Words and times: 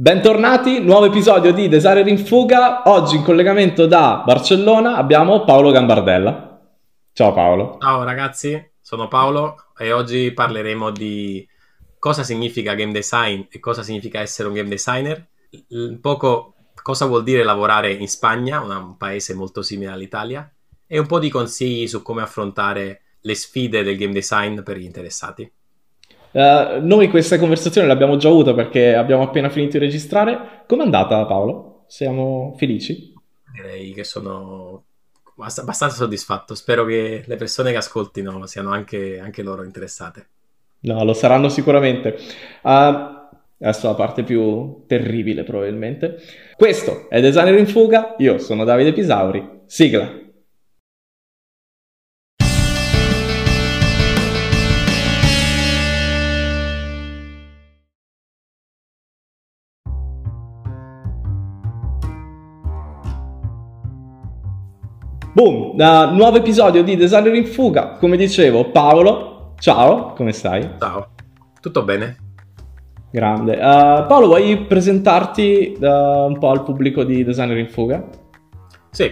Bentornati, 0.00 0.78
nuovo 0.78 1.06
episodio 1.06 1.52
di 1.52 1.66
Designer 1.66 2.06
in 2.06 2.24
Fuga. 2.24 2.82
Oggi 2.88 3.16
in 3.16 3.24
collegamento 3.24 3.86
da 3.86 4.22
Barcellona 4.24 4.94
abbiamo 4.94 5.42
Paolo 5.42 5.72
Gambardella. 5.72 6.60
Ciao 7.12 7.32
Paolo. 7.32 7.78
Ciao 7.80 8.04
ragazzi, 8.04 8.74
sono 8.80 9.08
Paolo 9.08 9.56
e 9.76 9.90
oggi 9.90 10.30
parleremo 10.30 10.90
di 10.90 11.44
cosa 11.98 12.22
significa 12.22 12.74
game 12.74 12.92
design 12.92 13.42
e 13.50 13.58
cosa 13.58 13.82
significa 13.82 14.20
essere 14.20 14.46
un 14.46 14.54
game 14.54 14.68
designer. 14.68 15.30
Un 15.70 15.98
poco 16.00 16.54
cosa 16.80 17.06
vuol 17.06 17.24
dire 17.24 17.42
lavorare 17.42 17.92
in 17.92 18.06
Spagna, 18.06 18.60
un 18.60 18.96
paese 18.96 19.34
molto 19.34 19.62
simile 19.62 19.90
all'Italia, 19.90 20.48
e 20.86 20.96
un 20.96 21.06
po' 21.06 21.18
di 21.18 21.28
consigli 21.28 21.88
su 21.88 22.02
come 22.02 22.22
affrontare 22.22 23.02
le 23.22 23.34
sfide 23.34 23.82
del 23.82 23.96
game 23.96 24.12
design 24.12 24.60
per 24.60 24.76
gli 24.76 24.84
interessati. 24.84 25.52
Uh, 26.38 26.78
noi 26.86 27.08
questa 27.08 27.36
conversazione 27.36 27.88
l'abbiamo 27.88 28.16
già 28.16 28.28
avuta 28.28 28.54
perché 28.54 28.94
abbiamo 28.94 29.24
appena 29.24 29.48
finito 29.48 29.76
di 29.76 29.84
registrare. 29.84 30.62
Com'è 30.68 30.84
andata 30.84 31.26
Paolo? 31.26 31.82
Siamo 31.88 32.54
felici? 32.56 33.12
Direi 33.52 33.92
che 33.92 34.04
sono 34.04 34.84
abbastanza 35.36 35.96
soddisfatto. 35.96 36.54
Spero 36.54 36.84
che 36.84 37.24
le 37.26 37.34
persone 37.34 37.72
che 37.72 37.78
ascoltino 37.78 38.46
siano 38.46 38.70
anche, 38.70 39.18
anche 39.18 39.42
loro 39.42 39.64
interessate. 39.64 40.28
No, 40.82 41.02
lo 41.02 41.12
saranno 41.12 41.48
sicuramente. 41.48 42.16
Uh, 42.62 42.70
adesso 43.58 43.88
la 43.88 43.94
parte 43.94 44.22
più 44.22 44.84
terribile 44.86 45.42
probabilmente. 45.42 46.18
Questo 46.56 47.08
è 47.08 47.20
Designer 47.20 47.58
in 47.58 47.66
Fuga, 47.66 48.14
io 48.18 48.38
sono 48.38 48.62
Davide 48.62 48.92
Pisauri. 48.92 49.62
Sigla! 49.66 50.26
Boom, 65.38 65.76
uh, 65.78 66.12
nuovo 66.16 66.38
episodio 66.38 66.82
di 66.82 66.96
Designer 66.96 67.32
in 67.32 67.46
Fuga. 67.46 67.90
Come 68.00 68.16
dicevo, 68.16 68.72
Paolo, 68.72 69.54
ciao, 69.60 70.12
come 70.14 70.32
stai? 70.32 70.68
Ciao, 70.80 71.10
tutto 71.60 71.84
bene? 71.84 72.16
Grande. 73.12 73.52
Uh, 73.52 74.04
Paolo, 74.08 74.26
vuoi 74.26 74.64
presentarti 74.64 75.76
uh, 75.78 75.86
un 75.86 76.38
po' 76.40 76.50
al 76.50 76.64
pubblico 76.64 77.04
di 77.04 77.22
Designer 77.22 77.56
in 77.56 77.68
Fuga? 77.68 78.04
Sì, 78.90 79.08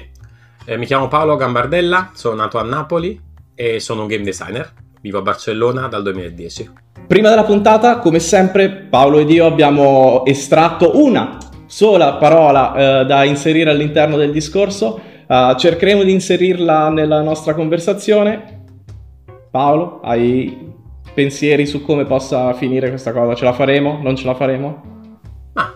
eh, 0.64 0.76
mi 0.76 0.84
chiamo 0.84 1.06
Paolo 1.06 1.36
Gambardella, 1.36 2.10
sono 2.14 2.34
nato 2.34 2.58
a 2.58 2.64
Napoli 2.64 3.20
e 3.54 3.78
sono 3.78 4.00
un 4.00 4.08
game 4.08 4.24
designer. 4.24 4.72
Vivo 5.00 5.18
a 5.18 5.22
Barcellona 5.22 5.86
dal 5.86 6.02
2010. 6.02 6.70
Prima 7.06 7.28
della 7.28 7.44
puntata, 7.44 8.00
come 8.00 8.18
sempre, 8.18 8.70
Paolo 8.70 9.20
ed 9.20 9.30
io 9.30 9.46
abbiamo 9.46 10.24
estratto 10.24 11.00
una 11.00 11.38
sola 11.66 12.14
parola 12.14 12.72
uh, 12.72 13.06
da 13.06 13.22
inserire 13.22 13.70
all'interno 13.70 14.16
del 14.16 14.32
discorso 14.32 15.14
Uh, 15.26 15.56
cercheremo 15.56 16.04
di 16.04 16.12
inserirla 16.12 16.88
nella 16.90 17.20
nostra 17.20 17.54
conversazione. 17.54 18.64
Paolo, 19.50 20.00
hai 20.02 20.74
pensieri 21.14 21.66
su 21.66 21.82
come 21.82 22.04
possa 22.04 22.52
finire 22.52 22.90
questa 22.90 23.12
cosa? 23.12 23.34
Ce 23.34 23.44
la 23.44 23.52
faremo? 23.52 23.98
Non 24.02 24.14
ce 24.14 24.26
la 24.26 24.34
faremo? 24.34 24.82
Ma 25.54 25.74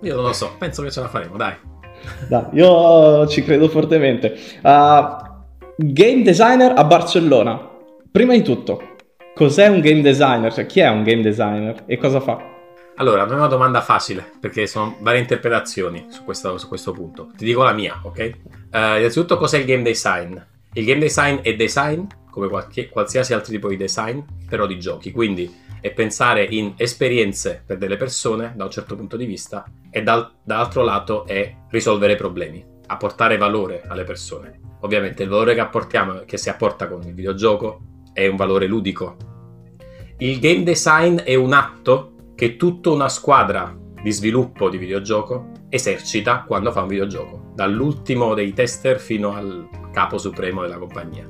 io 0.00 0.14
non 0.14 0.24
lo 0.24 0.32
so, 0.32 0.52
penso 0.56 0.82
che 0.82 0.90
ce 0.90 1.00
la 1.00 1.08
faremo, 1.08 1.36
dai. 1.36 1.54
Dai, 2.28 2.44
io 2.52 3.26
ci 3.26 3.42
credo 3.42 3.68
fortemente. 3.68 4.34
Uh, 4.62 5.16
game 5.76 6.22
designer 6.22 6.72
a 6.74 6.84
Barcellona. 6.84 7.68
Prima 8.10 8.32
di 8.32 8.42
tutto, 8.42 8.80
cos'è 9.34 9.66
un 9.66 9.80
game 9.80 10.00
designer? 10.00 10.52
Cioè, 10.52 10.64
chi 10.64 10.80
è 10.80 10.88
un 10.88 11.02
game 11.02 11.20
designer 11.20 11.82
e 11.86 11.98
cosa 11.98 12.20
fa? 12.20 12.38
Allora, 12.98 13.24
non 13.24 13.34
è 13.34 13.36
una 13.36 13.46
domanda 13.46 13.80
facile, 13.80 14.28
perché 14.40 14.66
sono 14.66 14.96
varie 14.98 15.20
interpretazioni 15.20 16.06
su 16.10 16.24
questo, 16.24 16.58
su 16.58 16.66
questo 16.66 16.90
punto. 16.90 17.30
Ti 17.36 17.44
dico 17.44 17.62
la 17.62 17.72
mia, 17.72 18.00
ok? 18.02 18.32
Uh, 18.72 18.98
innanzitutto, 18.98 19.36
cos'è 19.36 19.58
il 19.58 19.66
game 19.66 19.84
design? 19.84 20.36
Il 20.72 20.84
game 20.84 20.98
design 20.98 21.36
è 21.36 21.54
design, 21.54 22.06
come 22.28 22.48
qualche, 22.48 22.88
qualsiasi 22.88 23.34
altro 23.34 23.52
tipo 23.52 23.68
di 23.68 23.76
design, 23.76 24.18
però 24.48 24.66
di 24.66 24.80
giochi. 24.80 25.12
Quindi 25.12 25.48
è 25.80 25.92
pensare 25.92 26.44
in 26.50 26.74
esperienze 26.76 27.62
per 27.64 27.78
delle 27.78 27.96
persone, 27.96 28.52
da 28.56 28.64
un 28.64 28.70
certo 28.70 28.96
punto 28.96 29.16
di 29.16 29.26
vista, 29.26 29.64
e 29.92 30.02
dal, 30.02 30.28
dall'altro 30.42 30.82
lato 30.82 31.24
è 31.24 31.54
risolvere 31.70 32.16
problemi, 32.16 32.64
apportare 32.86 33.36
valore 33.36 33.84
alle 33.86 34.02
persone. 34.02 34.58
Ovviamente 34.80 35.22
il 35.22 35.28
valore 35.28 35.54
che 35.54 35.60
apportiamo, 35.60 36.24
che 36.26 36.36
si 36.36 36.50
apporta 36.50 36.88
con 36.88 37.02
il 37.02 37.14
videogioco, 37.14 37.80
è 38.12 38.26
un 38.26 38.34
valore 38.34 38.66
ludico. 38.66 39.16
Il 40.18 40.40
game 40.40 40.64
design 40.64 41.18
è 41.18 41.36
un 41.36 41.52
atto 41.52 42.14
che 42.38 42.54
tutta 42.54 42.90
una 42.90 43.08
squadra 43.08 43.76
di 44.00 44.12
sviluppo 44.12 44.70
di 44.70 44.78
videogioco 44.78 45.50
esercita 45.68 46.44
quando 46.46 46.70
fa 46.70 46.82
un 46.82 46.86
videogioco, 46.86 47.50
dall'ultimo 47.52 48.32
dei 48.34 48.52
tester 48.52 49.00
fino 49.00 49.34
al 49.34 49.68
capo 49.90 50.18
supremo 50.18 50.62
della 50.62 50.78
compagnia. 50.78 51.26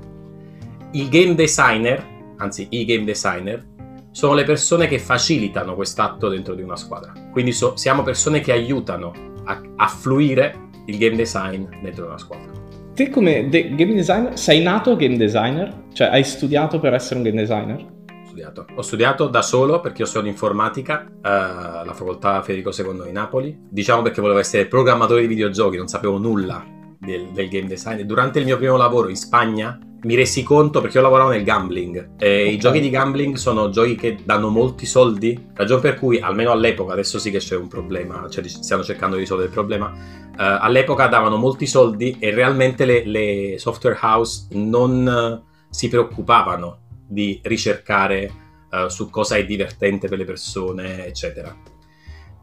Il 0.91 1.09
game 1.09 1.35
designer, 1.35 2.07
anzi 2.37 2.67
i 2.73 2.85
game 2.85 3.05
designer, 3.05 3.67
sono 4.11 4.35
le 4.35 4.45
persone 4.45 4.87
che 4.87 4.99
facilitano 4.99 5.75
quest'atto 5.75 6.29
dentro 6.29 6.53
di 6.55 6.61
una 6.61 6.77
squadra. 6.77 7.15
Quindi 7.33 7.53
so, 7.53 7.75
siamo 7.77 8.03
persone 8.03 8.41
che 8.41 8.53
aiutano 8.53 9.13
a, 9.45 9.63
a, 9.77 9.87
fluire 9.87 10.69
il 10.89 10.99
game 10.99 11.17
design 11.17 11.65
dentro 11.81 12.05
una 12.05 12.19
squadra. 12.19 12.53
Te 12.93 13.09
come 13.09 13.49
de- 13.49 13.75
game 13.75 13.95
designer 13.95 14.39
sei 14.39 14.61
nato 14.61 14.95
game 14.95 15.17
designer? 15.17 15.85
Cioè 15.91 16.09
hai 16.09 16.23
studiato 16.23 16.79
per 16.79 16.93
essere 16.93 17.17
un 17.17 17.23
game 17.23 17.41
designer? 17.41 17.97
Studiato. 18.39 18.67
Ho 18.75 18.83
studiato 18.83 19.27
da 19.27 19.43
solo 19.43 19.81
perché 19.81 20.03
io 20.03 20.09
sono 20.09 20.29
informatica 20.29 21.07
uh, 21.09 21.19
alla 21.21 21.95
facoltà 21.95 22.41
Federico 22.43 22.71
II 22.71 23.05
di 23.05 23.13
Napoli. 23.13 23.57
Diciamo 23.69 24.03
perché 24.03 24.21
volevo 24.21 24.39
essere 24.39 24.67
programmatore 24.67 25.23
di 25.23 25.27
videogiochi, 25.27 25.77
non 25.77 25.89
sapevo 25.89 26.19
nulla 26.19 26.65
del, 26.99 27.29
del 27.33 27.49
game 27.49 27.67
design. 27.67 27.99
E 27.99 28.05
durante 28.05 28.39
il 28.39 28.45
mio 28.45 28.57
primo 28.57 28.77
lavoro 28.77 29.09
in 29.09 29.17
Spagna 29.17 29.79
mi 30.01 30.15
resi 30.15 30.45
conto 30.45 30.81
perché 30.81 30.99
io 30.99 31.03
lavoravo 31.03 31.31
nel 31.31 31.43
gambling. 31.43 32.11
E 32.19 32.43
okay. 32.43 32.55
I 32.55 32.59
giochi 32.59 32.81
di 32.81 32.91
gambling 32.91 33.35
sono 33.35 33.71
giochi 33.71 33.97
che 33.97 34.19
danno 34.25 34.49
molti 34.49 34.87
soldi, 34.87 35.49
ragione 35.55 35.81
per 35.81 35.99
cui, 35.99 36.21
almeno 36.21 36.53
all'epoca, 36.53 36.93
adesso 36.93 37.19
sì 37.19 37.33
che 37.33 37.39
c'è 37.39 37.57
un 37.57 37.67
problema, 37.67 38.29
cioè 38.29 38.47
stiamo 38.47 38.85
cercando 38.85 39.17
di 39.17 39.23
risolvere 39.23 39.49
il 39.49 39.55
problema. 39.55 39.91
Uh, 40.39 40.57
all'epoca 40.61 41.09
davano 41.09 41.37
molti 41.37 41.67
soldi 41.67 42.17
e 42.21 42.31
realmente 42.31 42.85
le, 42.85 43.05
le 43.05 43.55
software 43.59 43.99
house 44.01 44.47
non 44.53 45.41
uh, 45.41 45.47
si 45.69 45.89
preoccupavano 45.89 46.87
di 47.09 47.41
ricercare 47.43 48.31
uh, 48.71 48.89
su 48.89 49.09
cosa 49.09 49.37
è 49.37 49.45
divertente 49.45 50.09
per 50.09 50.19
le 50.19 50.25
persone, 50.25 51.07
eccetera. 51.07 51.57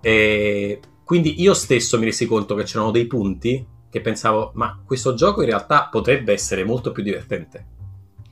E 0.01 0.79
quindi 1.03 1.41
io 1.41 1.53
stesso 1.53 1.99
mi 1.99 2.05
resi 2.05 2.25
conto 2.25 2.55
che 2.55 2.63
c'erano 2.63 2.91
dei 2.91 3.05
punti 3.05 3.65
che 3.89 4.01
pensavo, 4.01 4.51
ma 4.55 4.81
questo 4.83 5.13
gioco 5.13 5.41
in 5.41 5.47
realtà 5.47 5.87
potrebbe 5.89 6.33
essere 6.33 6.63
molto 6.63 6.91
più 6.91 7.03
divertente. 7.03 7.73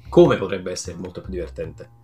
Come 0.10 0.38
potrebbe 0.38 0.72
essere 0.72 0.98
molto 0.98 1.22
più 1.22 1.32
divertente? 1.32 2.02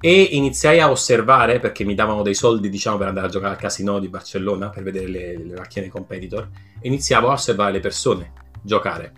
E 0.00 0.22
iniziai 0.22 0.80
a 0.80 0.90
osservare, 0.90 1.60
perché 1.60 1.84
mi 1.84 1.94
davano 1.94 2.22
dei 2.22 2.34
soldi, 2.34 2.68
diciamo, 2.68 2.98
per 2.98 3.08
andare 3.08 3.26
a 3.26 3.30
giocare 3.30 3.54
al 3.54 3.60
casino 3.60 3.98
di 3.98 4.08
Barcellona, 4.08 4.70
per 4.70 4.82
vedere 4.82 5.08
le, 5.08 5.38
le 5.38 5.54
macchine 5.54 5.88
competitor, 5.88 6.48
iniziavo 6.82 7.28
a 7.28 7.32
osservare 7.32 7.72
le 7.72 7.80
persone 7.80 8.32
giocare 8.62 9.12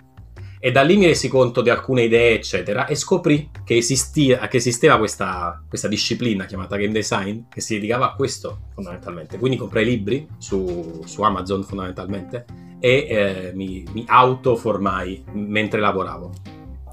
e 0.64 0.70
da 0.70 0.82
lì 0.82 0.96
mi 0.96 1.06
resi 1.06 1.26
conto 1.26 1.60
di 1.60 1.70
alcune 1.70 2.04
idee, 2.04 2.34
eccetera, 2.34 2.86
e 2.86 2.94
scoprì 2.94 3.50
che, 3.64 3.78
esistia, 3.78 4.46
che 4.46 4.58
esisteva 4.58 4.96
questa, 4.96 5.60
questa, 5.68 5.88
disciplina 5.88 6.44
chiamata 6.44 6.76
game 6.76 6.92
design 6.92 7.40
che 7.48 7.60
si 7.60 7.74
dedicava 7.74 8.12
a 8.12 8.14
questo 8.14 8.66
fondamentalmente. 8.72 9.38
Quindi 9.38 9.58
comprai 9.58 9.84
libri 9.84 10.24
su, 10.38 11.02
su 11.04 11.22
Amazon 11.22 11.64
fondamentalmente 11.64 12.44
e 12.78 13.06
eh, 13.08 13.50
mi, 13.54 13.84
mi 13.92 14.04
autoformai 14.06 15.24
mentre 15.32 15.80
lavoravo. 15.80 16.30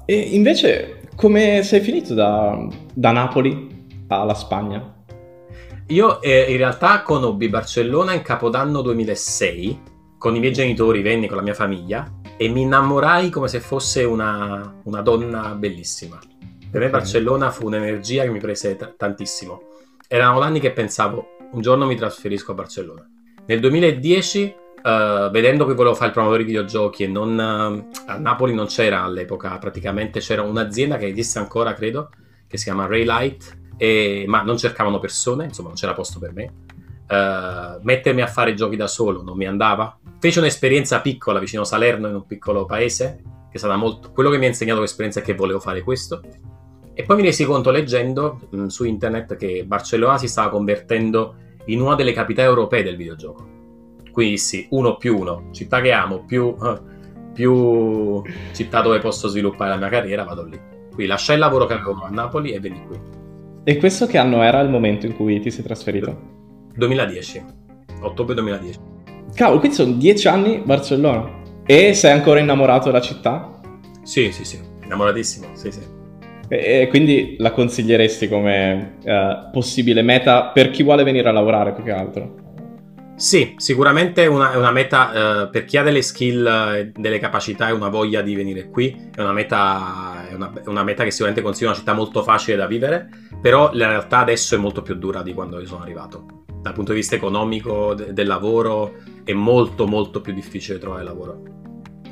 E 0.04 0.18
invece, 0.18 1.02
come 1.14 1.62
sei 1.62 1.78
finito 1.78 2.12
da, 2.12 2.66
da 2.92 3.12
Napoli 3.12 3.86
alla 4.08 4.34
Spagna? 4.34 4.96
Io 5.86 6.20
eh, 6.20 6.50
in 6.50 6.56
realtà 6.56 7.02
conobbi 7.02 7.48
Barcellona 7.48 8.14
in 8.14 8.22
Capodanno 8.22 8.80
2006 8.80 9.82
con 10.18 10.34
i 10.34 10.40
miei 10.40 10.52
genitori, 10.52 11.02
venni 11.02 11.28
con 11.28 11.36
la 11.36 11.42
mia 11.44 11.54
famiglia 11.54 12.18
e 12.42 12.48
mi 12.48 12.62
innamorai 12.62 13.28
come 13.28 13.48
se 13.48 13.60
fosse 13.60 14.02
una, 14.02 14.80
una 14.84 15.02
donna 15.02 15.54
bellissima. 15.54 16.18
Per 16.70 16.80
me 16.80 16.88
Barcellona 16.88 17.50
fu 17.50 17.66
un'energia 17.66 18.22
che 18.22 18.30
mi 18.30 18.38
prese 18.38 18.76
t- 18.76 18.94
tantissimo. 18.96 19.60
Erano 20.08 20.40
anni 20.40 20.58
che 20.58 20.72
pensavo, 20.72 21.36
un 21.52 21.60
giorno 21.60 21.84
mi 21.84 21.96
trasferisco 21.96 22.52
a 22.52 22.54
Barcellona. 22.54 23.06
Nel 23.44 23.60
2010, 23.60 24.54
uh, 24.82 24.88
eh, 24.88 25.28
vedendo 25.30 25.66
che 25.66 25.74
volevo 25.74 25.94
fare 25.94 26.06
il 26.06 26.12
promotore 26.14 26.42
di 26.42 26.48
videogiochi 26.48 27.02
e 27.02 27.08
non, 27.08 27.32
uh, 27.36 27.90
a 28.06 28.16
Napoli 28.16 28.54
non 28.54 28.68
c'era 28.68 29.02
all'epoca, 29.02 29.58
praticamente 29.58 30.20
c'era 30.20 30.40
un'azienda 30.40 30.96
che 30.96 31.08
esiste 31.08 31.38
ancora, 31.38 31.74
credo, 31.74 32.08
che 32.48 32.56
si 32.56 32.64
chiama 32.64 32.86
Raylight, 32.86 33.58
e, 33.76 34.24
ma 34.26 34.40
non 34.40 34.56
cercavano 34.56 34.98
persone, 34.98 35.44
insomma 35.44 35.68
non 35.68 35.76
c'era 35.76 35.92
posto 35.92 36.18
per 36.18 36.32
me. 36.32 36.52
Uh, 37.10 37.80
mettermi 37.82 38.22
a 38.22 38.28
fare 38.28 38.54
giochi 38.54 38.76
da 38.76 38.86
solo 38.86 39.20
non 39.20 39.36
mi 39.36 39.44
andava, 39.44 39.98
feci 40.20 40.38
un'esperienza 40.38 41.00
piccola 41.00 41.40
vicino 41.40 41.64
Salerno 41.64 42.06
in 42.06 42.14
un 42.14 42.24
piccolo 42.24 42.66
paese, 42.66 43.20
che 43.50 43.56
è 43.56 43.58
stata 43.58 43.74
molto... 43.74 44.12
quello 44.12 44.30
che 44.30 44.38
mi 44.38 44.44
ha 44.44 44.48
insegnato 44.48 44.80
l'esperienza 44.80 45.18
è 45.18 45.22
che 45.24 45.34
volevo 45.34 45.58
fare 45.58 45.82
questo. 45.82 46.20
E 46.94 47.02
poi 47.02 47.16
mi 47.16 47.22
resi 47.22 47.44
conto 47.44 47.72
leggendo 47.72 48.38
mh, 48.50 48.66
su 48.66 48.84
internet 48.84 49.36
che 49.36 49.64
Barcellona 49.66 50.18
si 50.18 50.28
stava 50.28 50.50
convertendo 50.50 51.34
in 51.64 51.80
una 51.80 51.96
delle 51.96 52.12
capitali 52.12 52.46
europee 52.46 52.84
del 52.84 52.96
videogioco. 52.96 53.48
Quindi 54.12 54.38
sì, 54.38 54.66
uno 54.70 54.96
più 54.96 55.18
uno, 55.18 55.48
città 55.50 55.80
che 55.80 55.90
amo, 55.90 56.24
più, 56.24 56.54
più 57.34 58.22
città 58.52 58.82
dove 58.82 59.00
posso 59.00 59.26
sviluppare 59.26 59.70
la 59.70 59.76
mia 59.76 59.88
carriera, 59.88 60.22
vado 60.22 60.44
lì. 60.44 60.60
Quindi 60.86 61.06
lasciai 61.06 61.36
il 61.36 61.42
lavoro 61.42 61.66
che 61.66 61.72
avevo 61.72 62.02
a 62.02 62.08
Napoli 62.08 62.52
e 62.52 62.60
veni 62.60 62.86
qui. 62.86 63.00
E 63.64 63.76
questo 63.78 64.06
che 64.06 64.18
anno 64.18 64.42
era 64.42 64.60
il 64.60 64.68
momento 64.68 65.06
in 65.06 65.16
cui 65.16 65.40
ti 65.40 65.50
sei 65.50 65.64
trasferito? 65.64 66.38
2010, 66.74 67.44
ottobre 68.02 68.34
2010. 68.34 68.78
Cavolo, 69.34 69.58
quindi 69.58 69.76
sono 69.76 69.92
dieci 69.92 70.28
anni 70.28 70.62
Barcellona. 70.64 71.38
E 71.66 71.94
sei 71.94 72.12
ancora 72.12 72.40
innamorato 72.40 72.86
della 72.86 73.00
città? 73.00 73.60
Sì, 74.02 74.32
sì, 74.32 74.44
sì, 74.44 74.58
innamoratissimo, 74.82 75.54
sì, 75.54 75.70
sì. 75.70 75.98
E, 76.48 76.88
quindi 76.88 77.36
la 77.38 77.52
consiglieresti 77.52 78.28
come 78.28 78.96
uh, 79.04 79.50
possibile 79.52 80.02
meta 80.02 80.46
per 80.46 80.70
chi 80.70 80.82
vuole 80.82 81.04
venire 81.04 81.28
a 81.28 81.32
lavorare 81.32 81.72
più 81.72 81.84
che 81.84 81.92
altro? 81.92 82.34
Sì, 83.14 83.54
sicuramente 83.58 84.24
è 84.24 84.26
una, 84.26 84.56
una 84.56 84.72
meta 84.72 85.44
uh, 85.44 85.50
per 85.50 85.64
chi 85.64 85.76
ha 85.76 85.82
delle 85.82 86.02
skill, 86.02 86.90
delle 86.96 87.18
capacità 87.20 87.68
e 87.68 87.72
una 87.72 87.88
voglia 87.88 88.22
di 88.22 88.34
venire 88.34 88.68
qui. 88.68 89.10
È 89.14 89.20
una 89.20 89.32
meta, 89.32 90.26
è 90.28 90.34
una, 90.34 90.52
è 90.64 90.68
una 90.68 90.82
meta 90.82 91.04
che 91.04 91.10
sicuramente 91.10 91.42
consiglio 91.42 91.68
una 91.68 91.78
città 91.78 91.92
molto 91.92 92.22
facile 92.22 92.56
da 92.56 92.66
vivere, 92.66 93.08
però 93.40 93.70
la 93.74 93.86
realtà 93.86 94.18
adesso 94.18 94.54
è 94.56 94.58
molto 94.58 94.82
più 94.82 94.94
dura 94.94 95.22
di 95.22 95.34
quando 95.34 95.60
io 95.60 95.66
sono 95.66 95.82
arrivato. 95.82 96.39
Dal 96.60 96.72
punto 96.74 96.92
di 96.92 96.98
vista 96.98 97.14
economico, 97.14 97.94
de, 97.94 98.12
del 98.12 98.26
lavoro, 98.26 98.96
è 99.24 99.32
molto 99.32 99.86
molto 99.86 100.20
più 100.20 100.32
difficile 100.32 100.78
trovare 100.78 101.04
lavoro. 101.04 101.42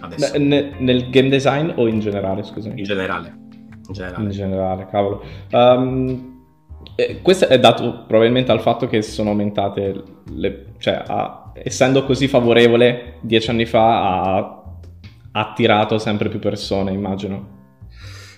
Adesso. 0.01 0.39
Ne, 0.39 0.75
nel 0.79 1.11
game 1.11 1.29
design 1.29 1.73
o 1.75 1.87
in 1.87 2.01
generale, 2.01 2.43
scusami? 2.43 2.79
In 2.79 2.85
generale. 2.85 3.37
In 3.89 3.93
generale, 3.93 4.25
in 4.25 4.31
generale 4.31 4.87
cavolo. 4.91 5.23
Um, 5.51 6.37
eh, 6.95 7.21
questo 7.23 7.47
è 7.49 7.59
dato 7.59 8.05
probabilmente 8.07 8.53
al 8.53 8.61
fatto 8.61 8.87
che 8.87 9.03
sono 9.03 9.31
aumentate, 9.31 10.03
le, 10.33 10.75
cioè 10.79 11.03
a, 11.07 11.53
essendo 11.55 12.05
così 12.05 12.29
favorevole 12.29 13.19
dieci 13.21 13.51
anni 13.51 13.67
fa 13.67 14.03
ha 14.03 14.63
attirato 15.33 15.99
sempre 15.99 16.29
più 16.29 16.39
persone, 16.39 16.93
immagino. 16.93 17.57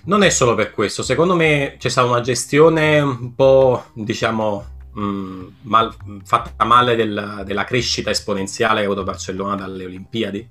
Non 0.05 0.23
è 0.23 0.29
solo 0.29 0.55
per 0.55 0.71
questo, 0.71 1.03
secondo 1.03 1.35
me 1.35 1.75
c'è 1.77 1.89
stata 1.89 2.07
una 2.07 2.21
gestione 2.21 2.99
un 2.99 3.35
po', 3.35 3.83
diciamo, 3.93 4.63
mh, 4.93 5.01
mm, 5.01 5.47
mal, 5.63 5.93
fatta 6.23 6.65
male 6.65 6.95
della, 6.95 7.43
della, 7.43 7.63
crescita 7.63 8.09
esponenziale 8.09 8.79
che 8.79 8.85
ha 8.85 8.85
avuto 8.85 9.03
Barcellona 9.03 9.55
dalle 9.55 9.85
Olimpiadi. 9.85 10.49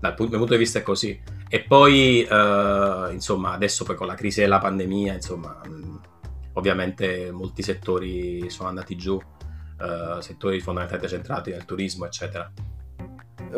Dal 0.00 0.14
punto, 0.14 0.36
punto 0.36 0.52
di 0.52 0.58
vista 0.58 0.78
è 0.78 0.82
così. 0.82 1.20
E 1.48 1.60
poi, 1.60 2.26
uh, 2.28 3.12
insomma, 3.12 3.52
adesso 3.52 3.84
poi 3.84 3.94
con 3.94 4.06
la 4.06 4.14
crisi 4.14 4.40
della 4.40 4.58
pandemia, 4.58 5.14
insomma, 5.14 5.60
mh, 5.64 5.70
mm, 5.70 5.96
ovviamente 6.54 7.30
molti 7.30 7.62
settori 7.62 8.48
sono 8.50 8.68
andati 8.68 8.96
giù, 8.96 9.14
uh, 9.14 10.20
settori 10.20 10.60
fondamentalmente 10.60 11.14
centrati 11.14 11.50
nel 11.50 11.64
turismo, 11.64 12.06
eccetera. 12.06 12.50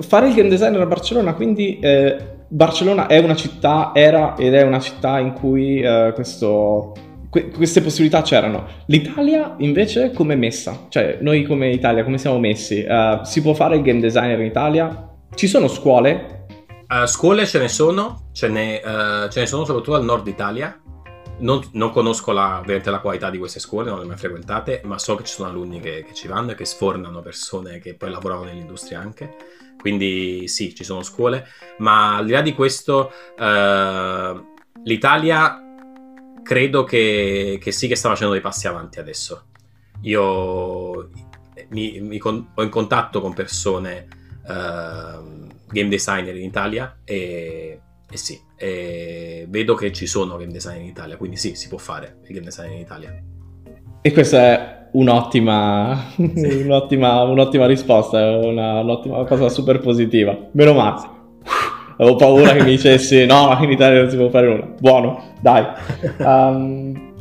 Fare 0.01 0.29
il 0.29 0.35
game 0.35 0.49
designer 0.49 0.81
a 0.81 0.87
Barcellona, 0.87 1.35
quindi 1.35 1.79
eh, 1.79 2.17
Barcellona 2.49 3.07
è 3.07 3.19
una 3.19 3.37
città, 3.37 3.93
era 3.95 4.37
ed 4.37 4.55
è 4.55 4.63
una 4.63 4.81
città 4.81 5.19
in 5.21 5.33
cui 5.33 5.81
eh, 5.81 6.11
questo, 6.15 6.95
que- 7.35 7.51
queste 7.51 7.81
possibilità 7.81 8.23
c'erano. 8.23 8.69
L'Italia 8.87 9.57
invece 9.59 10.13
come 10.13 10.35
è 10.35 10.37
messa? 10.37 10.87
Cioè 10.89 11.19
noi 11.21 11.43
come 11.43 11.73
Italia 11.73 12.05
come 12.05 12.17
siamo 12.17 12.39
messi? 12.39 12.87
Uh, 12.89 13.25
si 13.25 13.43
può 13.43 13.55
fare 13.55 13.75
il 13.75 13.83
game 13.83 13.99
designer 13.99 14.39
in 14.39 14.47
Italia? 14.47 15.11
Ci 15.35 15.49
sono 15.49 15.67
scuole? 15.67 16.47
Uh, 16.89 17.07
scuole 17.07 17.45
ce 17.45 17.59
ne 17.59 17.67
sono, 17.67 18.31
ce 18.33 18.47
ne, 18.47 18.81
uh, 18.85 19.29
ce 19.29 19.41
ne, 19.41 19.47
sono 19.47 19.65
soprattutto 19.65 19.97
al 19.97 20.05
nord 20.05 20.29
Italia. 20.29 20.81
Non, 21.39 21.61
non 21.73 21.91
conosco 21.91 22.31
la, 22.31 22.63
la, 22.65 22.99
qualità 23.01 23.31
di 23.31 23.39
queste 23.39 23.59
scuole, 23.59 23.91
non 23.91 23.99
le 23.99 24.05
ho 24.05 24.07
mai 24.07 24.17
frequentate, 24.17 24.83
ma 24.85 24.97
so 25.01 25.17
che 25.17 25.25
ci 25.25 25.35
sono 25.35 25.49
alunni 25.49 25.81
che, 25.81 26.05
che 26.07 26.15
ci 26.15 26.29
vanno 26.29 26.53
e 26.53 26.55
che 26.55 26.65
sfornano 26.65 27.21
persone 27.21 27.81
che 27.81 27.97
poi 27.97 28.13
lavorano 28.13 28.45
nell'industria 28.45 29.01
anche. 29.01 29.35
Quindi 29.77 30.47
sì, 30.47 30.73
ci 30.73 30.85
sono 30.85 31.03
scuole, 31.03 31.49
ma 31.79 32.19
al 32.19 32.27
di 32.27 32.31
là 32.31 32.43
di 32.43 32.55
questo, 32.55 33.11
uh, 33.37 34.45
l'Italia 34.85 35.64
credo 36.45 36.85
che, 36.85 37.59
che, 37.61 37.73
sì 37.73 37.89
che 37.89 37.97
sta 37.97 38.11
facendo 38.11 38.35
dei 38.35 38.43
passi 38.43 38.69
avanti 38.69 39.01
adesso. 39.01 39.47
Io 40.03 41.11
mi, 41.71 41.99
mi 42.01 42.19
con, 42.19 42.51
ho 42.55 42.63
in 42.63 42.69
contatto 42.69 43.21
con 43.21 43.33
persone 43.33 44.07
uh, 44.47 45.49
game 45.71 45.89
designer 45.89 46.37
in 46.37 46.45
Italia 46.45 46.99
e, 47.03 47.81
e 48.09 48.17
sì, 48.17 48.39
e 48.57 49.47
vedo 49.49 49.75
che 49.75 49.93
ci 49.93 50.07
sono 50.07 50.37
game 50.37 50.53
designer 50.53 50.83
in 50.83 50.89
Italia, 50.89 51.17
quindi 51.17 51.37
sì, 51.37 51.55
si 51.55 51.69
può 51.69 51.79
fare 51.79 52.19
il 52.27 52.35
game 52.35 52.45
design 52.45 52.73
in 52.73 52.79
Italia. 52.79 53.23
E 54.03 54.13
questa 54.13 54.39
è 54.39 54.89
un'ottima, 54.93 56.13
sì. 56.15 56.21
un'ottima, 56.63 57.23
un'ottima, 57.23 57.67
risposta, 57.67 58.19
una, 58.37 58.81
un'ottima 58.81 59.25
cosa 59.25 59.49
super 59.49 59.81
positiva. 59.81 60.37
Meno 60.53 60.75
male. 60.75 61.14
Avevo 61.97 62.17
paura 62.17 62.53
che 62.53 62.63
mi 62.63 62.71
dicessi 62.71 63.25
no, 63.27 63.57
in 63.61 63.71
Italia 63.71 64.01
non 64.01 64.11
si 64.11 64.17
può 64.17 64.29
fare 64.29 64.49
nulla. 64.49 64.69
Buono, 64.79 65.23
dai. 65.41 65.65
Um, 66.19 67.13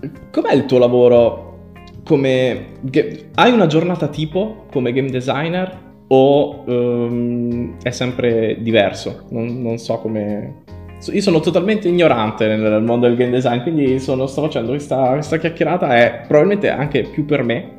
com'è 0.30 0.54
il 0.54 0.66
tuo 0.66 0.78
lavoro? 0.78 1.42
Come... 2.04 2.72
Hai 3.34 3.52
una 3.52 3.66
giornata 3.66 4.08
tipo 4.08 4.66
come 4.70 4.92
game 4.92 5.10
designer? 5.10 5.82
o 6.08 6.62
um, 6.66 7.76
è 7.82 7.90
sempre 7.90 8.58
diverso. 8.60 9.26
Non, 9.30 9.62
non, 9.62 9.78
so 9.78 9.98
come. 9.98 10.62
Io 11.10 11.20
sono 11.20 11.40
totalmente 11.40 11.88
ignorante 11.88 12.46
nel 12.46 12.82
mondo 12.82 13.06
del 13.06 13.16
game 13.16 13.30
design, 13.30 13.60
quindi 13.60 13.98
sono, 13.98 14.26
sto 14.26 14.42
facendo 14.42 14.70
questa, 14.70 15.12
questa 15.12 15.38
chiacchierata, 15.38 15.94
è 15.96 16.22
probabilmente 16.26 16.70
anche 16.70 17.02
più 17.02 17.24
per 17.26 17.42
me, 17.42 17.72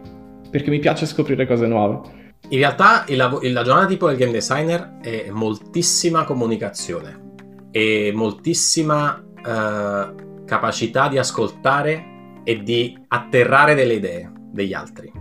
perché 0.50 0.70
mi 0.70 0.80
piace 0.80 1.06
scoprire 1.06 1.48
cose 1.48 1.66
nuove. 1.66 2.24
In 2.50 2.58
realtà 2.60 3.06
il, 3.08 3.18
la 3.18 3.64
giornata 3.64 3.88
tipo 3.88 4.08
del 4.08 4.18
game 4.18 4.32
designer 4.32 5.00
è 5.02 5.30
moltissima 5.32 6.24
comunicazione 6.26 7.34
e 7.72 8.12
moltissima 8.14 9.20
uh, 9.20 10.44
capacità 10.46 11.08
di 11.08 11.18
ascoltare 11.18 12.14
e 12.44 12.62
di 12.62 12.98
atterrare 13.08 13.74
delle 13.74 13.96
idee 13.96 14.32
degli 14.52 14.74
altri. 14.74 15.12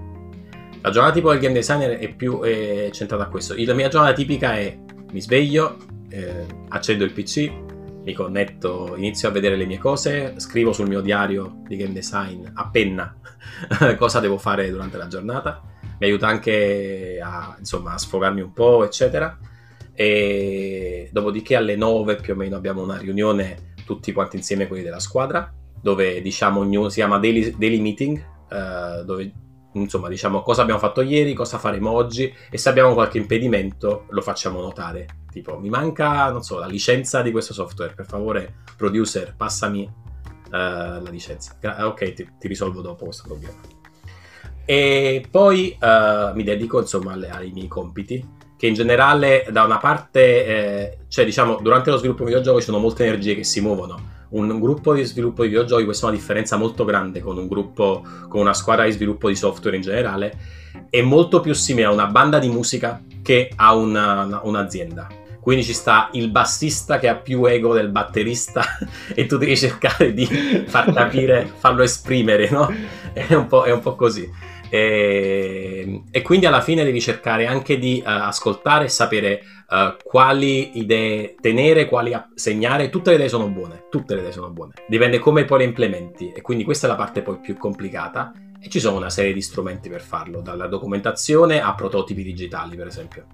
La 0.82 0.90
giornata 0.90 1.14
tipo 1.14 1.31
del 1.31 1.40
game 1.40 1.55
designer 1.55 1.99
è 1.99 2.14
più 2.14 2.43
è 2.43 2.90
centrata 2.93 3.25
a 3.25 3.28
questo. 3.28 3.55
La 3.56 3.72
mia 3.72 3.88
giornata 3.88 4.12
tipica 4.12 4.55
è 4.55 4.78
mi 5.12 5.20
sveglio, 5.20 5.78
eh, 6.10 6.44
accendo 6.69 7.05
il 7.05 7.12
PC, 7.12 7.50
mi 8.05 8.12
connetto, 8.12 8.94
inizio 8.96 9.28
a 9.28 9.31
vedere 9.31 9.56
le 9.56 9.64
mie 9.64 9.78
cose, 9.78 10.34
scrivo 10.37 10.75
sul 10.75 10.88
mio 10.88 11.00
diario 11.00 11.62
di 11.67 11.76
game 11.76 11.94
design 11.94 12.44
a 12.52 12.69
penna 12.69 13.17
cosa 13.96 14.20
devo 14.20 14.37
fare 14.37 14.70
durante 14.70 14.99
la 14.99 15.06
giornata. 15.06 15.62
Mi 15.99 16.06
aiuta 16.06 16.26
anche 16.26 17.20
a, 17.23 17.56
insomma, 17.58 17.94
a 17.94 17.99
sfogarmi 17.99 18.41
un 18.41 18.52
po', 18.52 18.85
eccetera. 18.85 19.38
E 19.93 21.08
dopodiché 21.13 21.56
alle 21.56 21.77
9 21.77 22.17
più 22.17 22.32
o 22.32 22.36
meno 22.36 22.56
abbiamo 22.56 22.82
una 22.82 22.98
riunione 22.98 23.72
tutti 23.84 24.13
quanti 24.13 24.36
insieme 24.36 24.67
quelli 24.67 24.82
della 24.82 24.98
squadra 24.98 25.53
dove 25.84 26.22
diciamo 26.22 26.60
ognuno 26.60 26.89
si 26.89 26.96
chiama 26.96 27.19
daily, 27.19 27.55
daily 27.58 27.79
meeting 27.79 28.24
uh, 28.51 29.05
dove 29.05 29.32
insomma, 29.74 30.08
diciamo 30.08 30.41
cosa 30.43 30.63
abbiamo 30.63 30.81
fatto 30.81 31.03
ieri, 31.03 31.34
cosa 31.34 31.58
faremo 31.58 31.91
oggi 31.91 32.32
e 32.51 32.56
se 32.56 32.69
abbiamo 32.70 32.94
qualche 32.94 33.19
impedimento 33.19 34.06
lo 34.08 34.22
facciamo 34.22 34.60
notare. 34.60 35.22
Tipo, 35.31 35.58
mi 35.58 35.69
manca, 35.69 36.31
non 36.31 36.43
so, 36.43 36.58
la 36.58 36.67
licenza 36.67 37.20
di 37.20 37.32
questo 37.32 37.53
software, 37.53 37.93
per 37.93 38.06
favore, 38.06 38.63
producer, 38.77 39.34
passami 39.36 39.82
uh, 39.82 40.51
la 40.51 41.10
licenza. 41.10 41.56
Gra- 41.60 41.86
ok, 41.86 42.13
ti, 42.13 42.31
ti, 42.39 42.48
risolvo 42.48 42.81
dopo 42.81 43.05
questo 43.05 43.24
problema. 43.27 43.83
E 44.65 45.27
poi 45.31 45.77
uh, 45.81 46.35
mi 46.35 46.43
dedico, 46.43 46.81
insomma, 46.81 47.13
alle, 47.13 47.29
ai 47.29 47.51
miei 47.53 47.69
compiti, 47.69 48.27
che 48.56 48.67
in 48.67 48.75
generale, 48.75 49.47
da 49.51 49.65
una 49.65 49.79
parte, 49.79 50.47
eh, 50.47 50.99
cioè, 51.09 51.25
diciamo, 51.25 51.59
durante 51.61 51.91
lo 51.91 51.97
sviluppo 51.97 52.21
di 52.21 52.31
videogiochi 52.31 52.61
ci 52.61 52.67
sono 52.67 52.79
molte 52.79 53.05
energie 53.05 53.35
che 53.35 53.44
si 53.44 53.61
muovono 53.61 54.13
un 54.35 54.59
gruppo 54.59 54.94
di 54.94 55.05
sviluppo 55.05 55.43
di 55.43 55.49
videogiochi, 55.49 55.85
questa 55.85 56.06
è 56.06 56.09
una 56.11 56.19
differenza 56.19 56.56
molto 56.56 56.85
grande 56.85 57.21
con 57.21 57.39
un 57.39 57.47
gruppo, 57.47 58.03
con 58.29 58.41
una 58.41 58.55
squadra 58.55 58.85
di 58.85 58.93
sviluppo 58.93 59.29
di 59.29 59.37
software 59.37 59.77
in 59.77 59.83
generale, 59.83 60.37
è 60.91 61.01
molto 61.03 61.41
più 61.41 61.55
simile 61.55 61.87
a 61.87 61.93
una 61.93 62.06
banda 62.06 62.39
di 62.39 62.49
musica 62.49 63.01
che 63.23 63.53
a 63.55 63.75
una, 63.75 64.25
una, 64.25 64.41
un'azienda. 64.43 65.09
Quindi 65.41 65.63
ci 65.63 65.75
sta 65.75 66.09
il 66.13 66.31
bassista 66.31 66.99
che 66.99 67.06
ha 67.06 67.17
più 67.17 67.44
ego 67.44 67.75
del 67.75 67.91
batterista 67.91 68.65
e 69.15 69.27
tu 69.27 69.37
devi 69.37 69.56
cercare 69.56 70.13
di 70.13 70.25
far 70.25 70.93
capire, 70.93 71.53
farlo 71.56 71.83
esprimere, 71.83 72.49
no? 72.51 72.73
È 73.13 73.35
un 73.35 73.47
po', 73.47 73.65
è 73.65 73.71
un 73.71 73.81
po 73.81 73.94
così. 73.94 74.29
E, 74.74 76.02
e, 76.10 76.22
quindi 76.22 76.46
alla 76.46 76.60
fine 76.60 76.82
devi 76.82 77.00
cercare 77.00 77.46
anche 77.46 77.78
di 77.78 78.02
uh, 78.04 78.08
ascoltare 78.08 78.86
e 78.86 78.88
sapere 78.88 79.40
uh, 79.69 79.94
quali 80.02 80.81
idee 80.81 81.36
tenere, 81.40 81.86
quali 81.86 82.12
segnare. 82.34 82.90
Tutte 82.90 83.10
le 83.10 83.16
idee 83.16 83.28
sono 83.28 83.46
buone, 83.46 83.84
tutte 83.88 84.14
le 84.14 84.22
idee 84.22 84.32
sono 84.32 84.50
buone. 84.50 84.72
Dipende 84.88 85.20
come 85.20 85.44
poi 85.44 85.58
le 85.58 85.64
implementi 85.64 86.32
e 86.34 86.40
quindi 86.40 86.64
questa 86.64 86.88
è 86.88 86.90
la 86.90 86.96
parte 86.96 87.22
poi 87.22 87.38
più 87.38 87.56
complicata 87.56 88.32
e 88.60 88.69
ci 88.69 88.81
sono 88.81 88.96
una 88.96 89.10
serie 89.10 89.32
di 89.32 89.43
strumenti 89.43 89.88
per 89.88 90.00
farlo, 90.00 90.40
dalla 90.40 90.66
documentazione 90.66 91.62
a 91.62 91.72
prototipi 91.76 92.24
digitali 92.24 92.74
per 92.74 92.88
esempio. 92.88 93.26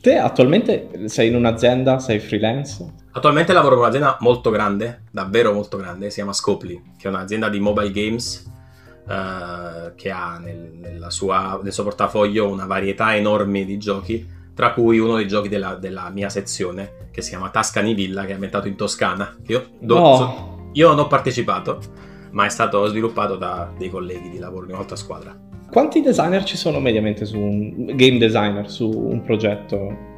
Te 0.00 0.16
attualmente 0.16 1.06
sei 1.06 1.28
in 1.28 1.36
un'azienda, 1.36 2.00
sei 2.00 2.18
freelance? 2.18 2.84
Attualmente 3.12 3.52
lavoro 3.52 3.76
in 3.76 3.82
un'azienda 3.82 4.16
molto 4.20 4.50
grande, 4.50 5.02
davvero 5.12 5.52
molto 5.52 5.76
grande, 5.76 6.08
si 6.08 6.16
chiama 6.16 6.32
Scopely, 6.32 6.82
che 6.98 7.06
è 7.06 7.10
un'azienda 7.10 7.48
di 7.48 7.60
mobile 7.60 7.92
games 7.92 8.50
uh, 9.06 9.94
che 9.94 10.10
ha 10.10 10.38
nel, 10.38 11.06
sua, 11.08 11.60
nel, 11.62 11.72
suo 11.72 11.84
portafoglio 11.84 12.48
una 12.48 12.66
varietà 12.66 13.14
enorme 13.16 13.64
di 13.64 13.78
giochi, 13.78 14.26
tra 14.54 14.72
cui 14.72 14.98
uno 14.98 15.16
dei 15.16 15.28
giochi 15.28 15.48
della, 15.48 15.74
della 15.74 16.10
mia 16.10 16.28
sezione 16.28 17.08
che 17.10 17.22
si 17.22 17.30
chiama 17.30 17.50
Tascani 17.50 17.94
Villa, 17.94 18.24
che 18.24 18.30
è 18.30 18.34
ambientato 18.34 18.68
in 18.68 18.76
Toscana. 18.76 19.36
Io, 19.46 19.70
do, 19.78 19.98
no. 19.98 20.16
so, 20.16 20.68
io 20.72 20.88
non 20.88 20.98
ho 21.00 21.06
partecipato, 21.06 21.80
ma 22.30 22.44
è 22.44 22.48
stato 22.48 22.86
sviluppato 22.86 23.36
da 23.36 23.70
dei 23.76 23.90
colleghi 23.90 24.30
di 24.30 24.38
lavoro 24.38 24.66
di 24.66 24.72
un'altra 24.72 24.96
squadra. 24.96 25.36
Quanti 25.70 26.00
designer 26.00 26.44
ci 26.44 26.56
sono 26.56 26.78
mediamente 26.78 27.24
su 27.24 27.38
un 27.38 27.96
game 27.96 28.18
designer 28.18 28.70
su 28.70 28.88
un 28.88 29.22
progetto? 29.22 30.12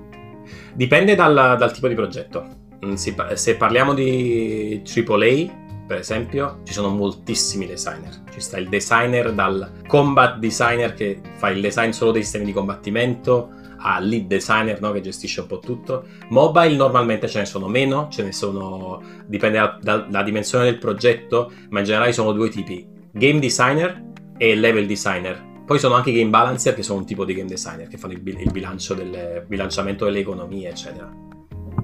Dipende 0.75 1.15
dal, 1.15 1.57
dal 1.59 1.73
tipo 1.73 1.89
di 1.89 1.95
progetto. 1.95 2.65
Mm, 2.85 2.95
se 2.95 3.57
parliamo 3.57 3.95
di 3.95 4.83
AAA, 4.85 5.66
per 5.87 5.99
esempio, 5.99 6.61
ci 6.65 6.73
sono 6.73 6.89
moltissimi 6.89 7.67
designer. 7.67 8.23
Ci 8.31 8.41
sta 8.41 8.59
il 8.59 8.69
designer 8.69 9.33
dal 9.33 9.83
combat 9.87 10.39
designer 10.39 10.95
che 10.95 11.21
fa 11.37 11.51
il 11.51 11.61
design 11.61 11.91
solo 11.91 12.11
dei 12.11 12.23
sistemi 12.23 12.45
di 12.45 12.53
combattimento, 12.53 13.51
a 13.79 14.01
lead 14.01 14.27
designer 14.27 14.81
no, 14.81 14.91
che 14.91 15.01
gestisce 15.01 15.41
un 15.43 15.47
po' 15.47 15.61
tutto. 15.61 16.07
Mobile 16.31 16.75
normalmente 16.75 17.29
ce 17.29 17.39
ne 17.39 17.45
sono 17.45 17.69
meno, 17.69 18.09
ce 18.11 18.25
ne 18.25 18.33
sono, 18.33 19.01
dipende 19.27 19.79
dalla 19.81 20.07
da, 20.09 20.23
dimensione 20.23 20.65
del 20.65 20.79
progetto, 20.79 21.53
ma 21.71 21.79
in 21.79 21.85
generale 21.85 22.13
sono 22.13 22.33
due 22.33 22.49
tipi, 22.49 22.87
game 23.13 23.39
designer 23.39 24.05
e 24.37 24.55
level 24.57 24.87
designer. 24.87 25.55
Poi 25.65 25.79
sono 25.79 25.95
anche 25.95 26.13
game 26.13 26.31
balancer 26.31 26.75
che 26.75 26.83
sono 26.83 27.01
un 27.01 27.07
tipo 27.07 27.25
di 27.25 27.35
game 27.35 27.49
designer 27.49 27.89
che 27.89 27.97
fanno 27.97 28.15
il, 28.15 28.23
il 28.27 28.51
bilancio 28.51 28.95
del 28.95 29.45
bilanciamento 29.47 30.05
delle 30.05 30.21
economie, 30.21 30.69
eccetera. 30.69 31.13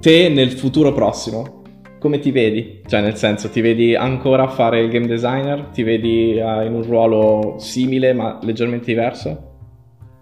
Te 0.00 0.28
nel 0.28 0.52
futuro 0.52 0.92
prossimo 0.92 1.61
come 2.02 2.18
ti 2.18 2.32
vedi? 2.32 2.82
Cioè, 2.84 3.00
nel 3.00 3.14
senso, 3.14 3.48
ti 3.48 3.60
vedi 3.60 3.94
ancora 3.94 4.42
a 4.42 4.48
fare 4.48 4.80
il 4.80 4.90
game 4.90 5.06
designer? 5.06 5.66
Ti 5.66 5.84
vedi 5.84 6.36
uh, 6.36 6.62
in 6.62 6.74
un 6.74 6.82
ruolo 6.82 7.58
simile 7.60 8.12
ma 8.12 8.40
leggermente 8.42 8.86
diverso? 8.86 9.50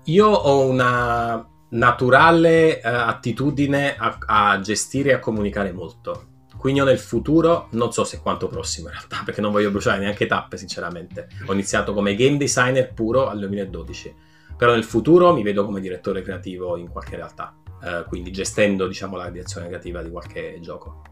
Io 0.04 0.26
ho 0.26 0.68
una 0.68 1.42
naturale 1.70 2.82
uh, 2.84 2.88
attitudine 2.88 3.96
a, 3.96 4.18
a, 4.26 4.60
gestire 4.60 5.08
e 5.08 5.12
a 5.14 5.18
comunicare 5.20 5.72
molto. 5.72 6.26
Quindi 6.58 6.80
io 6.80 6.84
nel 6.84 6.98
futuro, 6.98 7.68
non 7.70 7.90
so 7.94 8.04
se 8.04 8.20
quanto 8.20 8.46
prossimo 8.46 8.88
in 8.88 8.92
realtà, 8.92 9.22
perché 9.24 9.40
non 9.40 9.50
voglio 9.50 9.70
bruciare 9.70 10.00
neanche 10.00 10.26
tappe 10.26 10.58
sinceramente. 10.58 11.28
Ho 11.46 11.54
iniziato 11.54 11.94
come 11.94 12.14
game 12.14 12.36
designer 12.36 12.92
puro 12.92 13.26
al 13.26 13.38
2012, 13.38 14.14
però 14.54 14.74
nel 14.74 14.84
futuro 14.84 15.32
mi 15.32 15.42
vedo 15.42 15.64
come 15.64 15.80
direttore 15.80 16.20
creativo 16.20 16.76
in 16.76 16.90
qualche 16.90 17.16
realtà, 17.16 17.54
uh, 17.64 18.06
quindi 18.06 18.30
gestendo 18.32 18.86
diciamo 18.86 19.16
la 19.16 19.30
direzione 19.30 19.68
creativa 19.68 20.02
di 20.02 20.10
qualche 20.10 20.58
gioco. 20.60 21.09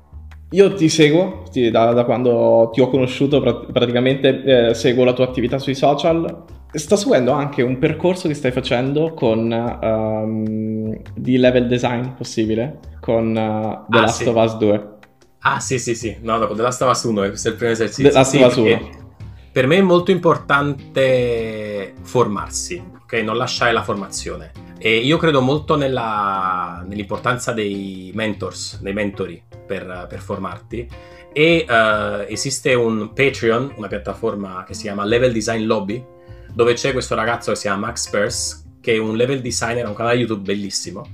Io 0.52 0.72
ti 0.72 0.88
seguo 0.88 1.42
ti, 1.50 1.70
da, 1.70 1.92
da, 1.92 2.04
quando 2.04 2.70
ti 2.72 2.80
ho 2.80 2.88
conosciuto, 2.88 3.40
praticamente 3.40 4.68
eh, 4.68 4.74
seguo 4.74 5.04
la 5.04 5.12
tua 5.12 5.24
attività 5.24 5.58
sui 5.58 5.74
social. 5.74 6.44
Sto 6.70 6.96
seguendo 6.96 7.32
anche 7.32 7.62
un 7.62 7.78
percorso 7.78 8.28
che 8.28 8.34
stai 8.34 8.50
facendo 8.50 9.14
con 9.14 9.50
um, 9.50 10.96
di 11.14 11.36
level 11.36 11.66
design 11.66 12.08
possibile, 12.16 12.78
con 13.00 13.28
uh, 13.28 13.90
The 13.90 13.98
ah, 13.98 14.00
Last 14.00 14.22
sì. 14.22 14.28
of 14.28 14.36
Us 14.36 14.56
2. 14.56 14.88
Ah 15.40 15.60
sì 15.60 15.78
sì 15.78 15.94
sì, 15.94 16.16
no, 16.20 16.38
dopo 16.38 16.54
The 16.54 16.62
Last 16.62 16.82
of 16.82 16.90
Us 16.90 17.02
1, 17.04 17.20
questo 17.28 17.48
è 17.48 17.50
il 17.52 17.56
primo 17.56 17.72
esercizio. 17.72 18.08
The 18.08 18.14
Last 18.14 18.30
sì, 18.30 18.42
of 18.42 18.50
Us 18.50 18.56
1. 18.56 19.07
Per 19.58 19.66
me 19.66 19.78
è 19.78 19.80
molto 19.80 20.12
importante 20.12 21.94
formarsi, 22.02 22.80
ok? 23.02 23.12
Non 23.14 23.36
lasciare 23.36 23.72
la 23.72 23.82
formazione. 23.82 24.52
E 24.78 24.98
io 24.98 25.16
credo 25.16 25.40
molto 25.40 25.74
nella, 25.74 26.84
nell'importanza 26.86 27.50
dei 27.50 28.12
mentors, 28.14 28.80
dei 28.80 28.92
mentori 28.92 29.42
per, 29.66 30.06
per 30.08 30.20
formarti. 30.20 30.88
E 31.32 31.66
uh, 31.68 32.30
esiste 32.30 32.74
un 32.74 33.12
Patreon, 33.12 33.72
una 33.74 33.88
piattaforma 33.88 34.62
che 34.64 34.74
si 34.74 34.82
chiama 34.82 35.04
Level 35.04 35.32
Design 35.32 35.66
Lobby, 35.66 36.06
dove 36.52 36.74
c'è 36.74 36.92
questo 36.92 37.16
ragazzo 37.16 37.50
che 37.50 37.56
si 37.56 37.62
chiama 37.62 37.88
Max 37.88 38.10
Purse, 38.10 38.62
che 38.80 38.94
è 38.94 38.98
un 38.98 39.16
level 39.16 39.40
designer, 39.40 39.86
ha 39.86 39.88
un 39.88 39.96
canale 39.96 40.18
YouTube 40.18 40.42
bellissimo. 40.42 41.04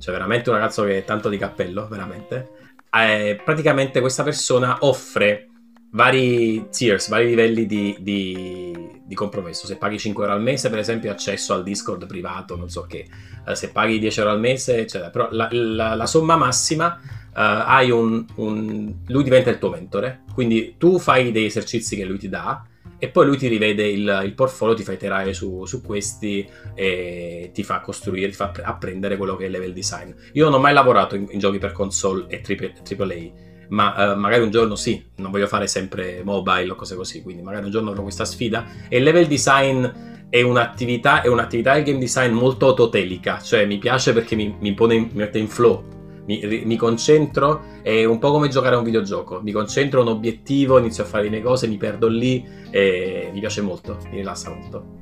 Cioè, 0.00 0.12
veramente 0.12 0.50
un 0.50 0.56
ragazzo 0.56 0.82
che 0.82 0.98
è 0.98 1.04
tanto 1.04 1.28
di 1.28 1.38
cappello, 1.38 1.86
veramente. 1.86 2.48
Eh, 2.90 3.40
praticamente 3.44 4.00
questa 4.00 4.24
persona 4.24 4.78
offre 4.80 5.50
vari 5.94 6.68
tiers, 6.70 7.08
vari 7.08 7.26
livelli 7.26 7.66
di, 7.66 7.96
di, 8.00 9.00
di, 9.04 9.14
compromesso. 9.14 9.66
Se 9.66 9.76
paghi 9.76 9.98
5 9.98 10.24
euro 10.24 10.36
al 10.36 10.42
mese, 10.42 10.68
per 10.68 10.78
esempio, 10.78 11.10
accesso 11.10 11.54
al 11.54 11.62
Discord 11.62 12.06
privato, 12.06 12.56
non 12.56 12.68
so 12.68 12.82
che. 12.82 13.06
Uh, 13.46 13.54
se 13.54 13.70
paghi 13.70 13.98
10 13.98 14.18
euro 14.18 14.32
al 14.32 14.40
mese, 14.40 14.78
eccetera. 14.78 15.10
Però 15.10 15.28
la, 15.30 15.48
la, 15.50 15.94
la 15.94 16.06
somma 16.06 16.36
massima 16.36 16.98
uh, 17.00 17.30
hai 17.32 17.90
un, 17.90 18.24
un, 18.36 18.92
Lui 19.06 19.22
diventa 19.22 19.50
il 19.50 19.58
tuo 19.58 19.70
mentore. 19.70 20.22
Quindi 20.34 20.74
tu 20.78 20.98
fai 20.98 21.30
dei 21.30 21.46
esercizi 21.46 21.96
che 21.96 22.04
lui 22.04 22.18
ti 22.18 22.28
dà. 22.28 22.66
E 22.98 23.08
poi 23.08 23.26
lui 23.26 23.36
ti 23.36 23.48
rivede 23.48 23.86
il, 23.86 24.22
il 24.24 24.32
portfolio, 24.34 24.74
ti 24.74 24.82
fa 24.82 24.92
iterare 24.92 25.34
su, 25.34 25.64
su, 25.66 25.82
questi 25.82 26.48
e 26.74 27.50
ti 27.52 27.62
fa 27.62 27.80
costruire, 27.80 28.28
ti 28.28 28.34
fa 28.34 28.50
apprendere 28.62 29.16
quello 29.16 29.36
che 29.36 29.44
è 29.44 29.46
il 29.46 29.52
level 29.52 29.74
design. 29.74 30.10
Io 30.32 30.44
non 30.44 30.54
ho 30.54 30.58
mai 30.58 30.72
lavorato 30.72 31.14
in, 31.14 31.26
in 31.30 31.38
giochi 31.38 31.58
per 31.58 31.72
console 31.72 32.26
e 32.28 32.40
AAA 32.40 33.52
ma 33.68 34.12
uh, 34.12 34.18
magari 34.18 34.42
un 34.42 34.50
giorno 34.50 34.74
sì, 34.76 35.02
non 35.16 35.30
voglio 35.30 35.46
fare 35.46 35.66
sempre 35.66 36.22
mobile 36.24 36.70
o 36.70 36.74
cose 36.74 36.96
così, 36.96 37.22
quindi 37.22 37.42
magari 37.42 37.64
un 37.64 37.70
giorno 37.70 37.90
avrò 37.90 38.02
questa 38.02 38.24
sfida. 38.24 38.64
E 38.88 38.98
il 38.98 39.02
level 39.02 39.26
design 39.26 39.86
è 40.28 40.42
un'attività, 40.42 41.22
è 41.22 41.28
un'attività 41.28 41.74
del 41.74 41.84
game 41.84 41.98
design 41.98 42.32
molto 42.32 42.66
autotelica, 42.66 43.38
cioè 43.40 43.66
mi 43.66 43.78
piace 43.78 44.12
perché 44.12 44.34
mi, 44.34 44.54
mi, 44.58 44.74
pone, 44.74 44.96
mi 44.96 45.10
mette 45.12 45.38
in 45.38 45.48
flow. 45.48 45.92
Mi, 46.26 46.62
mi, 46.64 46.76
concentro, 46.76 47.62
è 47.82 48.04
un 48.04 48.18
po' 48.18 48.30
come 48.30 48.48
giocare 48.48 48.74
a 48.74 48.78
un 48.78 48.84
videogioco. 48.84 49.40
Mi 49.42 49.52
concentro 49.52 50.00
un 50.00 50.08
obiettivo, 50.08 50.78
inizio 50.78 51.02
a 51.02 51.06
fare 51.06 51.24
le 51.24 51.30
mie 51.30 51.42
cose, 51.42 51.66
mi 51.68 51.76
perdo 51.76 52.08
lì 52.08 52.42
e 52.70 53.28
mi 53.32 53.40
piace 53.40 53.60
molto, 53.60 53.98
mi 54.10 54.16
rilassa 54.16 54.48
molto. 54.50 54.98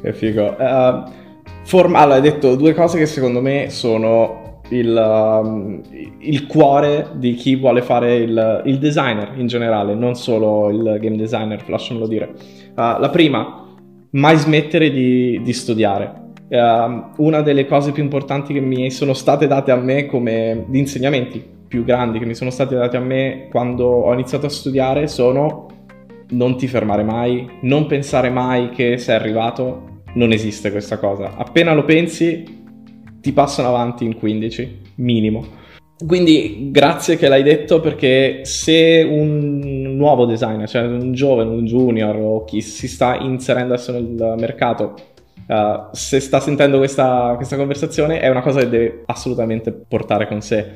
Che 0.00 0.12
figo. 0.12 0.56
Uh, 0.58 1.10
forma, 1.64 2.00
allora, 2.00 2.16
hai 2.16 2.20
detto 2.20 2.54
due 2.54 2.74
cose 2.74 2.98
che 2.98 3.06
secondo 3.06 3.40
me 3.40 3.70
sono 3.70 4.47
il, 4.70 5.40
um, 5.42 5.80
il, 6.18 6.46
cuore 6.46 7.10
di 7.14 7.34
chi 7.34 7.56
vuole 7.56 7.82
fare 7.82 8.16
il, 8.16 8.62
il, 8.66 8.78
designer 8.78 9.32
in 9.36 9.46
generale, 9.46 9.94
non 9.94 10.14
solo 10.14 10.70
il 10.70 10.98
game 11.00 11.16
designer, 11.16 11.62
lasciamelo 11.68 12.06
dire. 12.06 12.32
Uh, 12.70 12.98
la 12.98 13.08
prima, 13.10 13.66
mai 14.10 14.36
smettere 14.36 14.90
di, 14.90 15.40
di 15.42 15.52
studiare. 15.52 16.26
Uh, 16.48 17.24
una 17.24 17.42
delle 17.42 17.66
cose 17.66 17.92
più 17.92 18.02
importanti 18.02 18.52
che 18.52 18.60
mi 18.60 18.90
sono 18.90 19.12
state 19.12 19.46
date 19.46 19.70
a 19.70 19.76
me 19.76 20.06
come 20.06 20.64
di 20.66 20.78
insegnamenti 20.78 21.56
più 21.68 21.84
grandi 21.84 22.18
che 22.18 22.24
mi 22.24 22.34
sono 22.34 22.48
stati 22.48 22.74
dati 22.74 22.96
a 22.96 23.00
me 23.00 23.48
quando 23.50 23.84
ho 23.84 24.12
iniziato 24.14 24.46
a 24.46 24.48
studiare 24.48 25.06
sono 25.06 25.66
non 26.30 26.56
ti 26.56 26.66
fermare 26.66 27.02
mai, 27.02 27.48
non 27.62 27.86
pensare 27.86 28.30
mai 28.30 28.70
che 28.70 28.98
sei 28.98 29.14
arrivato, 29.14 30.02
non 30.14 30.32
esiste 30.32 30.70
questa 30.70 30.98
cosa. 30.98 31.34
Appena 31.36 31.72
lo 31.72 31.84
pensi, 31.84 32.57
ti 33.20 33.32
passano 33.32 33.68
avanti 33.68 34.04
in 34.04 34.16
15, 34.16 34.80
minimo. 34.96 35.66
Quindi 36.06 36.68
grazie 36.70 37.16
che 37.16 37.28
l'hai 37.28 37.42
detto 37.42 37.80
perché 37.80 38.44
se 38.44 39.04
un 39.08 39.96
nuovo 39.96 40.26
designer, 40.26 40.68
cioè 40.68 40.82
un 40.82 41.12
giovane, 41.12 41.50
un 41.50 41.64
junior 41.64 42.14
o 42.16 42.44
chi 42.44 42.60
si 42.60 42.86
sta 42.86 43.16
inserendo 43.16 43.74
adesso 43.74 43.90
nel 43.90 44.34
mercato, 44.38 44.94
uh, 45.48 45.88
se 45.90 46.20
sta 46.20 46.38
sentendo 46.38 46.78
questa, 46.78 47.32
questa 47.34 47.56
conversazione 47.56 48.20
è 48.20 48.28
una 48.28 48.42
cosa 48.42 48.60
che 48.60 48.68
deve 48.68 49.02
assolutamente 49.06 49.72
portare 49.72 50.28
con 50.28 50.40
sé 50.40 50.72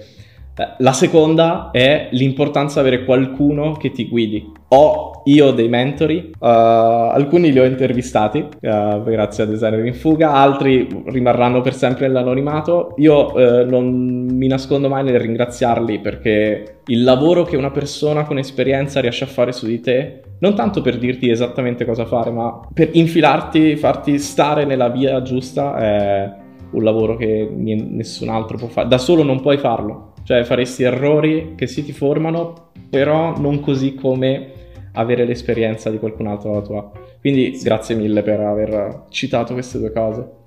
la 0.78 0.92
seconda 0.92 1.71
è 1.73 2.09
l'importanza 2.12 2.82
di 2.82 2.88
avere 2.88 3.04
qualcuno 3.04 3.73
che 3.73 3.90
ti 3.90 4.06
guidi. 4.06 4.52
Ho 4.68 5.23
io 5.25 5.50
dei 5.52 5.68
mentori, 5.68 6.30
uh, 6.30 6.47
alcuni 6.47 7.52
li 7.52 7.59
ho 7.59 7.64
intervistati 7.64 8.38
uh, 8.38 9.02
grazie 9.02 9.44
a 9.44 9.47
Designer 9.47 9.85
in 9.87 9.94
Fuga, 9.94 10.32
altri 10.32 10.87
rimarranno 11.06 11.62
per 11.62 11.75
sempre 11.75 12.06
nell'anonimato. 12.06 12.94
Io 12.99 13.32
uh, 13.32 13.66
non 13.66 14.26
mi 14.30 14.47
nascondo 14.47 14.88
mai 14.88 15.04
nel 15.04 15.21
ringraziarli 15.21 16.00
perché 16.00 16.80
il 16.87 17.02
lavoro 17.02 17.44
che 17.44 17.56
una 17.56 17.71
persona 17.71 18.25
con 18.25 18.37
esperienza 18.37 19.00
riesce 19.00 19.25
a 19.25 19.28
fare 19.28 19.52
su 19.52 19.66
di 19.66 19.80
te, 19.80 20.21
non 20.40 20.54
tanto 20.54 20.82
per 20.82 20.99
dirti 20.99 21.30
esattamente 21.30 21.87
cosa 21.87 22.04
fare, 22.04 22.30
ma 22.30 22.61
per 22.75 22.90
infilarti, 22.92 23.76
farti 23.76 24.18
stare 24.18 24.66
nella 24.66 24.88
via 24.88 25.23
giusta, 25.23 25.76
è 25.76 26.30
un 26.73 26.82
lavoro 26.82 27.16
che 27.16 27.49
nessun 27.54 28.28
altro 28.28 28.59
può 28.59 28.68
fare. 28.68 28.88
Da 28.88 28.99
solo 28.99 29.23
non 29.23 29.40
puoi 29.40 29.59
farlo 29.59 30.12
cioè 30.25 30.45
faresti 30.45 30.83
errori 30.83 31.55
che 31.57 31.67
sì 31.67 31.85
ti 31.85 31.93
formano, 31.93 32.71
però 32.88 33.37
non 33.38 33.61
così 33.61 33.95
come 33.95 34.52
avere 34.95 35.25
l'esperienza 35.25 35.91
di 35.91 35.99
qualcun 35.99 36.26
altro 36.26 36.52
alla 36.52 36.62
tua. 36.62 36.91
Quindi 37.21 37.57
sì. 37.57 37.64
grazie 37.64 37.95
mille 37.95 38.23
per 38.23 38.41
aver 38.41 39.05
citato 39.09 39.52
queste 39.52 39.79
due 39.79 39.93
cose. 39.93 40.41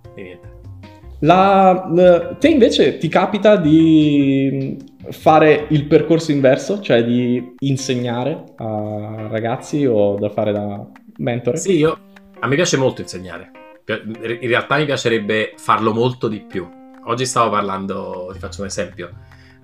La, 1.20 2.36
te 2.39 2.48
invece 2.50 2.98
ti 2.98 3.08
capita 3.08 3.55
di 3.55 4.77
fare 5.10 5.67
il 5.70 5.86
percorso 5.86 6.32
inverso, 6.32 6.82
cioè 6.82 7.03
di 7.03 7.55
insegnare 7.60 8.44
a 8.58 9.27
ragazzi 9.29 9.86
o 9.86 10.15
da 10.15 10.29
fare 10.29 10.51
da 10.51 10.86
mentore? 11.17 11.58
Sì, 11.58 11.77
io, 11.77 11.98
a 12.39 12.48
me 12.48 12.55
piace 12.55 12.77
molto 12.77 13.01
insegnare. 13.01 13.51
In 13.88 14.48
realtà 14.48 14.77
mi 14.77 14.86
piacerebbe 14.86 15.53
farlo 15.58 15.94
molto 15.94 16.27
di 16.27 16.41
più. 16.41 16.67
Oggi 17.05 17.25
stavo 17.25 17.51
parlando, 17.51 18.29
ti 18.34 18.39
faccio 18.39 18.62
un 18.62 18.67
esempio 18.67 19.10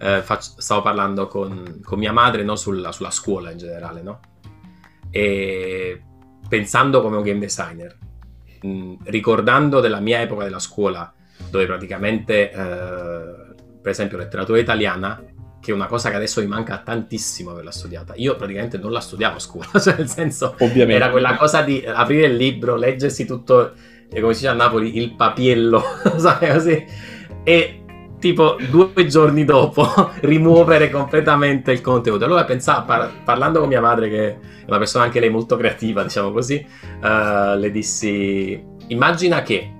eh, 0.01 0.21
faccio, 0.23 0.53
stavo 0.57 0.81
parlando 0.81 1.27
con, 1.27 1.79
con 1.83 1.99
mia 1.99 2.11
madre 2.11 2.43
no, 2.43 2.55
sulla, 2.55 2.91
sulla, 2.91 3.11
scuola 3.11 3.51
in 3.51 3.59
generale, 3.59 4.01
no? 4.01 4.19
E 5.11 6.01
pensando 6.49 7.01
come 7.03 7.17
un 7.17 7.23
game 7.23 7.39
designer, 7.39 7.95
mh, 8.61 8.67
mm, 8.67 8.93
ricordando 9.03 9.79
della 9.79 9.99
mia 9.99 10.21
epoca 10.21 10.43
della 10.43 10.57
scuola, 10.57 11.13
dove 11.51 11.67
praticamente, 11.67 12.51
eh, 12.51 12.55
per 13.79 13.91
esempio, 13.91 14.17
letteratura 14.17 14.57
italiana, 14.57 15.23
che 15.59 15.71
è 15.71 15.73
una 15.75 15.85
cosa 15.85 16.09
che 16.09 16.15
adesso 16.15 16.41
mi 16.41 16.47
manca 16.47 16.79
tantissimo 16.79 17.51
averla 17.51 17.71
studiata. 17.71 18.15
Io 18.15 18.35
praticamente 18.35 18.79
non 18.79 18.91
la 18.91 19.01
studiavo 19.01 19.35
a 19.35 19.39
scuola, 19.39 19.69
cioè 19.79 19.97
nel 19.97 20.09
senso, 20.09 20.55
Ovviamente. 20.57 20.95
era 20.95 21.11
quella 21.11 21.35
cosa 21.35 21.61
di 21.61 21.85
aprire 21.85 22.25
il 22.25 22.35
libro, 22.37 22.75
leggersi 22.75 23.27
tutto, 23.27 23.73
come 24.09 24.33
si 24.33 24.39
dice 24.39 24.47
a 24.47 24.53
Napoli, 24.53 24.97
il 24.97 25.13
papiello, 25.13 25.83
sai 26.17 26.49
così, 26.51 26.85
e 27.43 27.80
tipo 28.21 28.55
due 28.69 29.07
giorni 29.07 29.43
dopo 29.43 30.11
rimuovere 30.21 30.89
completamente 30.89 31.71
il 31.71 31.81
contenuto. 31.81 32.23
Allora 32.23 32.45
pensavo, 32.45 32.85
par- 32.85 33.11
parlando 33.25 33.59
con 33.59 33.67
mia 33.67 33.81
madre, 33.81 34.09
che 34.09 34.27
è 34.29 34.37
una 34.67 34.77
persona 34.77 35.03
anche 35.03 35.19
lei 35.19 35.29
molto 35.29 35.57
creativa, 35.57 36.03
diciamo 36.03 36.31
così, 36.31 36.65
uh, 37.01 37.57
le 37.57 37.71
dissi, 37.71 38.63
immagina 38.87 39.41
che 39.41 39.73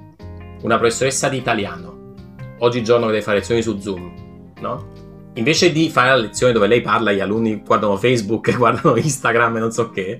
una 0.63 0.77
professoressa 0.77 1.29
di 1.29 1.37
italiano, 1.37 2.15
oggigiorno 2.57 3.05
deve 3.05 3.21
fare 3.21 3.37
lezioni 3.37 3.61
su 3.61 3.79
Zoom, 3.79 4.11
no? 4.59 4.89
Invece 5.35 5.71
di 5.71 5.89
fare 5.89 6.09
la 6.09 6.15
lezione 6.15 6.51
dove 6.51 6.67
lei 6.67 6.81
parla, 6.81 7.13
gli 7.13 7.21
alunni 7.21 7.61
guardano 7.65 7.95
Facebook, 7.95 8.53
guardano 8.57 8.97
Instagram 8.97 9.57
e 9.57 9.59
non 9.59 9.71
so 9.71 9.91
che, 9.91 10.19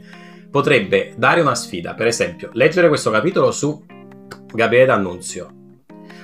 potrebbe 0.52 1.14
dare 1.16 1.42
una 1.42 1.56
sfida, 1.56 1.96
per 1.96 2.08
esempio, 2.08 2.50
leggere 2.54 2.90
questo 2.90 3.10
capitolo 3.10 3.52
su 3.52 3.84
Gabriele 4.54 4.86
D'Annunzio, 4.86 5.61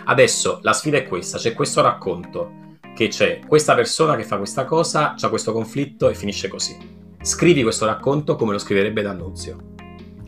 Adesso 0.10 0.60
la 0.62 0.72
sfida 0.72 0.98
è 0.98 1.06
questa, 1.06 1.38
c'è 1.38 1.54
questo 1.54 1.82
racconto 1.82 2.78
che 2.96 3.10
c'è 3.10 3.42
questa 3.46 3.76
persona 3.76 4.16
che 4.16 4.24
fa 4.24 4.38
questa 4.38 4.64
cosa, 4.64 5.16
c'ha 5.18 5.28
questo 5.28 5.52
conflitto 5.52 6.08
e 6.08 6.16
finisce 6.16 6.48
così. 6.48 6.78
Scrivi 7.22 7.62
questo 7.62 7.86
racconto 7.86 8.38
come 8.38 8.54
lo 8.54 8.58
scriverebbe 8.58 9.02
D'Annunzio. 9.02 9.74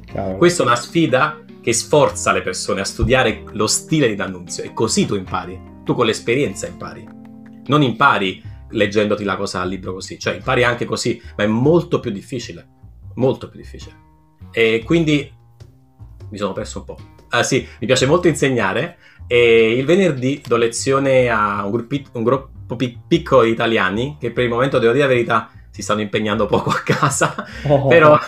Cavolo. 0.05 0.35
Questa 0.35 0.63
è 0.63 0.65
una 0.65 0.75
sfida 0.75 1.45
che 1.61 1.71
sforza 1.71 2.33
le 2.33 2.41
persone 2.41 2.81
a 2.81 2.83
studiare 2.83 3.43
lo 3.53 3.67
stile 3.67 4.09
di 4.09 4.15
D'Annunzio 4.15 4.63
e 4.63 4.73
così 4.73 5.05
tu 5.05 5.15
impari. 5.15 5.59
Tu 5.85 5.93
con 5.93 6.05
l'esperienza 6.05 6.67
impari. 6.67 7.07
Non 7.67 7.81
impari 7.81 8.43
leggendoti 8.71 9.23
la 9.23 9.37
cosa 9.37 9.61
al 9.61 9.69
libro 9.69 9.93
così, 9.93 10.19
cioè 10.19 10.35
impari 10.35 10.65
anche 10.65 10.83
così, 10.83 11.21
ma 11.37 11.45
è 11.45 11.47
molto 11.47 12.01
più 12.01 12.11
difficile. 12.11 12.67
Molto 13.15 13.47
più 13.47 13.61
difficile. 13.61 13.95
E 14.51 14.83
quindi 14.83 15.31
mi 16.29 16.37
sono 16.37 16.51
perso 16.51 16.79
un 16.79 16.83
po'. 16.85 16.97
Ah 17.29 17.43
sì, 17.43 17.65
mi 17.79 17.85
piace 17.85 18.05
molto 18.07 18.27
insegnare 18.27 18.97
e 19.31 19.77
il 19.77 19.85
venerdì 19.85 20.41
do 20.43 20.57
lezione 20.57 21.29
a 21.29 21.63
un, 21.63 21.69
gruppi, 21.69 22.03
un 22.13 22.23
gruppo 22.23 22.75
piccolo 22.75 23.43
di 23.43 23.51
italiani 23.51 24.17
che 24.19 24.31
per 24.31 24.43
il 24.43 24.49
momento, 24.49 24.79
devo 24.79 24.91
dire 24.91 25.05
la 25.05 25.13
verità, 25.13 25.51
si 25.79 25.81
stanno 25.81 26.01
impegnando 26.01 26.45
poco 26.45 26.69
a 26.69 26.81
casa, 26.83 27.33
oh. 27.67 27.87
però 27.87 28.19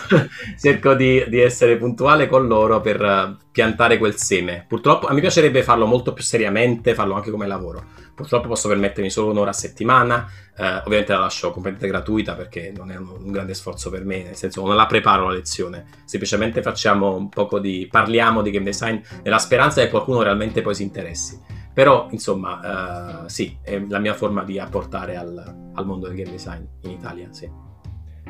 cerco 0.58 0.94
di, 0.94 1.24
di, 1.28 1.40
essere 1.40 1.76
puntuale 1.76 2.28
con 2.28 2.48
loro 2.48 2.80
per 2.80 3.38
piantare 3.52 3.98
quel 3.98 4.16
seme. 4.16 4.66
Purtroppo 4.68 5.08
a 5.08 5.14
me 5.14 5.20
piacerebbe 5.20 5.62
farlo 5.64 5.86
molto 5.86 6.14
più 6.14 6.24
seriamente, 6.24 6.94
farlo 6.94 7.14
anche 7.14 7.30
come 7.30 7.48
lavoro. 7.48 7.84
Purtroppo 8.16 8.48
posso 8.48 8.70
permettermi 8.70 9.10
solo 9.10 9.32
un'ora 9.32 9.50
a 9.50 9.54
settimana, 9.54 10.30
eh, 10.58 10.82
ovviamente 10.86 11.12
la 11.12 11.20
lascio 11.20 11.52
completamente 11.52 11.88
gratuita 11.88 12.36
perché 12.36 12.72
non 12.76 12.92
è 12.92 12.96
un, 12.96 13.10
un, 13.10 13.32
grande 13.32 13.54
sforzo 13.54 13.90
per 13.90 14.06
me, 14.06 14.24
nel 14.24 14.36
senso 14.36 14.66
non 14.66 14.76
la 14.76 14.86
preparo 14.86 15.28
la 15.28 15.34
lezione, 15.34 15.86
semplicemente 16.06 16.62
facciamo 16.62 17.16
un 17.16 17.30
poco 17.30 17.60
di, 17.60 17.88
parliamo 17.90 18.42
di 18.42 18.52
game 18.52 18.66
design 18.66 18.98
nella 19.24 19.40
speranza 19.40 19.82
che 19.82 19.90
qualcuno 19.90 20.22
realmente 20.22 20.62
poi 20.62 20.76
si 20.76 20.84
interessi. 20.84 21.60
Però, 21.74 22.08
insomma, 22.12 23.24
uh, 23.24 23.28
sì, 23.28 23.58
è 23.62 23.82
la 23.88 24.00
mia 24.00 24.14
forma 24.14 24.44
di 24.44 24.60
apportare 24.60 25.16
al, 25.16 25.72
al 25.74 25.86
mondo 25.86 26.08
del 26.08 26.18
game 26.18 26.32
design 26.32 26.64
in 26.82 26.92
Italia, 26.92 27.28
sì. 27.32 27.50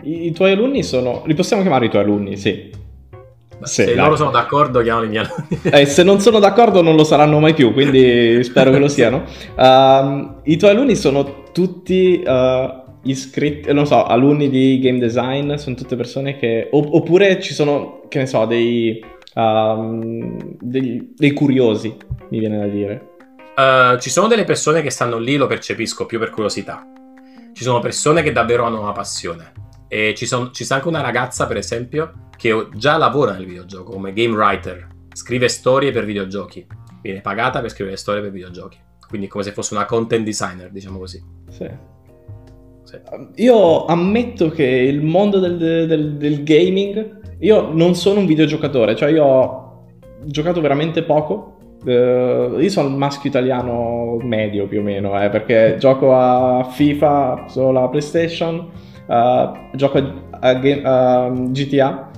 I, 0.03 0.27
I, 0.27 0.31
tuoi 0.31 0.51
alunni 0.51 0.83
sono... 0.83 1.23
Li 1.25 1.33
possiamo 1.33 1.61
chiamare 1.61 1.85
i 1.85 1.89
tuoi 1.89 2.03
alunni, 2.03 2.37
sì. 2.37 2.69
Se 3.63 3.85
dai. 3.85 3.95
loro 3.95 4.15
sono 4.15 4.31
d'accordo, 4.31 4.81
chiamano 4.81 5.05
i 5.05 5.09
miei 5.09 5.25
alunni. 5.25 5.59
Eh, 5.81 5.85
se 5.85 6.03
non 6.03 6.19
sono 6.19 6.39
d'accordo 6.39 6.81
non 6.81 6.95
lo 6.95 7.03
saranno 7.03 7.39
mai 7.39 7.53
più, 7.53 7.73
quindi 7.73 8.41
spero 8.45 8.71
che 8.71 8.79
lo 8.79 8.87
siano. 8.87 9.23
Uh, 9.55 10.39
I 10.43 10.57
tuoi 10.57 10.71
alunni 10.71 10.95
sono 10.95 11.43
tutti 11.51 12.23
uh, 12.25 12.81
iscritti, 13.03 13.73
non 13.73 13.87
so, 13.87 14.03
alunni 14.03 14.49
di 14.49 14.79
game 14.79 14.99
design, 14.99 15.55
sono 15.55 15.75
tutte 15.75 15.95
persone 15.95 16.37
che... 16.37 16.67
oppure 16.71 17.41
ci 17.41 17.53
sono, 17.53 18.01
che 18.07 18.19
ne 18.19 18.25
so, 18.27 18.45
dei, 18.45 19.03
um, 19.35 20.57
dei, 20.59 21.13
dei 21.15 21.31
curiosi, 21.31 21.95
mi 22.29 22.39
viene 22.39 22.59
da 22.59 22.67
dire. 22.67 23.09
Uh, 23.61 23.99
ci 23.99 24.09
sono 24.09 24.27
delle 24.27 24.43
persone 24.43 24.81
che 24.81 24.89
stanno 24.89 25.19
lì, 25.19 25.35
lo 25.35 25.45
percepisco 25.45 26.07
più 26.07 26.17
per 26.17 26.31
curiosità. 26.31 26.83
Ci 27.53 27.63
sono 27.63 27.79
persone 27.79 28.23
che 28.23 28.31
davvero 28.31 28.65
hanno 28.65 28.81
una 28.81 28.91
passione. 28.91 29.51
E 29.87 30.15
ci, 30.15 30.25
son, 30.25 30.51
ci 30.53 30.63
sta 30.63 30.75
anche 30.75 30.87
una 30.87 31.01
ragazza, 31.01 31.45
per 31.45 31.57
esempio, 31.57 32.29
che 32.37 32.69
già 32.73 32.97
lavora 32.97 33.33
nel 33.33 33.45
videogioco 33.45 33.91
come 33.91 34.13
game 34.13 34.35
writer, 34.35 34.87
scrive 35.13 35.47
storie 35.47 35.91
per 35.91 36.05
videogiochi, 36.05 36.65
viene 37.01 37.21
pagata 37.21 37.61
per 37.61 37.69
scrivere 37.69 37.97
storie 37.97 38.21
per 38.21 38.31
videogiochi, 38.31 38.79
quindi 39.07 39.27
come 39.27 39.43
se 39.43 39.51
fosse 39.51 39.75
una 39.75 39.85
content 39.85 40.23
designer, 40.23 40.71
diciamo 40.71 40.97
così. 40.97 41.23
Sì. 41.49 41.69
sì. 42.83 42.99
Io 43.43 43.85
ammetto 43.85 44.49
che 44.49 44.63
il 44.63 45.03
mondo 45.03 45.39
del, 45.39 45.57
del, 45.57 46.13
del 46.13 46.43
gaming, 46.43 47.37
io 47.39 47.71
non 47.71 47.93
sono 47.93 48.21
un 48.21 48.25
videogiocatore, 48.25 48.95
cioè 48.95 49.11
io 49.11 49.23
ho 49.23 49.85
giocato 50.23 50.61
veramente 50.61 51.03
poco, 51.03 51.57
Uh, 51.83 52.59
io 52.59 52.69
sono 52.69 52.89
il 52.89 52.95
maschio 52.95 53.29
italiano 53.29 54.17
medio 54.21 54.67
più 54.67 54.79
o 54.79 54.83
meno, 54.83 55.19
eh, 55.21 55.29
perché 55.29 55.77
gioco 55.79 56.15
a 56.15 56.63
FIFA 56.63 57.45
sulla 57.47 57.87
PlayStation, 57.87 58.69
uh, 59.07 59.75
gioco 59.75 59.97
a, 59.97 60.13
a, 60.39 60.49
a, 60.49 61.23
a 61.25 61.29
GTA 61.29 62.11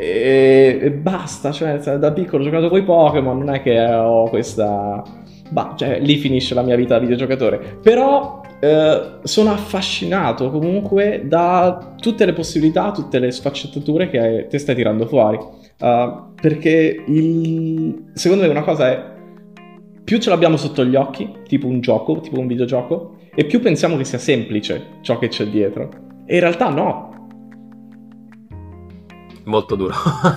e, 0.00 0.78
e 0.80 0.90
basta, 0.92 1.50
cioè 1.50 1.78
da 1.78 2.12
piccolo 2.12 2.42
ho 2.42 2.46
giocato 2.46 2.68
con 2.68 2.78
i 2.78 2.84
Pokémon, 2.84 3.36
non 3.36 3.50
è 3.52 3.62
che 3.62 3.84
ho 3.84 4.28
questa... 4.28 5.02
Bah, 5.50 5.74
cioè 5.76 5.98
lì 5.98 6.18
finisce 6.18 6.54
la 6.54 6.62
mia 6.62 6.76
vita 6.76 6.94
da 6.94 7.00
videogiocatore. 7.00 7.78
Però 7.82 8.42
eh, 8.60 9.18
sono 9.22 9.50
affascinato 9.50 10.50
comunque 10.50 11.22
da 11.24 11.94
tutte 12.00 12.26
le 12.26 12.32
possibilità, 12.32 12.92
tutte 12.92 13.18
le 13.18 13.32
sfaccettature 13.32 14.08
che 14.08 14.46
te 14.48 14.58
stai 14.58 14.76
tirando 14.76 15.06
fuori. 15.06 15.38
Uh, 15.80 16.34
perché 16.34 17.04
il... 17.06 18.10
secondo 18.14 18.44
me 18.44 18.50
una 18.50 18.62
cosa 18.64 18.88
è 18.88 19.16
più 20.04 20.18
ce 20.18 20.30
l'abbiamo 20.30 20.56
sotto 20.56 20.84
gli 20.84 20.96
occhi, 20.96 21.30
tipo 21.46 21.66
un 21.66 21.80
gioco, 21.80 22.20
tipo 22.20 22.40
un 22.40 22.46
videogioco, 22.46 23.18
e 23.34 23.44
più 23.44 23.60
pensiamo 23.60 23.96
che 23.96 24.04
sia 24.04 24.18
semplice 24.18 24.98
ciò 25.02 25.18
che 25.18 25.28
c'è 25.28 25.46
dietro. 25.46 25.90
E 26.24 26.34
in 26.34 26.40
realtà 26.40 26.70
no, 26.70 27.08
Molto 29.48 29.76
duro. 29.76 29.94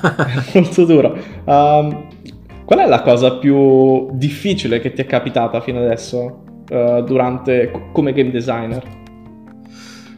molto 0.55 0.85
duro. 0.85 1.17
Um, 1.43 2.07
qual 2.63 2.79
è 2.79 2.87
la 2.87 3.01
cosa 3.01 3.37
più 3.37 4.09
difficile 4.13 4.79
che 4.79 4.93
ti 4.93 5.01
è 5.01 5.05
capitata 5.05 5.59
fino 5.59 5.79
adesso 5.79 6.43
uh, 6.69 7.03
durante, 7.03 7.89
come 7.91 8.13
game 8.13 8.31
designer? 8.31 8.81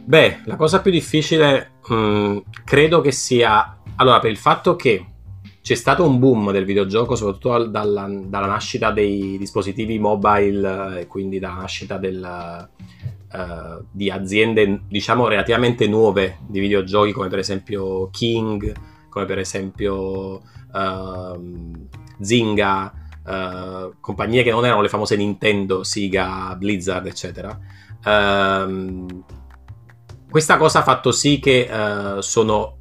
Beh, 0.04 0.42
la 0.44 0.54
cosa 0.54 0.80
più 0.80 0.92
difficile 0.92 1.72
mh, 1.88 1.94
mm, 1.94 2.36
credo 2.64 3.00
che 3.00 3.10
sia... 3.10 3.78
Allora, 3.96 4.20
per 4.20 4.30
il 4.30 4.36
fatto 4.36 4.76
che 4.76 5.04
c'è 5.64 5.76
stato 5.76 6.06
un 6.06 6.18
boom 6.18 6.52
del 6.52 6.66
videogioco, 6.66 7.16
soprattutto 7.16 7.64
dalla, 7.64 8.06
dalla 8.06 8.46
nascita 8.46 8.90
dei 8.90 9.38
dispositivi 9.38 9.98
mobile 9.98 11.00
e 11.00 11.06
quindi 11.06 11.38
dalla 11.38 11.54
nascita 11.54 11.96
del, 11.96 12.68
uh, 13.32 13.84
di 13.90 14.10
aziende, 14.10 14.82
diciamo, 14.86 15.26
relativamente 15.26 15.88
nuove 15.88 16.40
di 16.46 16.60
videogiochi, 16.60 17.12
come 17.12 17.28
per 17.28 17.38
esempio 17.38 18.10
King, 18.10 18.74
come 19.08 19.24
per 19.24 19.38
esempio 19.38 20.42
uh, 20.70 21.86
Zynga, 22.20 22.92
uh, 23.24 23.94
compagnie 24.00 24.42
che 24.42 24.50
non 24.50 24.66
erano 24.66 24.82
le 24.82 24.90
famose 24.90 25.16
Nintendo, 25.16 25.82
Sega, 25.82 26.54
Blizzard, 26.58 27.06
eccetera. 27.06 27.58
Uh, 28.04 29.24
questa 30.28 30.58
cosa 30.58 30.80
ha 30.80 30.82
fatto 30.82 31.10
sì 31.10 31.38
che 31.38 31.70
sono 32.18 32.76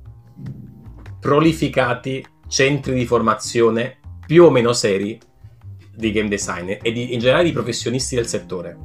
prolificati 1.21 2.31
centri 2.53 2.93
di 2.93 3.07
formazione 3.07 3.97
più 4.27 4.43
o 4.43 4.51
meno 4.51 4.73
seri 4.73 5.19
di 5.95 6.11
game 6.11 6.29
design 6.29 6.69
e 6.83 6.91
di, 6.91 7.11
in 7.11 7.19
generale 7.19 7.45
di 7.45 7.51
professionisti 7.51 8.13
del 8.13 8.27
settore. 8.27 8.77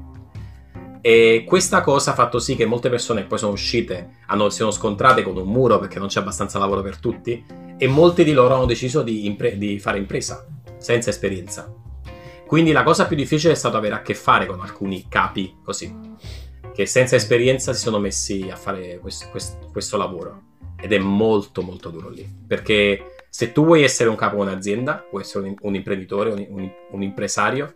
E 1.03 1.45
questa 1.47 1.83
cosa 1.83 2.13
ha 2.13 2.15
fatto 2.15 2.39
sì 2.39 2.57
che 2.57 2.65
molte 2.65 2.89
persone 2.89 3.25
poi 3.25 3.37
sono 3.37 3.53
uscite 3.53 4.21
hanno, 4.29 4.49
si 4.49 4.57
sono 4.57 4.71
scontrate 4.71 5.23
con 5.23 5.37
un 5.37 5.47
muro 5.49 5.79
perché 5.79 5.99
non 5.99 6.09
c'è 6.09 6.21
abbastanza 6.21 6.59
lavoro 6.59 6.81
per 6.81 6.97
tutti 6.97 7.45
e 7.77 7.87
molti 7.87 8.25
di 8.25 8.33
loro 8.33 8.55
hanno 8.55 8.65
deciso 8.65 9.03
di, 9.03 9.27
impre- 9.27 9.59
di 9.59 9.79
fare 9.79 9.99
impresa 9.99 10.47
senza 10.79 11.11
esperienza. 11.11 11.71
Quindi 12.47 12.73
la 12.73 12.83
cosa 12.83 13.07
più 13.07 13.17
difficile 13.17 13.53
è 13.53 13.57
stato 13.57 13.77
avere 13.77 13.97
a 13.97 14.01
che 14.01 14.15
fare 14.15 14.47
con 14.47 14.61
alcuni 14.61 15.09
capi 15.11 15.57
così, 15.63 15.95
che 16.75 16.87
senza 16.87 17.17
esperienza 17.17 17.75
si 17.75 17.83
sono 17.83 17.99
messi 17.99 18.49
a 18.51 18.57
fare 18.57 18.99
questo, 18.99 19.29
questo, 19.29 19.69
questo 19.71 19.99
lavoro. 19.99 20.45
Ed 20.81 20.93
è 20.93 20.99
molto 20.99 21.61
molto 21.61 21.91
duro 21.91 22.09
lì, 22.09 22.27
perché 22.47 23.18
se 23.29 23.53
tu 23.53 23.65
vuoi 23.65 23.83
essere 23.83 24.09
un 24.09 24.17
capo 24.17 24.37
di 24.37 24.43
un'azienda, 24.43 25.07
vuoi 25.11 25.23
essere 25.23 25.49
un, 25.49 25.55
un 25.61 25.75
imprenditore, 25.75 26.31
un, 26.31 26.47
un, 26.49 26.71
un 26.91 27.03
impresario, 27.03 27.73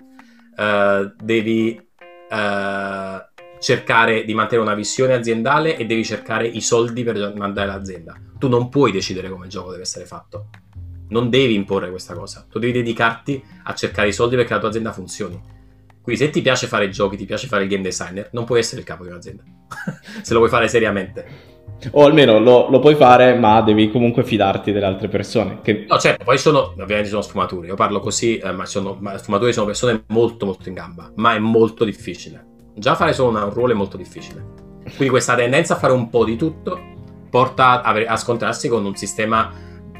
uh, 0.56 1.12
devi 1.22 1.78
uh, 2.30 3.30
cercare 3.58 4.24
di 4.24 4.34
mantenere 4.34 4.66
una 4.66 4.76
visione 4.76 5.14
aziendale 5.14 5.76
e 5.76 5.86
devi 5.86 6.04
cercare 6.04 6.46
i 6.46 6.60
soldi 6.60 7.04
per 7.04 7.34
mandare 7.36 7.68
l'azienda. 7.68 8.16
Tu 8.38 8.48
non 8.48 8.68
puoi 8.68 8.90
decidere 8.90 9.28
come 9.28 9.44
il 9.44 9.50
gioco 9.50 9.70
deve 9.70 9.82
essere 9.82 10.04
fatto. 10.04 10.48
Non 11.10 11.30
devi 11.30 11.54
imporre 11.54 11.90
questa 11.90 12.14
cosa. 12.14 12.44
Tu 12.50 12.58
devi 12.58 12.72
dedicarti 12.72 13.42
a 13.64 13.74
cercare 13.74 14.08
i 14.08 14.12
soldi 14.12 14.34
perché 14.34 14.54
la 14.54 14.58
tua 14.58 14.68
azienda 14.70 14.92
funzioni. 14.92 15.40
Quindi 16.02 16.24
se 16.24 16.30
ti 16.30 16.42
piace 16.42 16.66
fare 16.66 16.88
giochi, 16.88 17.16
ti 17.16 17.24
piace 17.24 17.46
fare 17.46 17.62
il 17.62 17.68
game 17.68 17.82
designer, 17.82 18.30
non 18.32 18.44
puoi 18.44 18.58
essere 18.58 18.80
il 18.80 18.86
capo 18.86 19.04
di 19.04 19.10
un'azienda. 19.10 19.44
se 20.22 20.32
lo 20.32 20.40
vuoi 20.40 20.50
fare 20.50 20.66
seriamente. 20.66 21.51
O 21.90 22.04
almeno 22.04 22.38
lo, 22.38 22.68
lo, 22.70 22.78
puoi 22.78 22.94
fare, 22.94 23.34
ma 23.34 23.60
devi 23.60 23.90
comunque 23.90 24.22
fidarti 24.22 24.70
delle 24.70 24.86
altre 24.86 25.08
persone. 25.08 25.60
Che... 25.62 25.84
No, 25.88 25.98
certo, 25.98 26.24
poi 26.24 26.38
sono, 26.38 26.74
ovviamente 26.78 27.08
sono 27.08 27.22
sfumature. 27.22 27.66
Io 27.66 27.74
parlo 27.74 28.00
così, 28.00 28.38
eh, 28.38 28.52
ma, 28.52 28.66
sono, 28.66 28.96
ma 29.00 29.18
sfumature 29.18 29.52
sono 29.52 29.66
persone 29.66 30.04
molto 30.08 30.46
molto 30.46 30.68
in 30.68 30.74
gamba, 30.74 31.10
ma 31.16 31.34
è 31.34 31.38
molto 31.38 31.84
difficile. 31.84 32.46
Già 32.74 32.94
fare 32.94 33.12
solo 33.12 33.30
una, 33.30 33.44
un 33.44 33.52
ruolo 33.52 33.72
è 33.72 33.76
molto 33.76 33.96
difficile. 33.96 34.60
Quindi 34.82 35.08
questa 35.08 35.34
tendenza 35.34 35.74
a 35.74 35.78
fare 35.78 35.92
un 35.92 36.08
po' 36.08 36.24
di 36.24 36.36
tutto 36.36 36.78
porta 37.30 37.82
a, 37.82 37.92
a 37.92 38.16
scontrarsi 38.16 38.68
con 38.68 38.84
un 38.84 38.94
sistema 38.94 39.50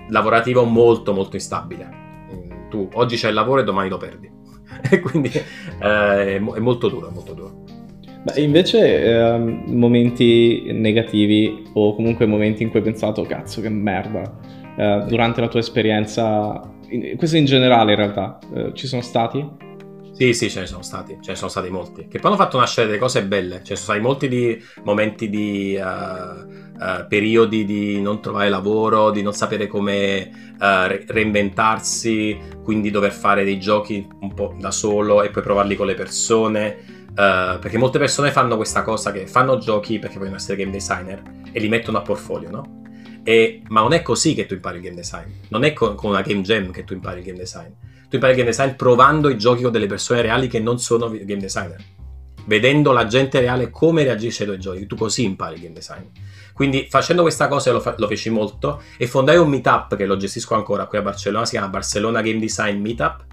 lavorativo 0.09 0.65
molto 0.65 1.13
molto 1.13 1.37
instabile. 1.37 1.89
Mm, 2.33 2.69
tu 2.69 2.89
oggi 2.95 3.17
c'è 3.17 3.29
il 3.29 3.35
lavoro 3.35 3.61
e 3.61 3.65
domani 3.65 3.89
lo 3.89 3.97
perdi. 3.97 4.31
E 4.91 5.01
quindi 5.01 5.31
eh, 5.31 6.37
è 6.37 6.39
molto 6.39 6.89
duro, 6.89 7.09
è 7.09 7.13
molto 7.13 7.35
duro. 7.35 7.62
Beh, 8.25 8.41
invece 8.41 9.03
eh, 9.03 9.39
momenti 9.39 10.71
negativi 10.73 11.65
o 11.73 11.95
comunque 11.97 12.25
momenti 12.25 12.63
in 12.63 12.71
cui 12.71 12.79
hai 12.79 12.85
pensato 12.85 13.23
cazzo 13.23 13.61
che 13.61 13.69
merda 13.69 14.39
eh, 14.77 15.05
durante 15.09 15.41
la 15.41 15.49
tua 15.49 15.59
esperienza, 15.59 16.61
in, 16.89 17.17
questo 17.17 17.37
in 17.37 17.47
generale 17.47 17.93
in 17.93 17.97
realtà, 17.97 18.39
eh, 18.55 18.71
ci 18.75 18.87
sono 18.87 19.03
stati? 19.03 19.45
Sì, 20.13 20.35
sì, 20.35 20.51
ce 20.51 20.61
ne 20.61 20.67
sono 20.67 20.83
stati, 20.83 21.19
ce 21.21 21.33
ne 21.33 21.37
sono 21.37 21.51
stati 21.51 21.69
molti. 21.69 22.07
Che 22.07 22.19
poi 22.19 22.31
hanno 22.31 22.41
fatto 22.41 22.59
nascere 22.59 22.87
delle 22.87 22.99
cose 22.99 23.25
belle. 23.25 23.57
Ci 23.59 23.75
sono 23.75 23.79
stati 23.79 24.01
molti 24.01 24.29
di 24.29 24.63
momenti 24.85 25.29
di 25.29 25.77
uh, 25.77 25.83
uh, 25.83 27.07
periodi 27.09 27.65
di 27.65 28.01
non 28.01 28.21
trovare 28.21 28.51
lavoro, 28.51 29.11
di 29.11 29.23
non 29.23 29.33
sapere 29.33 29.67
come 29.67 30.31
uh, 30.61 31.03
reinventarsi, 31.07 32.39
quindi 32.63 32.91
dover 32.91 33.11
fare 33.11 33.43
dei 33.43 33.59
giochi 33.59 34.07
un 34.21 34.33
po' 34.35 34.55
da 34.61 34.71
solo 34.71 35.23
e 35.23 35.31
poi 35.31 35.43
provarli 35.43 35.75
con 35.75 35.87
le 35.87 35.95
persone. 35.95 37.02
Perché 37.15 37.79
molte 37.79 37.99
persone 37.99 38.31
fanno 38.31 38.57
questa 38.57 38.83
cosa 38.83 39.13
che 39.13 39.27
fanno 39.27 39.59
giochi 39.59 39.99
perché 39.99 40.19
vogliono 40.19 40.37
essere 40.37 40.57
game 40.57 40.71
designer 40.71 41.23
e 41.53 41.61
li 41.61 41.69
mettono 41.69 41.99
a 41.99 42.03
portfolio, 42.03 42.51
no? 42.51 42.81
E, 43.25 43.63
ma 43.69 43.81
non 43.81 43.93
è 43.93 44.03
così 44.03 44.35
che 44.35 44.47
tu 44.47 44.55
impari 44.55 44.79
il 44.79 44.83
game 44.83 44.97
design. 44.97 45.31
Non 45.49 45.65
è 45.65 45.73
con, 45.73 45.95
con 45.95 46.11
una 46.11 46.23
game 46.23 46.41
jam 46.41 46.71
che 46.71 46.85
tu 46.85 46.95
impari 46.95 47.21
il 47.21 47.27
game 47.27 47.39
design 47.39 47.71
tu 48.13 48.19
impari 48.19 48.35
game 48.35 48.51
design 48.51 48.75
provando 48.75 49.31
i 49.31 49.39
giochi 49.39 49.63
con 49.63 49.73
delle 49.73 49.87
persone 49.87 50.21
reali 50.21 50.47
che 50.47 50.61
non 50.61 50.79
sono 50.79 51.09
game 51.09 51.39
designer. 51.39 51.83
Vedendo 52.45 52.93
la 52.93 53.07
gente 53.07 53.41
reale 53.41 53.71
come 53.71 54.03
reagisce 54.03 54.43
ai 54.43 54.49
tuoi 54.49 54.61
giochi, 54.61 54.87
tu 54.87 54.97
così 54.97 55.25
impari 55.25 55.55
il 55.55 55.61
game 55.63 55.73
design. 55.73 56.05
Quindi 56.53 56.89
facendo 56.91 57.23
questa 57.23 57.49
cosa 57.49 57.73
lo, 57.73 57.81
fa- 57.81 57.95
lo 57.97 58.07
feci 58.07 58.29
molto 58.29 58.83
e 58.99 59.07
fondai 59.07 59.39
un 59.39 59.49
meetup 59.49 59.97
che 59.97 60.05
lo 60.05 60.19
gestisco 60.19 60.55
ancora 60.55 60.85
qui 60.85 60.99
a 60.99 61.03
Barcellona, 61.03 61.47
si 61.47 61.53
chiama 61.53 61.69
Barcellona 61.69 62.21
Game 62.21 62.39
Design 62.39 62.83
Meetup, 62.83 63.25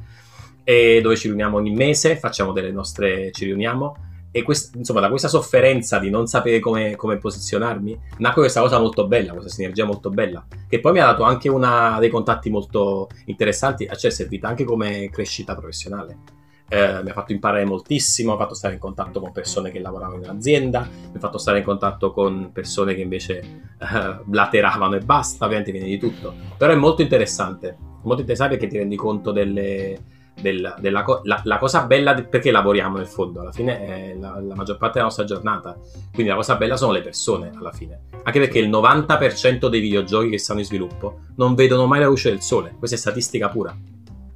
dove 1.02 1.16
ci 1.16 1.28
riuniamo 1.28 1.58
ogni 1.58 1.72
mese, 1.72 2.18
facciamo 2.18 2.52
delle 2.52 2.72
nostre, 2.72 3.32
ci 3.32 3.46
riuniamo 3.46 3.96
e 4.32 4.44
quest- 4.44 4.76
insomma, 4.76 5.00
da 5.00 5.10
questa 5.10 5.28
sofferenza 5.28 5.98
di 5.98 6.10
non 6.10 6.28
sapere 6.28 6.60
come, 6.60 6.96
come, 6.96 7.18
posizionarmi, 7.18 8.00
nacque 8.18 8.42
questa 8.42 8.62
cosa 8.62 8.80
molto 8.80 9.08
bella, 9.08 9.32
questa 9.32 9.50
sinergia 9.50 9.86
molto 9.86 10.10
bella, 10.10 10.46
che 10.68 10.80
poi 10.80 10.92
mi 10.92 11.00
ha 11.00 11.06
dato 11.06 11.24
anche 11.24 11.50
una, 11.50 11.98
dei 12.00 12.10
contatti 12.10 12.50
molto 12.50 13.08
interessanti, 13.26 13.88
cioè 13.88 14.12
è 14.12 14.14
servita 14.14 14.48
anche 14.48 14.64
come 14.64 15.10
crescita 15.10 15.56
professionale. 15.56 16.38
Eh, 16.72 17.02
mi 17.02 17.10
ha 17.10 17.14
fatto 17.14 17.32
imparare 17.32 17.66
moltissimo, 17.66 18.30
mi 18.30 18.36
ha 18.36 18.42
fatto 18.42 18.54
stare 18.54 18.76
in 18.76 18.80
contatto 18.80 19.20
con 19.20 19.32
persone 19.32 19.72
che 19.72 19.80
lavoravano 19.80 20.24
in 20.24 20.30
azienda, 20.30 20.88
mi 20.88 21.16
ha 21.16 21.20
fatto 21.20 21.40
stare 21.40 21.58
in 21.58 21.64
contatto 21.64 22.12
con 22.12 22.52
persone 22.54 22.94
che 22.94 23.02
invece 23.02 23.40
eh, 23.40 24.20
blateravano 24.24 24.96
e 24.96 25.00
basta, 25.00 25.46
ovviamente 25.46 25.72
viene 25.72 25.88
di 25.88 25.98
tutto. 25.98 26.32
Però 26.56 26.72
è 26.72 26.76
molto 26.76 27.02
interessante, 27.02 27.76
molto 28.04 28.22
interessante 28.22 28.58
perché 28.58 28.72
ti 28.72 28.78
rendi 28.78 28.96
conto 28.96 29.32
delle, 29.32 29.98
del, 30.42 30.76
della 30.80 31.04
co- 31.04 31.22
la, 31.24 31.42
la, 31.44 31.58
cosa 31.58 31.84
bella 31.86 32.14
di, 32.14 32.24
perché 32.24 32.52
lavoriamo 32.52 32.98
nel 32.98 33.08
fondo 33.08 33.42
alla 33.42 33.52
fine 33.52 33.86
è 33.86 34.16
la, 34.20 34.40
la, 34.40 34.56
maggior 34.56 34.78
parte 34.78 34.94
della 34.94 35.06
nostra 35.06 35.24
giornata. 35.24 35.78
Quindi 36.14 36.30
la 36.30 36.36
cosa 36.36 36.56
bella 36.56 36.78
sono 36.78 36.92
le 36.92 37.02
persone 37.02 37.52
alla 37.56 37.72
fine. 37.72 38.02
Anche 38.24 38.40
perché 38.40 38.60
il 38.60 38.70
90% 38.70 39.68
dei 39.68 39.80
videogiochi 39.80 40.30
che 40.30 40.38
stanno 40.38 40.60
in 40.60 40.66
sviluppo 40.66 41.20
non 41.38 41.56
vedono 41.56 41.86
mai 41.86 42.00
la 42.00 42.08
luce 42.08 42.30
del 42.30 42.42
sole. 42.42 42.76
Questa 42.78 42.96
è 42.96 43.00
statistica 43.00 43.50
pura. 43.50 43.76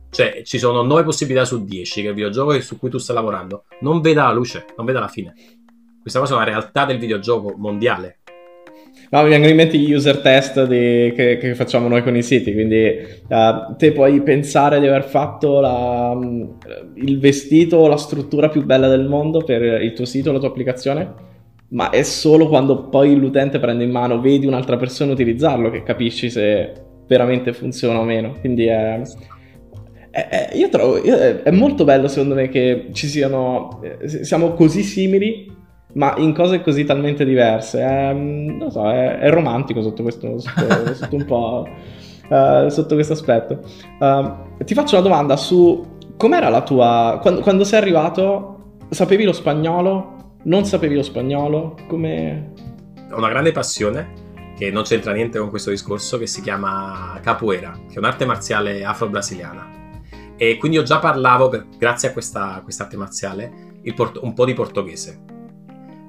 Cioè 0.09 0.43
ci 0.43 0.59
sono 0.59 0.83
9 0.83 1.03
possibilità 1.03 1.43
su 1.43 1.63
10 1.63 2.01
che 2.01 2.07
il 2.09 2.13
videogioco 2.13 2.59
su 2.61 2.77
cui 2.77 2.89
tu 2.89 2.99
stai 2.99 3.15
lavorando 3.15 3.63
non 3.79 3.99
veda 3.99 4.23
la 4.23 4.31
luce 4.31 4.65
non 4.77 4.85
veda 4.85 4.99
la 4.99 5.07
fine. 5.07 5.33
Questa 5.99 6.19
cosa 6.19 6.33
è 6.33 6.35
una 6.35 6.45
realtà 6.45 6.85
del 6.85 6.99
videogioco 6.99 7.55
mondiale 7.57 8.19
No, 9.13 9.21
mi 9.21 9.29
vengono 9.29 9.51
in 9.51 9.57
mente 9.57 9.77
gli 9.77 9.93
user 9.93 10.21
test 10.21 10.65
di, 10.65 11.13
che, 11.15 11.37
che, 11.37 11.53
facciamo 11.53 11.87
noi 11.87 12.01
con 12.01 12.15
i 12.15 12.23
siti, 12.23 12.51
quindi 12.51 12.97
uh, 13.27 13.75
te 13.77 13.91
puoi 13.91 14.19
pensare 14.23 14.79
di 14.79 14.87
aver 14.87 15.03
fatto 15.03 15.59
la, 15.59 16.17
il 16.95 17.19
vestito 17.19 17.77
o 17.77 17.87
la 17.87 17.97
struttura 17.97 18.49
più 18.49 18.65
bella 18.65 18.87
del 18.87 19.07
mondo 19.07 19.43
per 19.43 19.83
il 19.83 19.93
tuo 19.93 20.05
sito 20.05 20.31
la 20.31 20.39
tua 20.39 20.47
applicazione, 20.47 21.13
ma 21.69 21.91
è 21.91 22.01
solo 22.01 22.47
quando 22.47 22.89
poi 22.89 23.15
l'utente 23.15 23.59
prende 23.59 23.83
in 23.83 23.91
mano, 23.91 24.19
vedi 24.19 24.47
un'altra 24.47 24.77
persona 24.77 25.11
utilizzarlo 25.11 25.69
che 25.69 25.83
capisci 25.83 26.31
se 26.31 26.73
veramente 27.05 27.53
funziona 27.53 27.99
o 27.99 28.03
meno. 28.03 28.37
Quindi 28.39 28.65
è, 28.65 28.99
è, 30.09 30.27
è 30.27 30.49
io 30.55 30.69
trovo, 30.69 30.99
è 30.99 31.51
molto 31.51 31.83
bello 31.83 32.07
secondo 32.07 32.33
me 32.33 32.49
che 32.49 32.87
ci 32.93 33.05
siano, 33.05 33.79
eh, 33.83 34.23
siamo 34.23 34.53
così 34.53 34.81
simili 34.81 35.52
ma 35.93 36.15
in 36.17 36.33
cose 36.33 36.61
così 36.61 36.83
talmente 36.85 37.25
diverse. 37.25 37.81
È, 37.81 38.13
non 38.13 38.71
so, 38.71 38.89
è, 38.89 39.19
è 39.19 39.29
romantico 39.29 39.81
sotto 39.81 40.03
questo, 40.03 40.39
sotto, 40.39 40.93
sotto 40.93 41.15
un 41.15 41.25
po'. 41.25 41.67
Uh, 42.29 42.69
sotto 42.69 42.95
questo 42.95 43.13
aspetto. 43.13 43.59
Uh, 43.99 44.63
ti 44.63 44.73
faccio 44.73 44.95
una 44.95 45.07
domanda 45.07 45.35
su 45.35 45.85
com'era 46.17 46.49
la 46.49 46.61
tua. 46.61 47.19
Quando, 47.21 47.41
quando, 47.41 47.63
sei 47.63 47.79
arrivato, 47.79 48.77
sapevi 48.89 49.23
lo 49.23 49.33
spagnolo? 49.33 50.37
Non 50.43 50.65
sapevi 50.65 50.95
lo 50.95 51.03
spagnolo? 51.03 51.77
Come. 51.87 52.53
Ho 53.11 53.17
una 53.17 53.29
grande 53.29 53.51
passione 53.51 54.21
che 54.57 54.71
non 54.71 54.83
c'entra 54.83 55.13
niente 55.13 55.37
con 55.37 55.49
questo 55.49 55.69
discorso, 55.69 56.17
che 56.17 56.27
si 56.27 56.41
chiama 56.41 57.19
capoeira, 57.21 57.71
che 57.87 57.95
è 57.95 57.97
un'arte 57.99 58.25
marziale 58.25 58.83
afro-brasiliana. 58.83 59.81
E 60.35 60.57
quindi 60.57 60.77
io 60.77 60.83
già 60.83 60.97
parlavo, 60.97 61.49
per, 61.49 61.67
grazie 61.77 62.09
a 62.09 62.13
questa 62.13 62.63
arte 62.65 62.97
marziale, 62.97 63.51
port- 63.95 64.19
un 64.21 64.33
po' 64.33 64.45
di 64.45 64.53
portoghese 64.53 65.32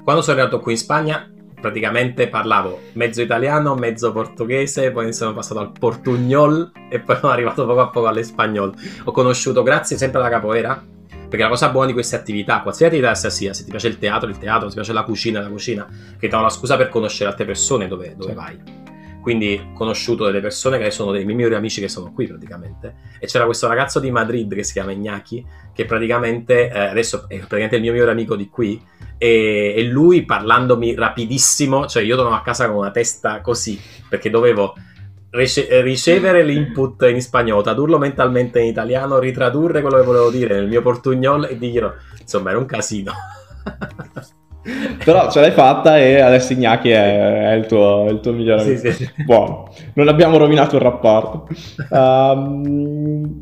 quando 0.05 0.21
sono 0.21 0.39
arrivato 0.39 0.61
qui 0.61 0.73
in 0.73 0.79
Spagna, 0.79 1.29
praticamente 1.59 2.29
parlavo 2.29 2.79
mezzo 2.93 3.23
italiano, 3.23 3.75
mezzo 3.75 4.13
portoghese, 4.13 4.91
poi 4.91 5.15
sono 5.15 5.33
passato 5.33 5.61
al 5.61 5.73
portugnol 5.73 6.71
e 6.91 7.01
poi 7.01 7.17
sono 7.21 7.33
arrivato 7.33 7.65
poco 7.65 7.81
a 7.81 7.89
poco 7.89 8.07
all'espagnol. 8.07 8.75
Ho 9.05 9.13
conosciuto, 9.13 9.63
grazie 9.63 9.97
sempre 9.97 10.21
alla 10.21 10.29
capoeira, 10.29 10.85
perché 11.09 11.39
la 11.39 11.49
cosa 11.49 11.71
buona 11.71 11.87
di 11.87 11.95
queste 11.95 12.17
attività, 12.17 12.61
qualsiasi 12.61 12.95
attività 12.95 13.15
sia, 13.31 13.55
se 13.55 13.65
ti 13.65 13.71
piace 13.71 13.89
il 13.89 13.99
teatro, 13.99 14.29
il 14.29 14.37
teatro, 14.37 14.69
se 14.69 14.75
ti 14.75 14.75
piace 14.75 14.93
la 14.93 15.05
cucina, 15.05 15.41
la 15.41 15.49
cucina, 15.49 15.87
che 15.87 16.27
ti 16.27 16.29
danno 16.29 16.43
la 16.43 16.51
scusa 16.51 16.77
per 16.77 16.91
conoscere 16.91 17.31
altre 17.31 17.47
persone 17.47 17.89
dove, 17.89 18.15
dove 18.15 18.35
vai. 18.35 18.84
Quindi 19.25 19.59
ho 19.59 19.73
conosciuto 19.73 20.27
delle 20.27 20.43
persone 20.43 20.77
che 20.77 20.91
sono 20.91 21.11
dei 21.11 21.25
miei 21.25 21.35
migliori 21.35 21.55
amici 21.55 21.81
che 21.81 21.89
sono 21.89 22.13
qui 22.13 22.27
praticamente. 22.27 22.95
E 23.19 23.27
c'era 23.27 23.47
questo 23.47 23.67
ragazzo 23.67 23.99
di 23.99 24.11
Madrid 24.11 24.55
che 24.55 24.63
si 24.63 24.75
chiama 24.75 24.93
Iñaki, 24.93 25.43
che 25.73 25.87
praticamente 25.87 26.69
eh, 26.69 26.79
adesso 26.79 27.25
è 27.27 27.39
praticamente 27.39 27.77
il 27.77 27.81
mio 27.81 27.93
migliore 27.93 28.11
amico 28.11 28.37
di 28.37 28.51
qui. 28.51 28.79
E, 29.17 29.73
e 29.75 29.83
lui 29.85 30.27
parlandomi 30.27 30.95
rapidissimo, 30.95 31.87
cioè 31.87 32.03
io 32.03 32.17
tornavo 32.17 32.37
a 32.37 32.43
casa 32.43 32.67
con 32.67 32.77
una 32.77 32.91
testa 32.91 33.41
così, 33.41 33.81
perché 34.11 34.29
dovevo 34.29 34.75
ricevere 35.31 36.45
l'input 36.45 37.01
in 37.11 37.23
spagnolo, 37.23 37.63
tradurlo 37.63 37.97
mentalmente 37.97 38.61
in 38.61 38.67
italiano, 38.67 39.19
ritradurre 39.19 39.81
quello 39.81 39.97
che 39.97 40.05
volevo 40.05 40.31
dire 40.31 40.57
nel 40.57 40.69
mio 40.69 40.83
portugnolo 40.83 41.47
e 41.47 41.57
dirlo. 41.57 41.95
Insomma, 42.21 42.51
era 42.51 42.59
un 42.59 42.67
casino. 42.67 43.15
Però 45.05 45.31
ce 45.31 45.41
l'hai 45.41 45.51
fatta 45.51 45.99
e 45.99 46.21
adesso 46.21 46.55
Ignaki 46.55 46.89
è, 46.89 47.51
è, 47.51 47.53
il, 47.53 47.67
tuo, 47.67 48.07
il 48.09 48.21
tuo 48.21 48.33
migliore 48.33 48.63
amico. 48.63 48.91
Sì, 48.91 48.93
sì. 48.93 49.11
Buono, 49.25 49.71
non 49.95 50.09
abbiamo 50.09 50.39
rovinato 50.39 50.77
il 50.77 50.83
rapporto. 50.83 51.49
Um, 51.91 53.41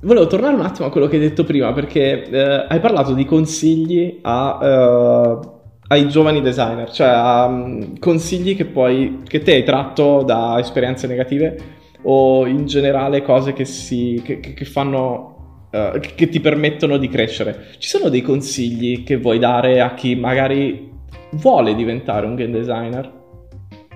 volevo 0.00 0.26
tornare 0.26 0.54
un 0.54 0.62
attimo 0.62 0.86
a 0.86 0.90
quello 0.90 1.08
che 1.08 1.16
hai 1.16 1.22
detto 1.22 1.44
prima, 1.44 1.72
perché 1.74 2.24
eh, 2.24 2.66
hai 2.68 2.80
parlato 2.80 3.12
di 3.12 3.26
consigli 3.26 4.20
a, 4.22 4.58
uh, 4.60 5.40
ai 5.88 6.08
giovani 6.08 6.40
designer, 6.40 6.90
cioè 6.90 7.08
a, 7.08 7.44
um, 7.44 7.98
consigli 7.98 8.56
che, 8.56 8.64
poi, 8.64 9.20
che 9.26 9.40
te 9.40 9.52
hai 9.52 9.64
tratto 9.64 10.22
da 10.22 10.56
esperienze 10.58 11.06
negative 11.06 11.76
o 12.02 12.46
in 12.46 12.64
generale 12.64 13.22
cose 13.22 13.52
che, 13.52 13.66
si, 13.66 14.22
che, 14.24 14.40
che 14.40 14.64
fanno 14.64 15.37
uh, 15.70 15.98
che 15.98 16.28
ti 16.28 16.40
permettono 16.40 16.96
di 16.96 17.08
crescere. 17.08 17.68
Ci 17.78 17.88
sono 17.88 18.08
dei 18.08 18.22
consigli 18.22 19.04
che 19.04 19.16
vuoi 19.16 19.38
dare 19.38 19.80
a 19.80 19.94
chi 19.94 20.14
magari 20.14 20.90
vuole 21.32 21.74
diventare 21.74 22.26
un 22.26 22.34
game 22.34 22.52
designer? 22.52 23.12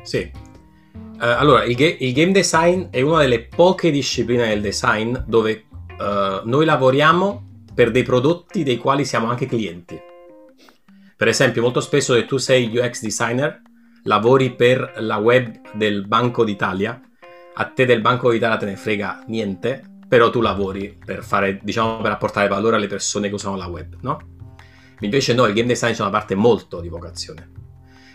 Sì. 0.02 0.30
Uh, 0.94 1.16
allora, 1.18 1.64
il, 1.64 1.74
ga- 1.74 1.96
il, 1.98 2.12
game 2.12 2.32
design 2.32 2.84
è 2.90 3.00
una 3.00 3.20
delle 3.20 3.44
poche 3.44 3.90
discipline 3.90 4.48
del 4.48 4.60
design 4.60 5.16
dove 5.26 5.64
uh, 5.70 6.48
noi 6.48 6.64
lavoriamo 6.64 7.50
per 7.74 7.90
dei 7.90 8.02
prodotti 8.02 8.62
dei 8.62 8.76
quali 8.76 9.04
siamo 9.04 9.28
anche 9.28 9.46
clienti. 9.46 10.00
Per 11.16 11.28
esempio, 11.28 11.62
molto 11.62 11.80
spesso 11.80 12.14
se 12.14 12.24
tu 12.24 12.36
sei 12.36 12.76
UX 12.76 13.00
designer, 13.00 13.62
lavori 14.04 14.54
per 14.54 14.94
la 14.96 15.18
web 15.18 15.72
del 15.72 16.06
Banco 16.06 16.44
d'Italia, 16.44 17.00
a 17.54 17.64
te 17.66 17.86
del 17.86 18.00
Banco 18.00 18.32
d'Italia 18.32 18.56
te 18.56 18.66
ne 18.66 18.76
frega 18.76 19.22
niente, 19.28 19.91
però 20.12 20.28
tu 20.28 20.42
lavori 20.42 20.94
per 21.02 21.24
fare, 21.24 21.58
diciamo, 21.62 22.02
per 22.02 22.10
apportare 22.10 22.46
valore 22.46 22.76
alle 22.76 22.86
persone 22.86 23.28
che 23.28 23.34
usano 23.34 23.56
la 23.56 23.66
web, 23.66 23.96
no? 24.02 24.20
Invece 25.00 25.32
no, 25.32 25.46
il 25.46 25.54
game 25.54 25.68
design 25.68 25.94
c'è 25.94 26.02
una 26.02 26.10
parte 26.10 26.34
molto 26.34 26.82
di 26.82 26.90
vocazione. 26.90 27.50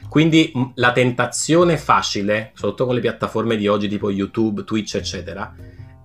Quindi 0.07 0.51
la 0.75 0.91
tentazione 0.91 1.75
facile, 1.75 2.51
soprattutto 2.53 2.85
con 2.85 2.93
le 2.93 3.01
piattaforme 3.01 3.57
di 3.57 3.67
oggi 3.67 3.87
tipo 3.87 4.11
YouTube, 4.11 4.63
Twitch, 4.63 4.93
eccetera, 4.93 5.55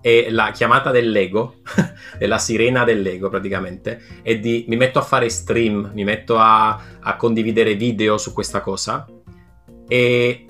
è 0.01 0.31
la 0.31 0.49
chiamata 0.49 0.89
dell'ego, 0.89 1.57
della 2.17 2.39
sirena 2.39 2.83
dell'ego 2.83 3.29
praticamente, 3.29 4.01
è 4.23 4.39
di 4.39 4.65
mi 4.69 4.77
metto 4.77 4.97
a 4.97 5.03
fare 5.03 5.29
stream, 5.29 5.91
mi 5.93 6.03
metto 6.03 6.39
a, 6.39 6.71
a 7.01 7.15
condividere 7.17 7.75
video 7.75 8.17
su 8.17 8.33
questa 8.33 8.61
cosa 8.61 9.07
e 9.87 10.47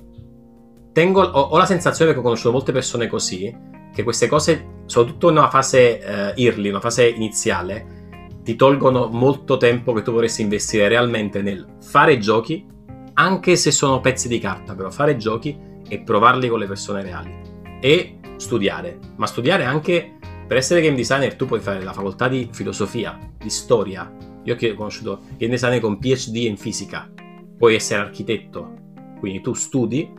tengo, 0.94 1.22
ho, 1.22 1.42
ho, 1.42 1.58
la 1.58 1.66
sensazione, 1.66 2.14
che 2.14 2.20
ho 2.20 2.22
conosciuto 2.22 2.54
molte 2.54 2.72
persone 2.72 3.08
così, 3.08 3.72
che 3.94 4.04
queste 4.04 4.28
cose, 4.28 4.82
soprattutto 4.86 5.30
in 5.30 5.38
una 5.38 5.50
fase 5.50 6.00
uh, 6.04 6.40
early, 6.40 6.70
una 6.70 6.80
fase 6.80 7.08
iniziale, 7.08 8.02
ti 8.44 8.56
tolgono 8.56 9.08
molto 9.08 9.58
tempo 9.58 9.94
che 9.94 10.02
tu 10.02 10.12
vorresti 10.12 10.42
investire 10.42 10.88
realmente 10.88 11.42
nel 11.42 11.78
fare 11.82 12.18
giochi, 12.18 12.66
anche 13.14 13.56
se 13.56 13.72
sono 13.72 14.02
pezzi 14.02 14.28
di 14.28 14.40
carta, 14.40 14.76
però 14.76 14.90
fare 14.90 15.16
giochi 15.16 15.58
e 15.88 16.00
provarli 16.00 16.50
con 16.50 16.60
le 16.60 16.68
persone 16.68 17.04
reali. 17.04 17.34
E 17.80 18.20
studiare, 18.38 19.00
ma 19.16 19.28
studiare 19.28 19.64
anche 19.64 20.18
per 20.48 20.58
essere 20.58 20.82
game 20.82 20.96
designer 20.96 21.36
tu 21.36 21.46
puoi 21.46 21.60
fare 21.62 21.84
la 21.84 21.94
facoltà 21.94 22.28
di 22.28 22.50
filosofia, 22.52 23.18
di 23.38 23.50
storia. 23.50 24.12
Io 24.44 24.56
che 24.56 24.72
ho 24.72 24.76
conosciuto 24.76 25.22
game 25.38 25.52
designer 25.52 25.80
con 25.80 25.98
PhD 26.00 26.36
in 26.36 26.58
fisica, 26.58 27.10
puoi 27.58 27.76
essere 27.76 28.02
architetto, 28.02 28.74
quindi 29.20 29.40
tu 29.40 29.54
studi 29.54 30.12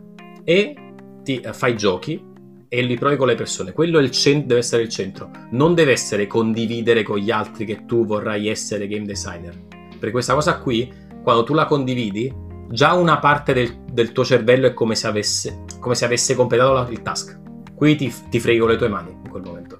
e 0.43 0.75
ti 1.21 1.39
eh, 1.39 1.53
fai 1.53 1.77
giochi 1.77 2.33
e 2.67 2.81
li 2.81 2.95
provi 2.95 3.15
con 3.15 3.27
le 3.27 3.35
persone. 3.35 3.73
Quello 3.73 4.07
cent- 4.09 4.45
deve 4.45 4.59
essere 4.59 4.83
il 4.83 4.89
centro, 4.89 5.29
non 5.51 5.73
deve 5.73 5.91
essere 5.91 6.27
condividere 6.27 7.03
con 7.03 7.17
gli 7.17 7.31
altri 7.31 7.65
che 7.65 7.85
tu 7.85 8.05
vorrai 8.05 8.47
essere 8.47 8.87
game 8.87 9.05
designer. 9.05 9.53
Per 9.99 10.11
questa 10.11 10.33
cosa 10.33 10.59
qui, 10.59 10.91
quando 11.23 11.43
tu 11.43 11.53
la 11.53 11.65
condividi, 11.65 12.33
già 12.69 12.93
una 12.93 13.19
parte 13.19 13.53
del, 13.53 13.83
del 13.91 14.11
tuo 14.11 14.23
cervello 14.25 14.67
è 14.67 14.73
come 14.73 14.95
se 14.95 15.07
avesse, 15.07 15.63
come 15.79 15.95
se 15.95 16.05
avesse 16.05 16.35
completato 16.35 16.91
il 16.91 17.01
task 17.01 17.43
qui 17.75 17.95
ti, 17.95 18.11
ti 18.29 18.39
frego 18.39 18.65
le 18.65 18.77
tue 18.77 18.87
mani 18.87 19.11
in 19.11 19.29
quel 19.29 19.43
momento. 19.43 19.79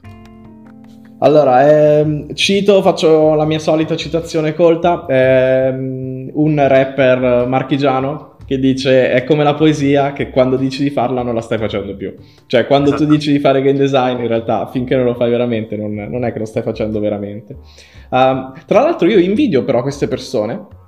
Allora, 1.20 1.68
ehm, 1.68 2.34
cito, 2.36 2.82
faccio 2.82 3.34
la 3.36 3.46
mia 3.46 3.58
solita 3.58 3.96
citazione 3.96 4.54
colta, 4.54 5.06
ehm, 5.08 6.30
un 6.34 6.68
rapper 6.68 7.48
marchigiano 7.48 8.35
che 8.46 8.60
dice 8.60 9.12
è 9.12 9.24
come 9.24 9.44
la 9.44 9.56
poesia 9.56 10.14
che 10.14 10.30
quando 10.30 10.56
dici 10.56 10.84
di 10.84 10.90
farla 10.90 11.24
non 11.24 11.34
la 11.34 11.42
stai 11.42 11.58
facendo 11.58 11.96
più. 11.96 12.14
Cioè 12.46 12.68
quando 12.68 12.90
esatto. 12.90 13.06
tu 13.06 13.12
dici 13.12 13.32
di 13.32 13.40
fare 13.40 13.62
game 13.62 13.78
design 13.78 14.20
in 14.20 14.28
realtà 14.28 14.68
finché 14.68 14.96
non 14.96 15.06
lo 15.06 15.16
fai 15.16 15.30
veramente 15.30 15.76
non, 15.76 15.94
non 15.94 16.26
è 16.26 16.32
che 16.32 16.40
lo 16.40 16.46
stai 16.46 16.64
facendo 16.64 17.00
veramente. 17.00 17.56
Um, 18.10 18.54
tra 18.66 18.82
l'altro 18.82 19.08
io 19.08 19.20
invidio 19.20 19.64
però 19.64 19.82
queste 19.82 20.08
persone 20.08 20.84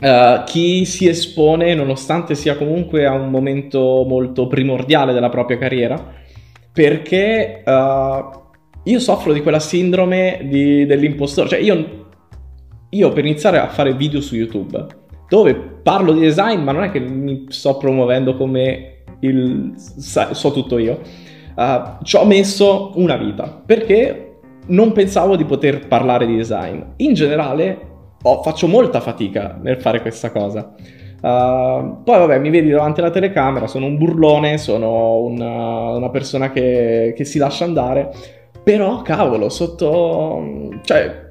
Uh, 0.00 0.42
chi 0.44 0.84
si 0.84 1.06
espone 1.06 1.72
nonostante 1.72 2.34
sia 2.34 2.56
comunque 2.56 3.06
a 3.06 3.12
un 3.12 3.30
momento 3.30 4.04
molto 4.04 4.48
primordiale 4.48 5.12
della 5.12 5.28
propria 5.28 5.56
carriera 5.56 6.04
perché 6.72 7.62
uh, 7.64 8.44
io 8.84 8.98
soffro 8.98 9.32
di 9.32 9.40
quella 9.40 9.60
sindrome 9.60 10.46
di, 10.48 10.84
dell'impostore. 10.86 11.48
Cioè, 11.48 11.58
io, 11.60 12.06
io 12.90 13.12
per 13.12 13.24
iniziare 13.24 13.58
a 13.58 13.68
fare 13.68 13.94
video 13.94 14.20
su 14.20 14.34
YouTube, 14.34 14.84
dove 15.28 15.54
parlo 15.54 16.12
di 16.12 16.20
design, 16.20 16.60
ma 16.60 16.72
non 16.72 16.84
è 16.84 16.90
che 16.90 17.00
mi 17.00 17.46
sto 17.48 17.76
promuovendo 17.76 18.36
come 18.36 19.02
il 19.20 19.72
so 19.76 20.52
tutto 20.52 20.78
io, 20.78 21.00
uh, 21.56 22.02
ci 22.02 22.16
ho 22.16 22.24
messo 22.24 22.92
una 22.96 23.16
vita 23.16 23.62
perché 23.64 24.36
non 24.66 24.92
pensavo 24.92 25.36
di 25.36 25.44
poter 25.44 25.86
parlare 25.86 26.26
di 26.26 26.36
design. 26.36 26.80
In 26.96 27.14
generale, 27.14 27.78
oh, 28.22 28.42
faccio 28.42 28.66
molta 28.66 29.00
fatica 29.00 29.58
nel 29.60 29.80
fare 29.80 30.00
questa 30.00 30.30
cosa. 30.30 30.74
Uh, 31.20 32.02
poi 32.04 32.18
vabbè, 32.18 32.38
mi 32.38 32.50
vedi 32.50 32.68
davanti 32.68 33.00
alla 33.00 33.10
telecamera, 33.10 33.66
sono 33.66 33.86
un 33.86 33.96
burlone, 33.96 34.58
sono 34.58 35.20
una, 35.20 35.90
una 35.90 36.10
persona 36.10 36.50
che, 36.50 37.14
che, 37.16 37.24
si 37.24 37.38
lascia 37.38 37.64
andare, 37.64 38.10
però 38.62 39.00
cavolo, 39.00 39.48
sotto... 39.48 40.70
cioè, 40.82 41.23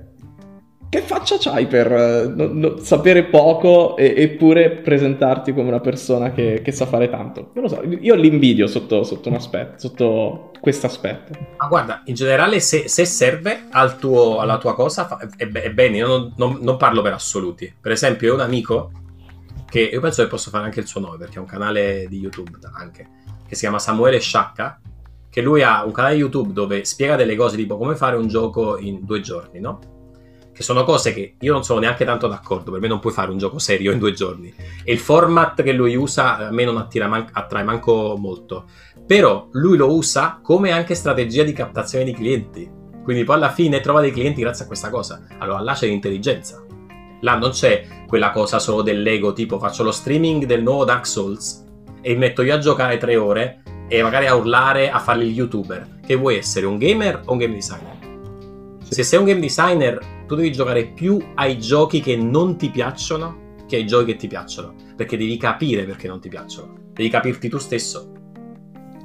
che 0.94 1.02
faccia 1.02 1.38
c'hai 1.40 1.66
per 1.66 1.92
uh, 1.92 2.32
no, 2.36 2.50
no, 2.52 2.78
sapere 2.78 3.24
poco 3.24 3.98
e, 3.98 4.14
eppure 4.16 4.70
presentarti 4.70 5.52
come 5.52 5.70
una 5.70 5.80
persona 5.80 6.32
che, 6.32 6.62
che, 6.64 6.72
sa 6.72 6.86
fare 6.86 7.10
tanto? 7.10 7.50
Non 7.56 7.64
lo 7.64 7.68
so, 7.68 7.82
io 7.82 8.14
l'invidio 8.14 8.68
sotto, 8.68 9.02
sotto 9.02 9.30
un 9.30 9.34
aspetto, 9.34 9.80
sotto 9.80 10.52
questo 10.62 10.86
aspetto. 10.86 11.36
Ma 11.58 11.66
guarda, 11.66 12.04
in 12.06 12.14
generale 12.14 12.60
se, 12.60 12.88
se 12.88 13.06
serve 13.06 13.66
al 13.72 13.98
tuo, 13.98 14.38
alla 14.38 14.60
tua 14.60 14.76
cosa 14.76 15.08
è, 15.36 15.48
è 15.48 15.84
io 15.88 16.06
non, 16.06 16.34
non, 16.38 16.60
non 16.62 16.78
parlo 16.78 17.02
per 17.02 17.14
assoluti. 17.14 17.74
Per 17.82 17.92
esempio, 17.92 18.28
io 18.28 18.34
ho 18.34 18.36
un 18.36 18.44
amico 18.44 18.92
che 19.68 19.80
io 19.80 20.00
penso 20.00 20.22
che 20.22 20.30
posso 20.30 20.52
fare 20.52 20.66
anche 20.66 20.80
il 20.80 20.86
suo 20.86 21.02
nome 21.02 21.18
perché 21.18 21.40
ha 21.40 21.42
un 21.42 21.48
canale 21.48 22.06
di 22.08 22.20
YouTube 22.20 22.56
anche, 22.72 23.08
che 23.48 23.56
si 23.56 23.62
chiama 23.62 23.80
Samuele 23.80 24.20
Sciacca, 24.20 24.80
che 25.28 25.42
lui 25.42 25.64
ha 25.64 25.84
un 25.84 25.92
canale 25.92 26.14
YouTube 26.14 26.54
dove 26.54 26.86
spiega 26.86 27.16
delle 27.16 27.36
cose 27.36 27.58
tipo 27.58 27.80
come 27.80 27.96
fare 27.96 28.16
un 28.16 28.28
gioco 28.28 28.78
in 28.78 29.00
due 29.02 29.22
giorni, 29.22 29.60
no? 29.60 29.93
Che 30.54 30.62
sono 30.62 30.84
cose 30.84 31.14
che 31.14 31.36
io 31.40 31.52
non 31.52 31.64
sono 31.64 31.80
neanche 31.80 32.06
tanto 32.06 32.28
d'accordo, 32.28 32.70
per 32.70 32.80
me 32.80 32.88
non 32.88 33.00
puoi 33.00 33.12
fare 33.12 33.32
un 33.32 33.40
gioco 33.40 33.58
serio 33.58 33.92
in 33.92 33.98
due 33.98 34.14
giorni. 34.14 34.54
E 34.84 34.94
il 34.94 35.00
format 35.00 35.64
che 35.64 35.72
lui 35.72 35.96
usa 35.96 36.38
a 36.38 36.52
me 36.52 36.64
non 36.64 36.88
man- 37.08 37.30
attrae 37.32 37.64
manco 37.64 38.16
molto. 38.18 38.66
Però 39.08 39.48
lui 39.54 39.78
lo 39.78 39.92
usa 39.92 40.40
come 40.44 40.72
anche 40.72 40.94
strategia 40.94 41.44
di 41.44 41.54
captazione 41.54 42.06
di 42.06 42.14
clienti. 42.14 42.70
Quindi 43.04 43.24
poi 43.24 43.36
alla 43.36 43.52
fine 43.52 43.82
trova 43.82 44.00
dei 44.00 44.12
clienti 44.12 44.42
grazie 44.42 44.66
a 44.66 44.68
questa 44.68 44.92
cosa. 44.92 45.26
Allora 45.40 45.60
là 45.60 45.74
c'è 45.74 45.88
l'intelligenza. 45.88 46.64
Là 47.22 47.36
non 47.36 47.50
c'è 47.50 47.88
quella 48.08 48.30
cosa 48.30 48.60
solo 48.60 48.84
dell'ego, 48.84 49.34
tipo 49.34 49.58
faccio 49.58 49.82
lo 49.82 49.92
streaming 49.92 50.46
del 50.46 50.62
nuovo 50.62 50.86
Dark 50.86 51.08
Souls 51.08 51.66
e 52.02 52.14
mi 52.14 52.20
metto 52.20 52.44
io 52.44 52.54
a 52.54 52.60
giocare 52.60 52.98
tre 52.98 53.16
ore 53.16 53.64
e 53.88 54.04
magari 54.04 54.28
a 54.28 54.36
urlare 54.36 54.92
a 54.92 55.00
fare 55.00 55.24
il 55.24 55.32
youtuber. 55.32 56.00
Che 56.06 56.16
vuoi 56.16 56.38
essere 56.38 56.68
un 56.68 56.78
gamer 56.78 57.22
o 57.26 57.32
un 57.32 57.38
game 57.40 57.56
designer? 57.56 58.03
Se 58.94 59.04
sei 59.04 59.20
un 59.20 59.26
game 59.26 59.40
designer, 59.40 60.00
tu 60.28 60.36
devi 60.36 60.52
giocare 60.52 60.86
più 60.86 61.20
ai 61.36 61.58
giochi 61.60 62.00
che 62.00 62.16
non 62.16 62.58
ti 62.58 62.70
piacciono 62.70 63.42
che 63.68 63.78
ai 63.78 63.86
giochi 63.86 64.12
che 64.12 64.16
ti 64.16 64.28
piacciono. 64.28 64.74
Perché 64.96 65.18
devi 65.18 65.38
capire 65.38 65.84
perché 65.84 66.08
non 66.08 66.20
ti 66.20 66.30
piacciono. 66.30 66.76
Devi 66.94 67.10
capirti 67.10 67.50
tu 67.50 67.58
stesso. 67.58 68.12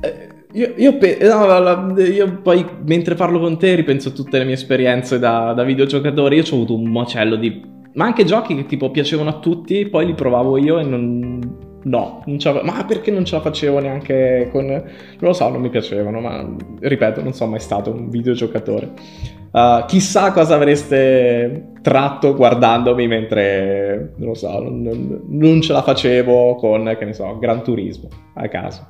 Eh, 0.01 0.29
io, 0.53 0.75
io, 0.77 0.97
pe- 0.99 1.19
no, 1.23 1.99
io, 2.01 2.41
poi 2.41 2.65
mentre 2.85 3.15
parlo 3.15 3.41
con 3.41 3.59
te 3.59 3.75
ripenso 3.75 4.11
a 4.11 4.13
tutte 4.13 4.39
le 4.39 4.45
mie 4.45 4.55
esperienze 4.55 5.19
da, 5.19 5.53
da 5.55 5.63
videogiocatore. 5.65 6.37
Io 6.37 6.43
ho 6.43 6.55
avuto 6.55 6.75
un 6.75 6.91
macello 6.91 7.37
di 7.37 7.77
ma 7.99 8.05
anche 8.05 8.25
giochi 8.25 8.55
che 8.55 8.67
tipo 8.67 8.93
piacevano 8.93 9.29
a 9.29 9.39
tutti, 9.41 9.89
poi 9.89 10.07
li 10.07 10.15
provavo 10.15 10.57
io 10.57 10.79
e 10.79 10.85
non... 10.85 11.67
No, 11.81 12.23
non 12.27 12.61
ma 12.65 12.85
perché 12.85 13.11
non 13.11 13.25
ce 13.25 13.37
la 13.37 13.41
facevo 13.41 13.81
neanche 13.81 14.49
con... 14.53 14.67
Non 14.67 14.85
lo 15.19 15.33
so, 15.33 15.49
non 15.49 15.61
mi 15.61 15.69
piacevano, 15.69 16.21
ma 16.21 16.49
ripeto, 16.81 17.23
non 17.23 17.33
sono 17.33 17.53
mai 17.53 17.61
stato 17.61 17.91
un 17.91 18.09
videogiocatore. 18.09 18.93
Uh, 19.51 19.85
chissà 19.87 20.31
cosa 20.33 20.57
avreste 20.57 21.73
tratto 21.81 22.35
guardandomi 22.35 23.07
mentre, 23.07 24.13
non 24.17 24.29
lo 24.29 24.35
so, 24.35 24.61
non, 24.61 25.23
non, 25.27 25.63
ce 25.63 25.73
la 25.73 25.83
facevo 25.83 26.57
con, 26.57 26.95
che 26.99 27.05
ne 27.05 27.13
so, 27.15 27.39
Gran 27.39 27.63
Turismo, 27.63 28.09
a 28.35 28.47
caso. 28.49 28.87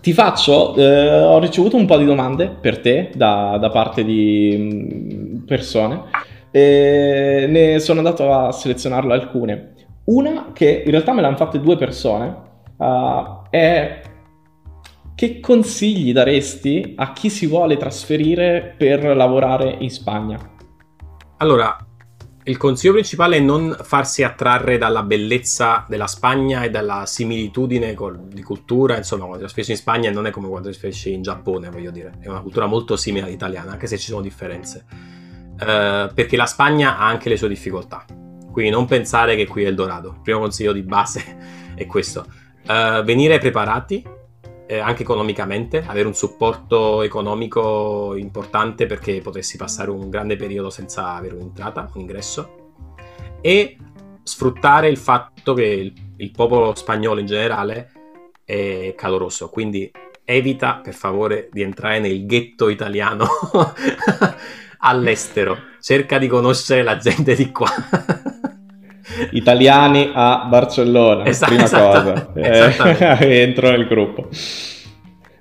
Ti 0.00 0.12
faccio, 0.12 0.74
eh, 0.74 1.22
ho 1.22 1.38
ricevuto 1.38 1.76
un 1.76 1.86
po' 1.86 1.98
di 1.98 2.04
domande 2.04 2.48
per 2.48 2.80
te 2.80 3.10
da, 3.14 3.58
da 3.60 3.68
parte 3.68 4.04
di 4.04 4.56
mm, 4.58 5.44
persone 5.44 6.02
e 6.50 7.46
ne 7.48 7.78
sono 7.78 7.98
andato 7.98 8.32
a 8.32 8.52
selezionarle 8.52 9.12
alcune. 9.12 9.74
Una 10.04 10.50
che 10.52 10.82
in 10.84 10.90
realtà 10.90 11.12
me 11.12 11.20
l'hanno 11.20 11.36
fatte 11.36 11.60
due 11.60 11.76
persone 11.76 12.34
uh, 12.78 13.42
è 13.50 14.00
che 15.22 15.38
consigli 15.38 16.12
daresti 16.12 16.94
a 16.96 17.12
chi 17.12 17.30
si 17.30 17.46
vuole 17.46 17.76
trasferire 17.76 18.74
per 18.76 19.04
lavorare 19.14 19.76
in 19.78 19.88
Spagna? 19.88 20.36
Allora, 21.36 21.76
il 22.42 22.56
consiglio 22.56 22.94
principale 22.94 23.36
è 23.36 23.40
non 23.40 23.76
farsi 23.84 24.24
attrarre 24.24 24.78
dalla 24.78 25.04
bellezza 25.04 25.86
della 25.88 26.08
Spagna 26.08 26.64
e 26.64 26.70
dalla 26.70 27.06
similitudine 27.06 27.94
col, 27.94 28.26
di 28.26 28.42
cultura. 28.42 28.96
Insomma, 28.96 29.26
quando 29.26 29.44
trasferisci 29.44 29.70
in 29.70 29.78
Spagna 29.78 30.10
non 30.10 30.26
è 30.26 30.30
come 30.30 30.48
quando 30.48 30.70
trasferisci 30.70 31.12
in 31.12 31.22
Giappone, 31.22 31.70
voglio 31.70 31.92
dire. 31.92 32.14
È 32.18 32.26
una 32.26 32.40
cultura 32.40 32.66
molto 32.66 32.96
simile 32.96 33.26
all'italiana, 33.26 33.70
anche 33.70 33.86
se 33.86 33.98
ci 33.98 34.08
sono 34.08 34.22
differenze. 34.22 34.84
Eh, 35.56 36.10
perché 36.12 36.36
la 36.36 36.46
Spagna 36.46 36.98
ha 36.98 37.06
anche 37.06 37.28
le 37.28 37.36
sue 37.36 37.46
difficoltà. 37.46 38.04
Quindi 38.50 38.72
non 38.72 38.86
pensare 38.86 39.36
che 39.36 39.46
qui 39.46 39.62
è 39.62 39.68
il 39.68 39.76
Dorado. 39.76 40.14
Il 40.16 40.20
primo 40.20 40.40
consiglio 40.40 40.72
di 40.72 40.82
base 40.82 41.22
è 41.76 41.86
questo. 41.86 42.26
Uh, 42.66 43.02
venire 43.04 43.38
preparati 43.38 44.20
eh, 44.72 44.78
anche 44.78 45.02
economicamente, 45.02 45.84
avere 45.86 46.06
un 46.06 46.14
supporto 46.14 47.02
economico 47.02 48.14
importante 48.16 48.86
perché 48.86 49.20
potessi 49.20 49.58
passare 49.58 49.90
un 49.90 50.08
grande 50.08 50.36
periodo 50.36 50.70
senza 50.70 51.14
avere 51.14 51.34
un'entrata, 51.34 51.90
un 51.92 52.00
ingresso 52.00 52.70
e 53.42 53.76
sfruttare 54.22 54.88
il 54.88 54.96
fatto 54.96 55.52
che 55.52 55.64
il, 55.64 55.92
il 56.16 56.30
popolo 56.30 56.74
spagnolo 56.74 57.20
in 57.20 57.26
generale 57.26 57.92
è 58.44 58.94
caloroso, 58.96 59.50
quindi 59.50 59.90
evita 60.24 60.80
per 60.82 60.94
favore 60.94 61.50
di 61.52 61.60
entrare 61.60 61.98
nel 61.98 62.24
ghetto 62.24 62.70
italiano 62.70 63.26
all'estero, 64.80 65.58
cerca 65.80 66.16
di 66.16 66.28
conoscere 66.28 66.82
la 66.82 66.96
gente 66.96 67.34
di 67.34 67.50
qua. 67.50 67.68
Italiani 69.32 70.10
a 70.12 70.46
Barcellona, 70.48 71.24
Esa- 71.24 71.46
prima 71.46 71.68
cosa, 71.68 72.32
eh, 72.34 72.72
entro 73.42 73.70
nel 73.70 73.86
gruppo. 73.86 74.28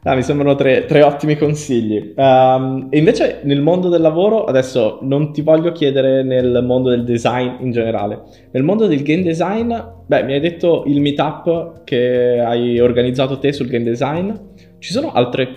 Ah, 0.04 0.16
mi 0.16 0.24
sembrano 0.24 0.56
tre, 0.56 0.86
tre 0.86 1.04
ottimi 1.04 1.38
consigli. 1.38 2.14
Um, 2.16 2.88
e 2.90 2.98
invece 2.98 3.42
nel 3.44 3.62
mondo 3.62 3.88
del 3.88 4.02
lavoro, 4.02 4.46
adesso 4.46 4.98
non 5.04 5.32
ti 5.32 5.44
voglio 5.44 5.72
chiedere 5.72 6.24
nel 6.24 6.64
mondo 6.66 6.90
del 6.90 7.04
design 7.04 7.58
in 7.60 7.72
generale. 7.72 8.24
Nel 8.52 8.64
mondo 8.64 8.88
del 8.88 9.04
game 9.04 9.22
design, 9.22 9.72
beh, 10.08 10.24
mi 10.24 10.34
hai 10.34 10.40
detto 10.40 10.86
il 10.88 11.02
meetup 11.02 11.84
che 11.84 12.40
hai 12.40 12.80
organizzato 12.80 13.38
te 13.38 13.54
sul 13.54 13.68
game 13.68 13.84
design. 13.84 14.32
Ci 14.80 14.92
sono 14.92 15.12
altre 15.12 15.48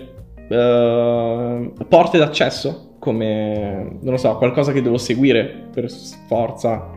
uh, 0.47 1.73
porte 1.87 2.19
d'accesso? 2.19 2.97
Come, 2.99 3.97
non 4.01 4.11
lo 4.13 4.17
so, 4.17 4.37
qualcosa 4.37 4.71
che 4.71 4.83
devo 4.83 4.97
seguire 4.97 5.69
per 5.73 5.89
forza? 6.27 6.94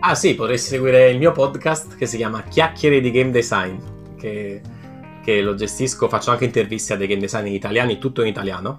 Ah 0.00 0.14
sì, 0.14 0.34
potresti 0.34 0.70
seguire 0.70 1.10
il 1.10 1.18
mio 1.18 1.32
podcast 1.32 1.94
che 1.96 2.06
si 2.06 2.16
chiama 2.16 2.42
Chiacchiere 2.42 3.00
di 3.00 3.10
Game 3.10 3.30
Design, 3.30 3.76
che 4.18 4.60
che 5.22 5.40
lo 5.40 5.54
gestisco, 5.54 6.08
faccio 6.08 6.30
anche 6.30 6.44
interviste 6.44 6.94
a 6.94 6.96
dei 6.96 7.06
game 7.06 7.20
designer 7.20 7.52
italiani, 7.52 7.98
tutto 7.98 8.22
in 8.22 8.28
italiano. 8.28 8.78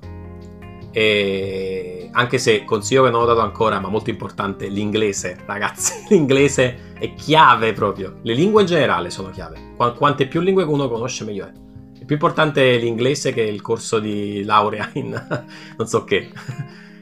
E 0.91 2.09
anche 2.11 2.37
se 2.37 2.65
consiglio 2.65 3.03
che 3.03 3.11
non 3.11 3.21
ho 3.21 3.25
dato 3.25 3.39
ancora, 3.39 3.79
ma 3.79 3.87
molto 3.87 4.09
importante, 4.09 4.67
l'inglese, 4.67 5.37
ragazzi. 5.45 6.05
L'inglese 6.09 6.93
è 6.99 7.13
chiave 7.13 7.71
proprio. 7.71 8.17
Le 8.23 8.33
lingue 8.33 8.61
in 8.61 8.67
generale 8.67 9.09
sono 9.09 9.29
chiave. 9.29 9.73
Qu- 9.77 9.95
quante 9.95 10.27
più 10.27 10.41
lingue 10.41 10.63
uno 10.63 10.89
conosce, 10.89 11.23
meglio 11.23 11.45
è. 11.45 11.51
È 11.99 12.05
più 12.05 12.15
importante 12.15 12.75
l'inglese 12.77 13.31
che 13.31 13.43
il 13.43 13.61
corso 13.61 13.99
di 13.99 14.43
laurea 14.43 14.89
in 14.93 15.11
non 15.77 15.87
so 15.87 16.03
che. 16.03 16.29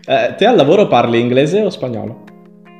Eh, 0.06 0.36
te 0.38 0.46
al 0.46 0.56
lavoro 0.56 0.88
parli 0.88 1.20
inglese 1.20 1.62
o 1.62 1.70
spagnolo? 1.70 2.29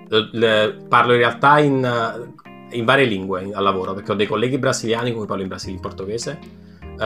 Le, 0.10 0.86
parlo 0.88 1.14
in 1.14 1.20
realtà 1.20 1.60
in 1.60 2.28
in 2.72 2.86
varie 2.86 3.06
lingue 3.06 3.50
al 3.54 3.64
lavoro, 3.64 3.94
perché 3.94 4.12
ho 4.12 4.16
dei 4.16 4.28
colleghi 4.28 4.58
brasiliani 4.58 5.10
con 5.10 5.20
cui 5.20 5.28
parlo 5.28 5.42
in 5.42 5.48
Brasile 5.48 5.74
in 5.74 5.80
portoghese, 5.80 6.40
uh, 7.00 7.04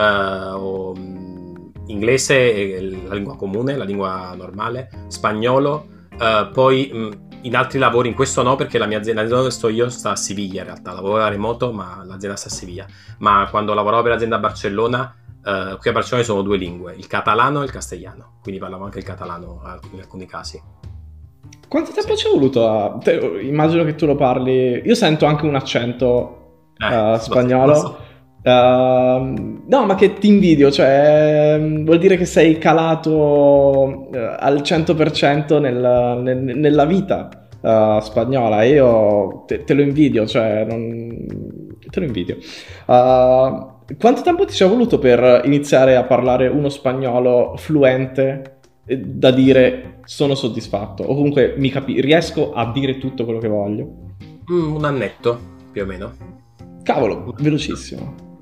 o 0.56 0.94
mm, 0.96 1.54
inglese, 1.86 2.80
la 3.06 3.14
lingua 3.14 3.36
comune, 3.36 3.76
la 3.76 3.84
lingua 3.84 4.34
normale, 4.36 5.06
spagnolo, 5.08 5.86
uh, 6.12 6.50
poi 6.52 6.90
mh, 6.92 6.98
mm, 6.98 7.12
in 7.42 7.56
altri 7.56 7.78
lavori, 7.78 8.08
in 8.08 8.14
questo 8.14 8.42
no 8.42 8.56
perché 8.56 8.78
la 8.78 8.86
mia 8.86 8.98
azienda, 8.98 9.22
dove 9.24 9.50
sto 9.50 9.68
io, 9.68 9.88
sta 9.88 10.12
a 10.12 10.16
Siviglia 10.16 10.60
in 10.60 10.66
realtà, 10.66 10.92
lavoro 10.92 11.18
da 11.18 11.28
remoto 11.28 11.72
ma 11.72 12.02
l'azienda 12.04 12.36
sta 12.36 12.48
a 12.48 12.52
Siviglia, 12.52 12.86
ma 13.18 13.46
quando 13.50 13.74
lavoravo 13.74 14.02
per 14.02 14.12
l'azienda 14.12 14.36
a 14.36 14.40
Barcellona, 14.40 15.14
uh, 15.44 15.78
qui 15.78 15.90
a 15.90 15.92
Barcellona 15.92 16.26
sono 16.26 16.42
due 16.42 16.56
lingue, 16.56 16.94
il 16.94 17.06
catalano 17.06 17.60
e 17.60 17.64
il 17.64 17.70
castellano, 17.70 18.38
quindi 18.42 18.60
parlavo 18.60 18.84
anche 18.84 18.98
il 18.98 19.04
catalano 19.04 19.60
in 19.92 20.00
alcuni 20.00 20.26
casi. 20.26 20.60
Quanto 21.68 21.92
tempo 21.92 22.14
ci 22.14 22.28
è 22.28 22.30
voluto? 22.30 22.68
A... 22.68 22.98
Te, 23.02 23.40
immagino 23.42 23.84
che 23.84 23.94
tu 23.94 24.06
lo 24.06 24.14
parli. 24.14 24.82
Io 24.84 24.94
sento 24.94 25.26
anche 25.26 25.44
un 25.44 25.54
accento 25.54 26.44
eh, 26.78 27.12
uh, 27.12 27.18
spagnolo. 27.18 27.74
So. 27.74 27.98
Uh, 28.44 29.62
no, 29.66 29.86
ma 29.86 29.94
che 29.94 30.14
ti 30.14 30.28
invidio, 30.28 30.70
cioè 30.70 31.58
vuol 31.82 31.98
dire 31.98 32.18
che 32.18 32.26
sei 32.26 32.58
calato 32.58 33.10
uh, 33.10 34.08
al 34.38 34.60
100% 34.60 35.60
nel, 35.60 36.20
nel, 36.22 36.58
nella 36.58 36.84
vita 36.84 37.48
uh, 37.60 38.00
spagnola. 38.00 38.62
Io 38.62 39.44
te, 39.46 39.64
te, 39.64 39.74
lo 39.74 39.80
invidio, 39.80 40.26
cioè 40.26 40.66
non... 40.68 41.26
te 41.90 42.00
lo 42.00 42.06
invidio. 42.06 42.36
quanto 42.86 44.22
tempo 44.22 44.44
ti 44.44 44.52
ci 44.52 44.62
è 44.62 44.68
voluto 44.68 44.98
per 44.98 45.40
iniziare 45.44 45.96
a 45.96 46.04
parlare 46.04 46.46
uno 46.46 46.68
spagnolo 46.68 47.54
fluente 47.56 48.53
da 48.86 49.30
dire 49.30 50.00
sono 50.04 50.34
soddisfatto 50.34 51.02
o 51.02 51.14
comunque 51.14 51.54
mi 51.56 51.70
capi- 51.70 52.00
riesco 52.00 52.52
a 52.52 52.70
dire 52.70 52.98
tutto 52.98 53.24
quello 53.24 53.40
che 53.40 53.48
voglio. 53.48 54.12
Mm, 54.50 54.74
un 54.74 54.84
annetto 54.84 55.38
più 55.72 55.82
o 55.82 55.86
meno. 55.86 56.12
Cavolo, 56.82 57.34
velocissimo. 57.38 58.32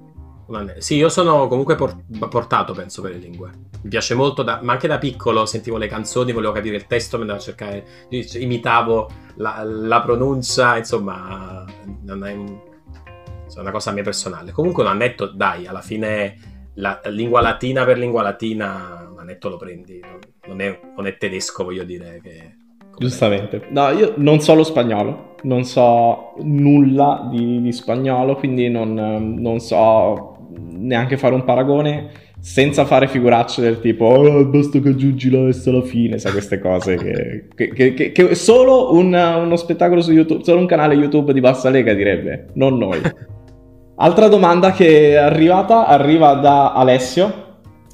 Sì, 0.78 0.96
io 0.96 1.08
sono 1.08 1.46
comunque 1.46 1.76
por- 1.76 1.96
portato, 2.28 2.74
penso, 2.74 3.00
per 3.00 3.12
le 3.12 3.18
lingue. 3.18 3.50
Mi 3.82 3.88
piace 3.88 4.14
molto, 4.14 4.42
da- 4.42 4.60
ma 4.62 4.72
anche 4.72 4.86
da 4.86 4.98
piccolo 4.98 5.46
sentivo 5.46 5.78
le 5.78 5.86
canzoni, 5.86 6.32
volevo 6.32 6.52
capire 6.52 6.76
il 6.76 6.86
testo, 6.86 7.16
mi 7.16 7.22
andavo 7.22 7.38
a 7.40 7.42
cercare, 7.42 7.86
imitavo 8.34 9.10
la, 9.36 9.62
la 9.64 10.02
pronuncia, 10.02 10.76
insomma, 10.76 11.64
non 12.02 12.24
è, 12.26 12.34
è 12.34 13.60
una 13.60 13.70
cosa 13.70 13.92
mia 13.92 14.02
personale. 14.02 14.52
Comunque 14.52 14.82
un 14.82 14.90
annetto, 14.90 15.26
dai, 15.26 15.66
alla 15.66 15.80
fine 15.80 16.36
la 16.74 17.00
lingua 17.06 17.40
latina 17.40 17.84
per 17.84 17.96
lingua 17.96 18.22
latina, 18.22 19.01
un 19.22 19.28
annetto 19.28 19.48
lo 19.48 19.56
prendi. 19.56 20.00
No? 20.00 20.18
non 20.48 20.60
è, 20.60 20.78
non 20.96 21.06
è 21.06 21.16
tedesco, 21.16 21.64
voglio 21.64 21.84
dire. 21.84 22.20
Che... 22.22 22.56
Giustamente. 22.98 23.62
No, 23.70 23.90
io 23.90 24.14
non 24.16 24.40
so 24.40 24.54
lo 24.54 24.64
spagnolo, 24.64 25.36
non 25.42 25.64
so 25.64 26.34
nulla 26.42 27.28
di, 27.30 27.62
di 27.62 27.72
spagnolo, 27.72 28.36
quindi 28.36 28.68
non, 28.68 28.94
non, 29.38 29.60
so 29.60 30.48
neanche 30.50 31.16
fare 31.16 31.34
un 31.34 31.44
paragone 31.44 32.10
senza 32.38 32.84
fare 32.84 33.06
figuracce 33.06 33.62
del 33.62 33.78
tipo 33.78 34.04
oh, 34.04 34.44
basta 34.46 34.80
che 34.80 34.88
aggiungi 34.88 35.30
la 35.30 35.52
S 35.52 35.68
alla 35.68 35.82
fine, 35.82 36.18
sai 36.18 36.32
queste 36.32 36.58
cose 36.58 36.96
che, 36.96 37.46
che, 37.72 37.92
che, 37.94 38.10
che 38.10 38.34
solo 38.34 38.92
un, 38.94 39.14
uno 39.14 39.56
spettacolo 39.56 40.00
su 40.00 40.10
YouTube, 40.10 40.42
solo 40.42 40.58
un 40.58 40.66
canale 40.66 40.94
YouTube 40.94 41.32
di 41.32 41.40
bassa 41.40 41.70
lega 41.70 41.94
direbbe, 41.94 42.48
non 42.54 42.76
noi. 42.76 43.00
Altra 43.94 44.26
domanda 44.26 44.72
che 44.72 45.10
è 45.10 45.14
arrivata 45.14 45.86
arriva 45.86 46.34
da 46.34 46.72
Alessio 46.72 47.42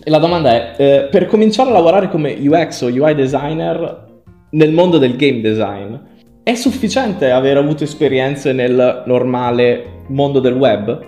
e 0.08 0.10
la 0.10 0.18
domanda 0.18 0.50
è, 0.52 0.74
eh, 0.78 1.08
per 1.10 1.26
cominciare 1.26 1.68
a 1.68 1.74
lavorare 1.74 2.08
come 2.08 2.34
UX 2.40 2.80
o 2.80 2.86
UI 2.86 3.14
designer 3.14 4.06
nel 4.52 4.72
mondo 4.72 4.96
del 4.96 5.16
game 5.16 5.42
design, 5.42 5.94
è 6.42 6.54
sufficiente 6.54 7.30
aver 7.30 7.58
avuto 7.58 7.84
esperienze 7.84 8.54
nel 8.54 9.02
normale 9.04 10.04
mondo 10.06 10.40
del 10.40 10.54
web? 10.54 10.98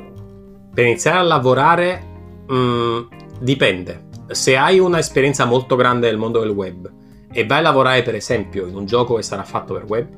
Per 0.75 0.85
iniziare 0.85 1.17
a 1.17 1.23
lavorare 1.23 2.03
mh, 2.47 2.55
mm, 2.55 3.01
dipende. 3.41 4.09
Se 4.27 4.55
hai 4.55 4.79
un'esperienza 4.79 5.47
molto 5.47 5.77
grande 5.77 6.09
nel 6.09 6.19
mondo 6.19 6.41
del 6.41 6.51
web 6.51 6.93
e 7.33 7.47
vai 7.47 7.61
a 7.61 7.63
lavorare 7.63 8.03
per 8.03 8.17
esempio 8.17 8.67
in 8.67 8.75
un 8.75 8.85
gioco 8.85 9.15
che 9.15 9.23
sarà 9.23 9.45
fatto 9.45 9.73
per 9.73 9.85
web, 9.89 10.09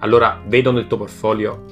allora 0.00 0.38
vedono 0.46 0.80
il 0.80 0.86
tuo 0.86 0.98
portfolio, 0.98 1.64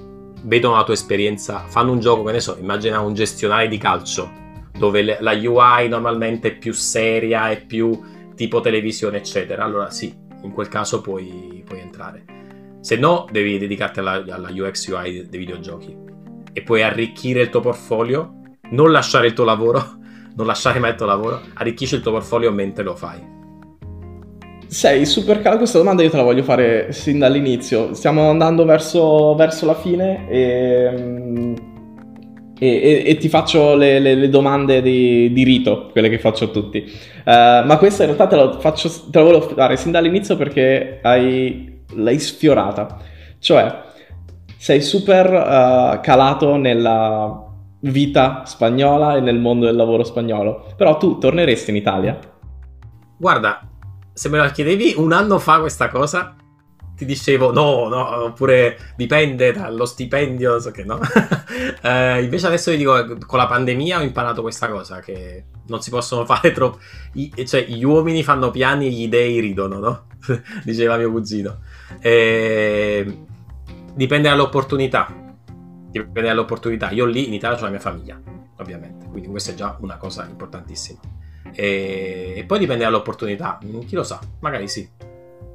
vedono 0.45 0.77
la 0.77 0.85
tua 0.85 0.95
esperienza, 0.95 1.65
fanno 1.67 1.93
un 1.93 2.01
gioco, 2.01 2.23
che 2.23 2.33
ne 2.33 2.41
so, 2.41 2.57
immagina 2.59 3.01
un 3.01 3.13
gestionale 3.13 3.69
di 3.69 3.77
calcio 3.77 4.41
dove 4.77 5.19
la 5.21 5.33
UI 5.33 5.89
normalmente 5.89 6.49
è 6.49 6.57
più 6.57 6.73
seria, 6.73 7.51
è 7.51 7.65
più 7.65 7.99
tipo 8.35 8.61
televisione, 8.61 9.19
eccetera, 9.19 9.65
allora 9.65 9.91
sì, 9.91 10.15
in 10.43 10.53
quel 10.53 10.69
caso 10.69 11.01
puoi, 11.01 11.63
puoi 11.65 11.81
entrare. 11.81 12.25
Se 12.81 12.97
no, 12.97 13.27
devi 13.31 13.59
dedicarti 13.59 14.01
alla, 14.01 14.25
alla 14.29 14.51
UX 14.51 14.89
UI 14.89 15.29
dei 15.29 15.39
videogiochi 15.39 15.97
e 16.53 16.63
puoi 16.63 16.83
arricchire 16.83 17.43
il 17.43 17.51
tuo 17.51 17.61
portfolio, 17.61 18.41
non 18.71 18.91
lasciare 18.91 19.29
il 19.29 19.33
tuo 19.35 19.45
lavoro, 19.45 19.99
non 20.35 20.47
lasciare 20.47 20.79
mai 20.79 20.91
il 20.91 20.97
tuo 20.97 21.07
lavoro, 21.07 21.41
arricchisci 21.55 21.95
il 21.95 22.01
tuo 22.01 22.13
portfolio 22.13 22.51
mentre 22.51 22.83
lo 22.83 22.97
fai. 22.97 23.31
Sei 24.67 25.05
super 25.05 25.43
caro, 25.43 25.59
questa 25.59 25.77
domanda 25.77 26.03
io 26.03 26.09
te 26.09 26.17
la 26.17 26.23
voglio 26.23 26.43
fare 26.43 26.93
sin 26.93 27.19
dall'inizio. 27.19 27.93
Stiamo 27.93 28.31
andando 28.31 28.65
verso, 28.65 29.35
verso 29.35 29.67
la 29.67 29.75
fine 29.75 30.27
e 30.31 30.95
mm, 30.99 31.55
e, 32.63 33.03
e, 33.05 33.11
e 33.11 33.17
ti 33.17 33.29
faccio 33.29 33.75
le, 33.75 33.99
le, 33.99 34.15
le 34.15 34.29
domande 34.29 34.81
di, 34.83 35.33
di, 35.33 35.43
rito, 35.43 35.89
quelle 35.91 36.09
che 36.09 36.21
faccio 36.21 36.45
a 36.45 36.49
tutti. 36.49 36.79
Uh, 37.25 37.67
ma 37.67 37.77
questa 37.77 38.05
in 38.05 38.15
realtà 38.15 38.29
te 38.29 38.37
la, 38.37 38.57
faccio, 38.61 38.89
te 39.11 39.19
la 39.19 39.25
volevo 39.25 39.49
fare 39.49 39.77
sin 39.77 39.91
dall'inizio 39.91 40.37
perché 40.37 41.01
hai, 41.03 41.83
l'hai 41.95 42.21
sfiorata. 42.21 42.99
Cioè, 43.41 43.81
sei 44.57 44.81
super 44.81 45.27
uh, 45.33 46.01
calato 46.03 46.55
nella 46.55 47.49
vita 47.81 48.43
spagnola 48.47 49.17
e 49.17 49.21
nel 49.21 49.41
mondo 49.41 49.67
del 49.67 49.75
lavoro 49.75 50.05
spagnolo. 50.05 50.73
Però 50.77 50.97
tu 50.99 51.19
torneresti 51.19 51.71
in 51.71 51.77
Italia? 51.77 52.17
Guarda, 53.19 53.61
se 54.13 54.29
me 54.29 54.39
la 54.39 54.53
chiedevi 54.53 54.95
un 54.99 55.11
anno 55.11 55.41
fa 55.41 55.59
questa 55.59 55.89
cosa, 55.89 56.37
ti 57.03 57.05
dicevo 57.05 57.53
no, 57.53 57.89
no, 57.89 58.25
oppure 58.25 58.93
dipende 58.97 59.53
dallo 59.53 59.85
stipendio, 59.85 60.61
so 60.61 60.71
che 60.71 60.85
no. 60.85 61.01
eh, 61.83 62.23
invece 62.23 62.47
adesso 62.47 62.71
ti 62.71 62.77
dico, 62.77 63.17
con 63.27 63.39
la 63.39 63.47
pandemia 63.47 63.99
ho 63.99 64.03
imparato 64.03 64.43
questa 64.43 64.69
cosa, 64.69 65.01
che 65.01 65.45
non 65.67 65.83
si 65.83 65.91
possono 65.91 66.25
fare 66.27 66.53
troppo... 66.53 66.79
cioè, 67.45 67.65
gli 67.67 67.85
uomini 67.85 68.23
fanno 68.23 68.51
piani 68.51 68.87
e 68.87 68.91
gli 68.91 69.09
dei 69.09 69.41
ridono, 69.41 69.79
no? 69.79 70.07
Diceva 70.65 70.97
mio 70.97 71.11
cugino. 71.11 71.59
Eh, 72.01 73.19
dipende 73.95 74.29
dall'opportunità. 74.29 75.13
Dipende 75.91 76.29
dall'opportunità. 76.29 76.91
Io 76.91 77.05
lì 77.05 77.27
in 77.27 77.35
Italia 77.35 77.59
ho 77.59 77.63
la 77.63 77.71
mia 77.71 77.81
famiglia, 77.81 78.21
ovviamente, 78.59 79.07
quindi 79.07 79.29
questa 79.29 79.51
è 79.51 79.55
già 79.55 79.77
una 79.81 79.97
cosa 79.97 80.25
importantissima. 80.29 81.01
E, 81.53 82.35
e 82.37 82.45
poi 82.45 82.61
dipende 82.61 82.85
dall'opportunità, 82.85 83.59
chi 83.87 83.95
lo 83.95 84.05
sa, 84.05 84.21
magari 84.39 84.69
sì. 84.69 84.89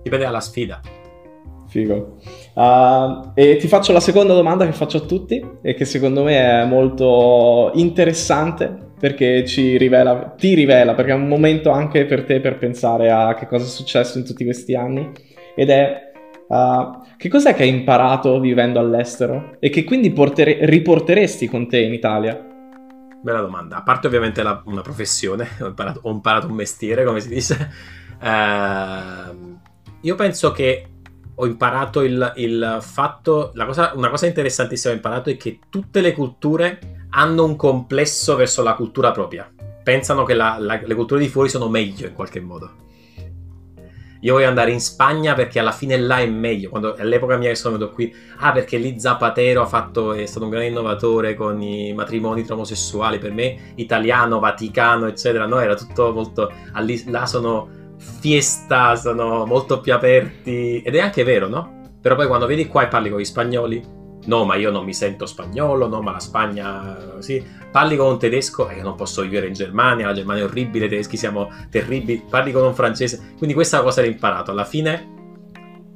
Dipende 0.03 0.25
dalla 0.25 0.41
sfida. 0.41 0.81
Figo. 1.68 2.18
Uh, 2.53 3.32
e 3.36 3.57
ti 3.57 3.68
faccio 3.68 3.93
la 3.93 3.99
seconda 3.99 4.34
domanda 4.34 4.65
che 4.65 4.72
faccio 4.72 4.97
a 4.97 5.01
tutti 5.01 5.43
e 5.61 5.74
che 5.74 5.86
secondo 5.86 6.24
me 6.24 6.61
è 6.61 6.65
molto 6.65 7.72
interessante 7.76 8.86
perché 8.99 9.45
ci 9.45 9.78
rivela, 9.78 10.34
ti 10.38 10.55
rivela, 10.55 10.95
perché 10.95 11.11
è 11.11 11.15
un 11.15 11.28
momento 11.28 11.70
anche 11.70 12.05
per 12.05 12.24
te 12.24 12.39
per 12.39 12.57
pensare 12.57 13.11
a 13.11 13.36
che 13.36 13.45
cosa 13.45 13.65
è 13.65 13.68
successo 13.68 14.18
in 14.18 14.26
tutti 14.26 14.43
questi 14.43 14.74
anni 14.74 15.11
ed 15.55 15.70
è 15.70 16.11
uh, 16.47 17.05
che 17.15 17.30
cos'è 17.30 17.53
che 17.53 17.63
hai 17.63 17.70
imparato 17.70 18.39
vivendo 18.39 18.80
all'estero 18.80 19.57
e 19.59 19.70
che 19.70 19.84
quindi 19.84 20.11
portere- 20.11 20.59
riporteresti 20.61 21.47
con 21.47 21.68
te 21.68 21.80
in 21.80 21.93
Italia? 21.93 22.43
Bella 23.22 23.41
domanda. 23.41 23.78
A 23.78 23.84
parte 23.84 24.07
ovviamente 24.07 24.41
la, 24.41 24.61
una 24.65 24.82
professione, 24.82 25.47
ho 25.61 25.68
imparato, 25.68 25.99
ho 26.03 26.11
imparato, 26.11 26.47
un 26.47 26.53
mestiere, 26.53 27.03
come 27.03 27.20
si 27.20 27.30
dice. 27.30 27.70
Uh, 28.22 29.57
io 30.01 30.15
penso 30.15 30.51
che 30.51 30.96
ho 31.39 31.45
imparato 31.45 32.01
il, 32.01 32.33
il 32.38 32.77
fatto, 32.81 33.51
cosa, 33.65 33.91
una 33.95 34.09
cosa 34.09 34.25
interessantissima 34.25 34.93
ho 34.93 34.95
imparato 34.95 35.29
è 35.29 35.38
che 35.38 35.59
tutte 35.69 36.01
le 36.01 36.13
culture 36.13 37.05
hanno 37.11 37.43
un 37.43 37.55
complesso 37.55 38.35
verso 38.35 38.63
la 38.63 38.73
cultura 38.73 39.11
propria. 39.11 39.51
Pensano 39.83 40.23
che 40.23 40.33
la, 40.33 40.57
la, 40.59 40.81
le 40.83 40.95
culture 40.95 41.21
di 41.21 41.27
fuori 41.27 41.49
sono 41.49 41.69
meglio 41.69 42.07
in 42.07 42.13
qualche 42.13 42.39
modo. 42.39 42.85
Io 44.21 44.33
voglio 44.33 44.47
andare 44.47 44.71
in 44.71 44.81
Spagna 44.81 45.35
perché 45.35 45.59
alla 45.59 45.71
fine 45.71 45.95
là 45.95 46.17
è 46.17 46.25
meglio. 46.25 46.69
Quando, 46.69 46.95
all'epoca 46.97 47.38
mia 47.38 47.49
che 47.49 47.55
sono 47.55 47.77
venuto 47.77 47.93
qui, 47.93 48.11
ah, 48.38 48.51
perché 48.51 48.77
lì 48.77 48.99
Zapatero 48.99 49.65
fatto, 49.67 50.13
è 50.13 50.25
stato 50.25 50.45
un 50.45 50.49
grande 50.49 50.69
innovatore 50.69 51.35
con 51.35 51.61
i 51.61 51.93
matrimoni 51.93 52.43
tra 52.43 52.55
omosessuali. 52.55 53.19
Per 53.19 53.31
me, 53.31 53.73
italiano, 53.75 54.39
vaticano, 54.39 55.05
eccetera, 55.05 55.45
no, 55.45 55.59
era 55.59 55.75
tutto 55.75 56.11
molto. 56.11 56.51
là 57.05 57.25
sono 57.27 57.85
fiesta, 57.97 58.95
sono 58.95 59.45
molto 59.45 59.79
più 59.81 59.93
aperti. 59.93 60.81
Ed 60.81 60.95
è 60.95 60.99
anche 60.99 61.23
vero, 61.23 61.47
no? 61.47 61.81
Però 62.01 62.15
poi 62.15 62.27
quando 62.27 62.45
vedi 62.45 62.67
qua 62.67 62.83
e 62.83 62.87
parli 62.87 63.09
con 63.09 63.19
gli 63.19 63.25
spagnoli, 63.25 63.83
no, 64.25 64.45
ma 64.45 64.55
io 64.55 64.71
non 64.71 64.85
mi 64.85 64.93
sento 64.93 65.25
spagnolo, 65.25 65.87
no, 65.87 66.01
ma 66.01 66.11
la 66.11 66.19
Spagna, 66.19 67.19
sì. 67.19 67.43
Parli 67.71 67.95
con 67.97 68.11
un 68.11 68.19
tedesco, 68.19 68.69
e 68.69 68.79
eh, 68.79 68.81
non 68.81 68.95
posso 68.95 69.21
vivere 69.21 69.47
in 69.47 69.53
Germania, 69.53 70.07
la 70.07 70.13
Germania 70.13 70.43
è 70.43 70.45
orribile, 70.45 70.85
i 70.85 70.89
tedeschi 70.89 71.17
siamo 71.17 71.51
terribili. 71.69 72.23
Parli 72.29 72.51
con 72.51 72.63
un 72.63 72.73
francese, 72.73 73.33
quindi 73.37 73.53
questa 73.53 73.81
cosa 73.81 74.01
l'ho 74.01 74.07
imparato. 74.07 74.51
Alla 74.51 74.65
fine, 74.65 75.07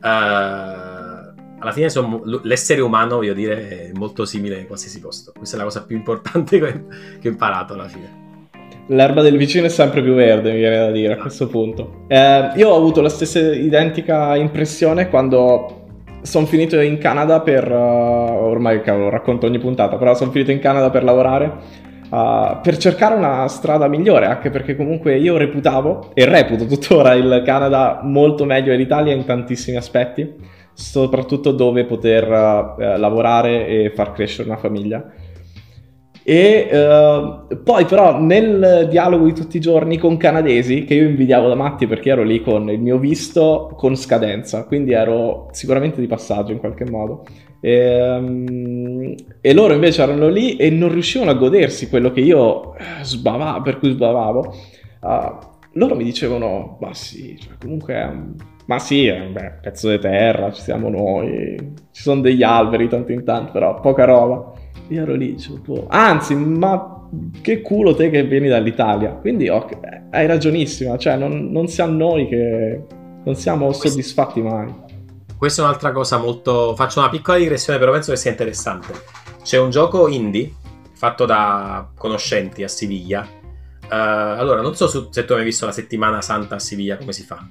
uh, 0.01 0.07
alla 1.59 1.71
fine 1.71 1.89
sono, 1.89 2.21
l'essere 2.43 2.81
umano, 2.81 3.17
voglio 3.17 3.33
dire, 3.33 3.89
è 3.89 3.91
molto 3.93 4.25
simile 4.25 4.59
in 4.59 4.67
qualsiasi 4.67 4.99
posto. 4.99 5.31
Questa 5.35 5.55
è 5.55 5.59
la 5.59 5.65
cosa 5.65 5.83
più 5.85 5.95
importante 5.95 6.59
che 7.19 7.27
ho 7.27 7.31
imparato 7.31 7.73
alla 7.73 7.87
fine 7.87 8.21
l'erba 8.91 9.21
del 9.21 9.37
vicino 9.37 9.65
è 9.65 9.69
sempre 9.69 10.01
più 10.01 10.13
verde, 10.13 10.51
mi 10.51 10.59
viene 10.59 10.77
da 10.77 10.91
dire 10.91 11.13
a 11.13 11.17
questo 11.17 11.47
punto. 11.47 12.03
Eh, 12.07 12.51
io 12.55 12.69
ho 12.69 12.75
avuto 12.75 13.01
la 13.01 13.09
stessa 13.09 13.39
identica 13.39 14.35
impressione 14.35 15.09
quando 15.09 15.79
sono 16.21 16.45
finito 16.45 16.79
in 16.79 16.97
Canada 16.97 17.41
per... 17.41 17.69
Uh, 17.69 18.49
ormai 18.51 18.81
cavolo, 18.81 19.09
racconto 19.09 19.47
ogni 19.47 19.59
puntata, 19.59 19.97
però 19.97 20.13
sono 20.13 20.31
finito 20.31 20.51
in 20.51 20.59
Canada 20.59 20.89
per 20.89 21.03
lavorare. 21.03 21.89
Uh, 22.09 22.59
per 22.61 22.75
cercare 22.75 23.15
una 23.15 23.47
strada 23.47 23.87
migliore, 23.87 24.25
anche 24.25 24.49
perché 24.49 24.75
comunque 24.75 25.17
io 25.17 25.37
reputavo 25.37 26.11
e 26.13 26.25
reputo 26.25 26.65
tuttora 26.65 27.13
il 27.13 27.41
Canada 27.45 28.01
molto 28.03 28.43
meglio 28.43 28.71
dell'Italia 28.71 29.13
in 29.13 29.23
tantissimi 29.23 29.77
aspetti, 29.77 30.35
soprattutto 30.73 31.51
dove 31.51 31.85
poter 31.85 32.27
uh, 32.27 32.97
lavorare 32.97 33.65
e 33.67 33.91
far 33.95 34.11
crescere 34.11 34.49
una 34.49 34.57
famiglia. 34.57 35.11
E 36.24 36.69
uh, 36.72 37.61
poi 37.63 37.86
però 37.86 38.19
nel 38.19 38.88
dialogo 38.89 39.26
di 39.26 39.34
tutti 39.34 39.57
i 39.57 39.59
giorni 39.59 39.97
con 39.97 40.17
canadesi, 40.17 40.84
che 40.84 40.93
io 40.93 41.07
invidiavo 41.07 41.47
da 41.47 41.55
matti 41.55 41.88
perché 41.88 42.11
ero 42.11 42.24
lì 42.24 42.41
con 42.41 42.69
il 42.69 42.80
mio 42.80 42.97
visto 42.97 43.74
con 43.76 43.95
scadenza, 43.95 44.65
quindi 44.65 44.93
ero 44.93 45.47
sicuramente 45.51 45.99
di 45.99 46.07
passaggio 46.07 46.51
in 46.51 46.59
qualche 46.59 46.89
modo. 46.89 47.26
E, 47.59 48.15
um, 48.17 49.15
e 49.39 49.53
loro 49.53 49.74
invece 49.74 50.01
erano 50.01 50.30
lì 50.30 50.55
e 50.57 50.69
non 50.69 50.91
riuscivano 50.91 51.32
a 51.32 51.36
godersi 51.36 51.89
quello 51.89 52.11
che 52.11 52.22
io 52.22 52.76
eh, 52.76 53.03
sbavavo, 53.03 53.61
per 53.61 53.80
cui 53.80 53.91
sbavavo. 53.91 54.53
Uh, 55.01 55.49
loro 55.74 55.95
mi 55.95 56.03
dicevano, 56.03 56.78
ma 56.82 56.93
sì, 56.93 57.38
cioè, 57.39 57.53
comunque 57.59 57.93
è 57.95 58.05
un... 58.05 58.36
Ma 58.65 58.78
sì, 58.80 59.07
un 59.07 59.34
pezzo 59.61 59.89
di 59.89 59.99
terra, 59.99 60.51
ci 60.51 60.61
siamo 60.61 60.88
noi, 60.88 61.57
ci 61.91 62.01
sono 62.01 62.22
degli 62.22 62.43
alberi 62.43 62.88
tanto 62.88 63.11
in 63.11 63.24
tanto, 63.26 63.51
però 63.51 63.80
poca 63.82 64.05
roba. 64.05 64.53
Io 64.91 65.01
ero 65.03 65.15
lì, 65.15 65.35
tipo, 65.35 65.87
anzi, 65.89 66.35
ma 66.35 67.07
che 67.41 67.61
culo 67.61 67.95
te 67.95 68.09
che 68.09 68.23
vieni 68.25 68.49
dall'Italia. 68.49 69.11
Quindi 69.11 69.47
okay, 69.47 70.07
hai 70.11 70.27
ragionissima, 70.27 70.97
cioè 70.97 71.15
non, 71.15 71.49
non 71.49 71.67
siamo 71.67 71.93
noi 71.93 72.27
che 72.27 72.83
non 73.23 73.35
siamo 73.35 73.71
soddisfatti 73.71 74.41
mai. 74.41 74.67
Questa 75.37 75.61
è 75.61 75.65
un'altra 75.65 75.93
cosa 75.93 76.17
molto... 76.17 76.75
Faccio 76.75 76.99
una 76.99 77.09
piccola 77.09 77.37
digressione, 77.37 77.79
però 77.79 77.93
penso 77.93 78.11
che 78.11 78.17
sia 78.17 78.31
interessante. 78.31 78.93
C'è 79.41 79.57
un 79.57 79.69
gioco 79.69 80.09
indie 80.09 80.51
fatto 80.93 81.25
da 81.25 81.89
conoscenti 81.97 82.61
a 82.61 82.67
Siviglia. 82.67 83.25
Uh, 83.83 83.87
allora, 83.89 84.61
non 84.61 84.75
so 84.75 85.09
se 85.09 85.25
tu 85.25 85.33
hai 85.33 85.43
visto 85.43 85.65
la 85.65 85.71
settimana 85.71 86.21
santa 86.21 86.55
a 86.55 86.59
Siviglia, 86.59 86.97
come 86.97 87.13
si 87.13 87.23
fa. 87.23 87.47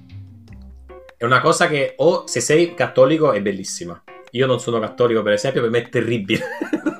È 1.17 1.25
una 1.25 1.41
cosa 1.41 1.69
che 1.69 1.95
o 1.97 2.27
se 2.27 2.41
sei 2.41 2.75
cattolico 2.75 3.33
è 3.33 3.41
bellissima. 3.41 4.01
Io 4.33 4.47
non 4.47 4.61
sono 4.61 4.79
cattolico, 4.79 5.23
per 5.23 5.33
esempio, 5.33 5.61
per 5.61 5.71
me 5.71 5.79
è 5.79 5.89
terribile. 5.89 6.41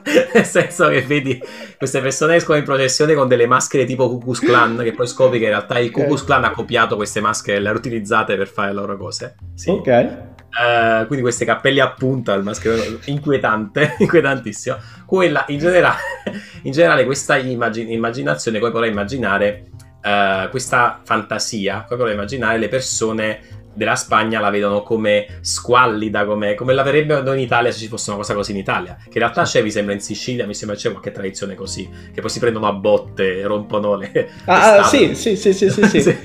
Nel 0.35 0.45
senso 0.45 0.89
che 0.89 1.03
vedi 1.03 1.41
queste 1.77 2.01
persone 2.01 2.37
escono 2.37 2.59
in 2.59 2.65
processione 2.65 3.15
con 3.15 3.29
delle 3.29 3.47
maschere 3.47 3.85
tipo 3.85 4.09
Cucus 4.09 4.41
Clan, 4.41 4.79
che 4.83 4.93
poi 4.93 5.07
scopri 5.07 5.39
che 5.39 5.45
in 5.45 5.51
realtà 5.51 5.79
il 5.79 5.91
Cucus 5.91 6.25
Clan 6.25 6.45
ha 6.45 6.51
copiato 6.51 6.97
queste 6.97 7.21
maschere 7.21 7.59
e 7.59 7.61
le 7.61 7.69
ha 7.69 7.73
utilizzate 7.73 8.37
per 8.37 8.49
fare 8.49 8.69
le 8.69 8.75
loro 8.75 8.97
cose. 8.97 9.37
Sì. 9.55 9.71
Ok. 9.71 10.39
Uh, 10.51 11.07
quindi 11.07 11.23
questi 11.23 11.45
cappelli 11.45 11.79
a 11.79 11.93
punta, 11.93 12.35
il 12.35 12.43
maschero 12.43 12.77
inquietante, 13.05 13.95
inquietantissimo. 13.99 14.77
Quella, 15.07 15.45
in 15.49 15.59
generale, 15.59 15.99
in 16.63 16.73
generale 16.73 17.05
questa 17.05 17.37
immagin- 17.37 17.91
immaginazione, 17.91 18.59
come 18.59 18.73
potrai 18.73 18.91
immaginare, 18.91 19.69
uh, 20.03 20.49
questa 20.51 21.01
fantasia, 21.05 21.85
come 21.87 21.99
potrai 21.99 22.15
immaginare 22.15 22.59
le 22.59 22.69
persone 22.69 23.41
della 23.73 23.95
Spagna 23.95 24.41
la 24.41 24.51
vedono 24.51 24.83
come 24.83 25.39
squallida, 25.41 26.25
come, 26.25 26.55
come 26.55 26.75
la 26.75 26.83
verrebbero 26.83 27.33
in 27.33 27.41
Italia 27.41 27.71
se 27.71 27.79
ci 27.79 27.89
fosse 27.89 28.11
una 28.11 28.19
cosa 28.19 28.35
così 28.35 28.53
in 28.53 28.59
Italia. 28.59 28.97
Che 28.97 29.09
in 29.13 29.19
realtà 29.19 29.43
c'è, 29.43 29.63
mi 29.63 29.71
sembra, 29.71 29.95
in 29.95 30.01
Sicilia, 30.01 30.47
mi 30.47 30.55
sembra 30.55 30.77
c'è 30.77 30.91
qualche 30.91 31.13
tradizione 31.13 31.55
così, 31.55 31.89
che 32.13 32.21
poi 32.21 32.31
si 32.31 32.39
prendono 32.39 32.67
a 32.67 32.73
botte 32.73 33.39
e 33.39 33.47
rompono 33.47 33.97
le... 33.97 34.31
Ah, 34.47 34.73
le 34.73 34.79
ah, 34.79 34.83
sì, 34.85 35.15
sì, 35.15 35.37
sì, 35.37 35.53
sì, 35.53 35.71
sì. 35.71 35.85
sì. 35.87 36.01
sì. 36.03 36.19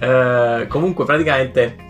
Uh, 0.00 0.66
comunque, 0.68 1.04
praticamente... 1.04 1.86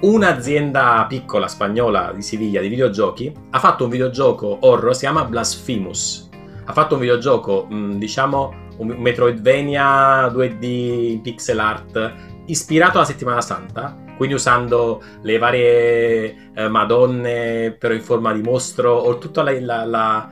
Un'azienda 0.00 1.06
piccola 1.08 1.48
spagnola 1.48 2.12
di 2.14 2.22
Siviglia 2.22 2.60
di 2.60 2.68
videogiochi 2.68 3.32
ha 3.50 3.58
fatto 3.58 3.82
un 3.82 3.90
videogioco 3.90 4.58
horror, 4.60 4.94
si 4.94 5.00
chiama 5.00 5.24
Blasphemous. 5.24 6.28
Ha 6.66 6.72
fatto 6.72 6.94
un 6.94 7.00
videogioco, 7.00 7.66
mh, 7.68 7.98
diciamo, 7.98 8.54
un 8.76 8.94
Metroidvania 8.96 10.28
2D 10.28 10.64
in 10.64 11.20
pixel 11.20 11.58
art 11.58 12.12
ispirato 12.46 12.98
alla 12.98 13.06
settimana 13.06 13.40
santa 13.40 14.06
quindi 14.18 14.34
usando 14.34 15.02
le 15.22 15.38
varie 15.38 16.50
eh, 16.52 16.68
madonne 16.68 17.74
però 17.78 17.94
in 17.94 18.02
forma 18.02 18.34
di 18.34 18.42
mostro 18.42 18.92
o 18.92 19.16
tutta 19.16 19.42
la, 19.42 19.58
la, 19.58 19.84
la... 19.86 20.30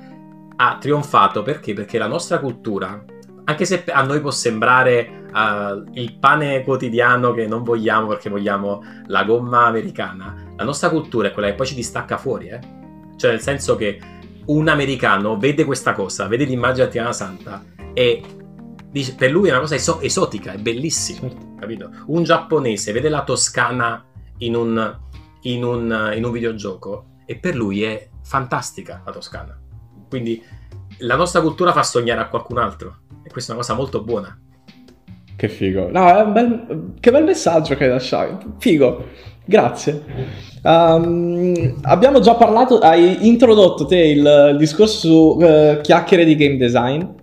ha 0.56 0.76
trionfato 0.78 1.42
perché? 1.42 1.72
Perché 1.72 1.96
la 1.96 2.06
nostra 2.06 2.38
cultura 2.38 3.02
anche 3.48 3.64
se 3.64 3.84
a 3.86 4.02
noi 4.02 4.20
può 4.20 4.30
sembrare 4.30 5.26
uh, 5.32 5.90
il 5.92 6.18
pane 6.18 6.62
quotidiano 6.64 7.32
che 7.32 7.46
non 7.46 7.62
vogliamo 7.62 8.08
perché 8.08 8.28
vogliamo 8.28 8.82
la 9.06 9.24
gomma 9.24 9.66
americana, 9.66 10.34
la 10.56 10.64
nostra 10.64 10.88
cultura 10.88 11.28
è 11.28 11.32
quella 11.32 11.48
che 11.48 11.54
poi 11.54 11.66
ci 11.66 11.76
distacca 11.76 12.16
fuori, 12.16 12.48
eh? 12.48 12.58
Cioè 13.16 13.30
nel 13.30 13.40
senso 13.40 13.76
che 13.76 14.00
un 14.46 14.66
americano 14.68 15.38
vede 15.38 15.64
questa 15.64 15.92
cosa, 15.92 16.26
vede 16.26 16.44
l'immagine 16.44 16.86
di 16.86 16.90
Tiana 16.92 17.12
Santa 17.12 17.62
e 17.94 18.20
dice, 18.96 19.14
per 19.14 19.30
lui 19.30 19.48
è 19.48 19.50
una 19.50 19.60
cosa 19.60 19.74
eso- 19.74 20.00
esotica, 20.00 20.52
è 20.52 20.58
bellissima, 20.58 21.28
certo. 21.28 21.46
capito? 21.58 21.90
Un 22.06 22.22
giapponese 22.22 22.92
vede 22.92 23.08
la 23.08 23.24
Toscana 23.24 24.02
in 24.38 24.54
un, 24.54 24.98
in, 25.42 25.64
un, 25.64 26.12
in 26.14 26.24
un 26.24 26.32
videogioco 26.32 27.04
e 27.26 27.36
per 27.36 27.54
lui 27.54 27.82
è 27.82 28.08
fantastica 28.22 29.02
la 29.04 29.12
Toscana. 29.12 29.58
Quindi 30.08 30.42
la 31.00 31.16
nostra 31.16 31.42
cultura 31.42 31.72
fa 31.72 31.82
sognare 31.82 32.20
a 32.20 32.28
qualcun 32.28 32.58
altro 32.58 33.00
e 33.22 33.30
questa 33.30 33.52
è 33.52 33.54
una 33.54 33.64
cosa 33.64 33.76
molto 33.76 34.02
buona. 34.02 34.38
Che 35.36 35.48
figo. 35.48 35.90
No, 35.90 36.30
bel, 36.32 36.94
che 36.98 37.10
bel 37.10 37.24
messaggio 37.24 37.74
che 37.74 37.84
hai 37.84 37.90
lasciato. 37.90 38.54
Figo. 38.58 39.08
Grazie. 39.44 40.04
Um, 40.62 41.78
abbiamo 41.82 42.20
già 42.20 42.34
parlato, 42.34 42.78
hai 42.78 43.28
introdotto 43.28 43.84
te 43.84 43.98
il, 43.98 44.48
il 44.52 44.56
discorso 44.56 44.98
su 44.98 45.44
uh, 45.44 45.80
chiacchiere 45.82 46.24
di 46.24 46.34
game 46.34 46.56
design 46.56 47.15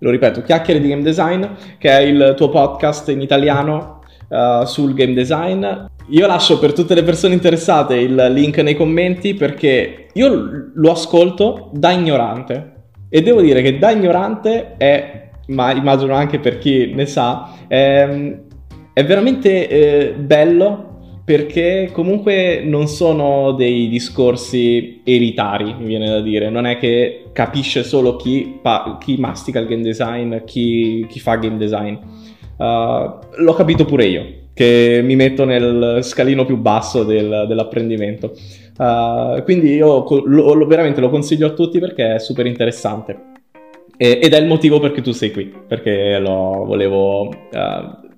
lo 0.00 0.10
ripeto, 0.10 0.42
Chiacchiere 0.42 0.80
di 0.80 0.88
Game 0.88 1.02
Design, 1.02 1.44
che 1.78 1.90
è 1.90 2.00
il 2.00 2.34
tuo 2.36 2.48
podcast 2.48 3.08
in 3.10 3.20
italiano 3.20 4.00
uh, 4.28 4.64
sul 4.64 4.94
game 4.94 5.12
design. 5.12 5.66
Io 6.08 6.26
lascio 6.26 6.58
per 6.58 6.72
tutte 6.72 6.94
le 6.94 7.02
persone 7.02 7.34
interessate 7.34 7.96
il 7.96 8.14
link 8.32 8.58
nei 8.58 8.74
commenti 8.74 9.34
perché 9.34 10.08
io 10.12 10.70
lo 10.74 10.90
ascolto 10.90 11.70
da 11.72 11.92
ignorante 11.92 12.78
e 13.08 13.22
devo 13.22 13.40
dire 13.40 13.62
che 13.62 13.78
da 13.78 13.90
ignorante 13.90 14.76
è, 14.76 15.30
ma 15.48 15.72
immagino 15.72 16.14
anche 16.14 16.40
per 16.40 16.58
chi 16.58 16.92
ne 16.94 17.06
sa, 17.06 17.50
è, 17.68 18.36
è 18.92 19.04
veramente 19.04 19.68
eh, 19.68 20.14
bello 20.14 20.89
perché 21.30 21.90
comunque 21.92 22.60
non 22.64 22.88
sono 22.88 23.52
dei 23.52 23.88
discorsi 23.88 25.00
elitari, 25.04 25.76
mi 25.78 25.86
viene 25.86 26.08
da 26.08 26.20
dire, 26.20 26.50
non 26.50 26.66
è 26.66 26.76
che 26.76 27.26
capisce 27.32 27.84
solo 27.84 28.16
chi, 28.16 28.58
pa- 28.60 28.98
chi 29.00 29.14
mastica 29.16 29.60
il 29.60 29.68
game 29.68 29.82
design, 29.82 30.38
chi, 30.44 31.06
chi 31.08 31.20
fa 31.20 31.36
game 31.36 31.56
design. 31.56 31.94
Uh, 32.56 33.20
l'ho 33.36 33.52
capito 33.54 33.84
pure 33.84 34.06
io, 34.06 34.26
che 34.52 35.02
mi 35.04 35.14
metto 35.14 35.44
nel 35.44 36.00
scalino 36.02 36.44
più 36.44 36.56
basso 36.56 37.04
del, 37.04 37.44
dell'apprendimento. 37.46 38.32
Uh, 38.76 39.40
quindi 39.44 39.74
io 39.74 40.04
lo, 40.24 40.54
lo, 40.54 40.66
veramente 40.66 41.00
lo 41.00 41.10
consiglio 41.10 41.46
a 41.46 41.50
tutti 41.50 41.78
perché 41.78 42.16
è 42.16 42.18
super 42.18 42.46
interessante. 42.46 43.16
E, 43.96 44.18
ed 44.20 44.32
è 44.32 44.38
il 44.40 44.48
motivo 44.48 44.80
per 44.80 44.90
cui 44.90 45.02
tu 45.02 45.12
sei 45.12 45.30
qui, 45.30 45.44
perché 45.44 46.18
lo 46.18 46.64
volevo... 46.66 47.28
Uh, 47.28 48.08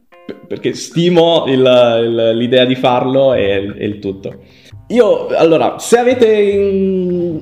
perché 0.53 0.75
stimo 0.75 1.45
il, 1.47 1.61
il, 1.61 2.37
l'idea 2.37 2.67
di 2.67 2.75
farlo 2.75 3.33
e, 3.33 3.73
e, 3.75 3.87
il 3.87 3.99
tutto. 4.01 4.41
Io, 4.89 5.29
allora, 5.29 5.79
se 5.79 5.97
avete... 5.97 6.29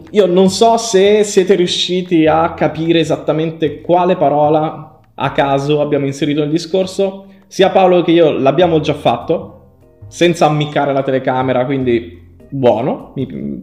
Io 0.08 0.26
non 0.26 0.48
so 0.48 0.76
se 0.76 1.24
siete 1.24 1.56
riusciti 1.56 2.26
a 2.26 2.54
capire 2.54 3.00
esattamente 3.00 3.80
quale 3.80 4.14
parola 4.14 5.00
a 5.12 5.32
caso 5.32 5.80
abbiamo 5.80 6.06
inserito 6.06 6.38
nel 6.38 6.50
discorso. 6.50 7.24
Sia 7.48 7.70
Paolo 7.70 8.02
che 8.02 8.12
io 8.12 8.30
l'abbiamo 8.30 8.78
già 8.78 8.94
fatto, 8.94 9.78
senza 10.06 10.46
ammiccare 10.46 10.92
la 10.92 11.02
telecamera, 11.02 11.64
quindi 11.64 12.36
buono, 12.48 13.12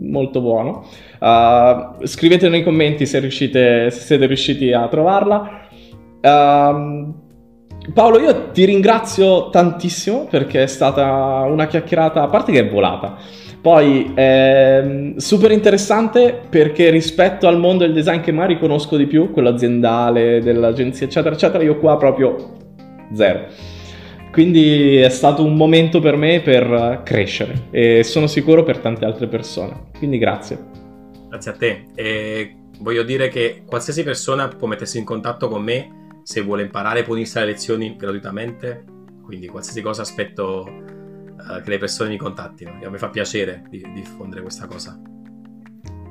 molto 0.02 0.42
buono. 0.42 0.86
Uh, 1.22 2.06
scrivete 2.06 2.50
nei 2.50 2.64
commenti 2.64 3.06
se, 3.06 3.20
riuscite, 3.20 3.92
se 3.92 4.02
siete 4.02 4.26
riusciti 4.26 4.74
a 4.74 4.90
trovarla. 4.90 5.62
Uh, 6.22 7.26
Paolo, 7.94 8.20
io 8.20 8.50
ti 8.52 8.66
ringrazio 8.66 9.50
tantissimo 9.50 10.28
perché 10.30 10.64
è 10.64 10.68
stata 10.68 11.46
una 11.48 11.68
chiacchierata, 11.68 12.22
a 12.22 12.28
parte 12.28 12.52
che 12.52 12.60
è 12.60 12.70
volata, 12.70 13.18
poi 13.62 14.12
è 14.14 14.82
ehm, 14.84 15.16
super 15.18 15.52
interessante 15.52 16.42
perché 16.50 16.90
rispetto 16.90 17.48
al 17.48 17.58
mondo 17.58 17.86
del 17.86 17.94
design 17.94 18.20
che 18.20 18.32
mai 18.32 18.48
riconosco 18.48 18.98
di 18.98 19.08
più, 19.08 19.32
quello 19.32 19.50
aziendale, 19.50 20.42
dell'agenzia, 20.42 21.06
eccetera, 21.06 21.34
eccetera, 21.34 21.64
io 21.64 21.78
qua 21.78 21.98
proprio 21.98 22.56
zero. 23.14 23.46
Quindi 24.32 24.98
è 24.98 25.10
stato 25.10 25.44
un 25.44 25.56
momento 25.56 26.00
per 26.00 26.16
me 26.16 26.42
per 26.42 27.02
crescere 27.04 27.68
e 27.72 28.04
sono 28.04 28.28
sicuro 28.28 28.64
per 28.64 28.78
tante 28.78 29.06
altre 29.06 29.28
persone. 29.28 29.90
Quindi 29.98 30.18
grazie. 30.18 30.60
Grazie 31.30 31.52
a 31.52 31.54
te. 31.56 31.86
E 31.96 32.56
voglio 32.80 33.04
dire 33.04 33.30
che 33.30 33.64
qualsiasi 33.66 34.04
persona 34.04 34.48
può 34.48 34.68
mettersi 34.68 35.00
in 35.00 35.06
contatto 35.06 35.48
con 35.48 35.64
me 35.64 36.07
se 36.28 36.42
vuole 36.42 36.64
imparare 36.64 37.04
può 37.04 37.14
unirsi 37.14 37.38
alle 37.38 37.52
lezioni 37.52 37.96
gratuitamente, 37.96 38.84
quindi 39.24 39.48
qualsiasi 39.48 39.82
cosa 39.82 40.02
aspetto 40.02 40.68
uh, 40.68 41.62
che 41.64 41.70
le 41.70 41.78
persone 41.78 42.10
mi 42.10 42.18
contattino, 42.18 42.78
a 42.84 42.90
me 42.90 42.98
fa 42.98 43.08
piacere 43.08 43.64
di, 43.70 43.78
di 43.78 43.94
diffondere 43.94 44.42
questa 44.42 44.68
cosa. 44.68 45.00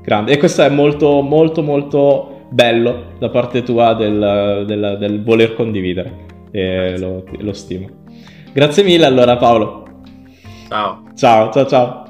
Grande, 0.01 0.33
e 0.33 0.39
questo 0.39 0.63
è 0.63 0.71
molto 0.71 1.21
molto 1.21 1.61
molto 1.61 2.47
bello 2.49 3.13
da 3.19 3.29
parte 3.29 3.63
tua 3.63 3.93
del, 3.93 4.65
del, 4.67 4.97
del 4.99 5.23
voler 5.23 5.53
condividere, 5.53 6.27
e 6.51 6.99
lo, 6.99 7.23
lo 7.39 7.53
stimo. 7.53 8.05
Grazie 8.55 8.85
mille 8.85 9.05
allora 9.05 9.37
Paolo. 9.37 10.01
Ciao. 10.67 11.11
Ciao, 11.15 11.53
ciao, 11.53 11.67
ciao. 11.67 12.06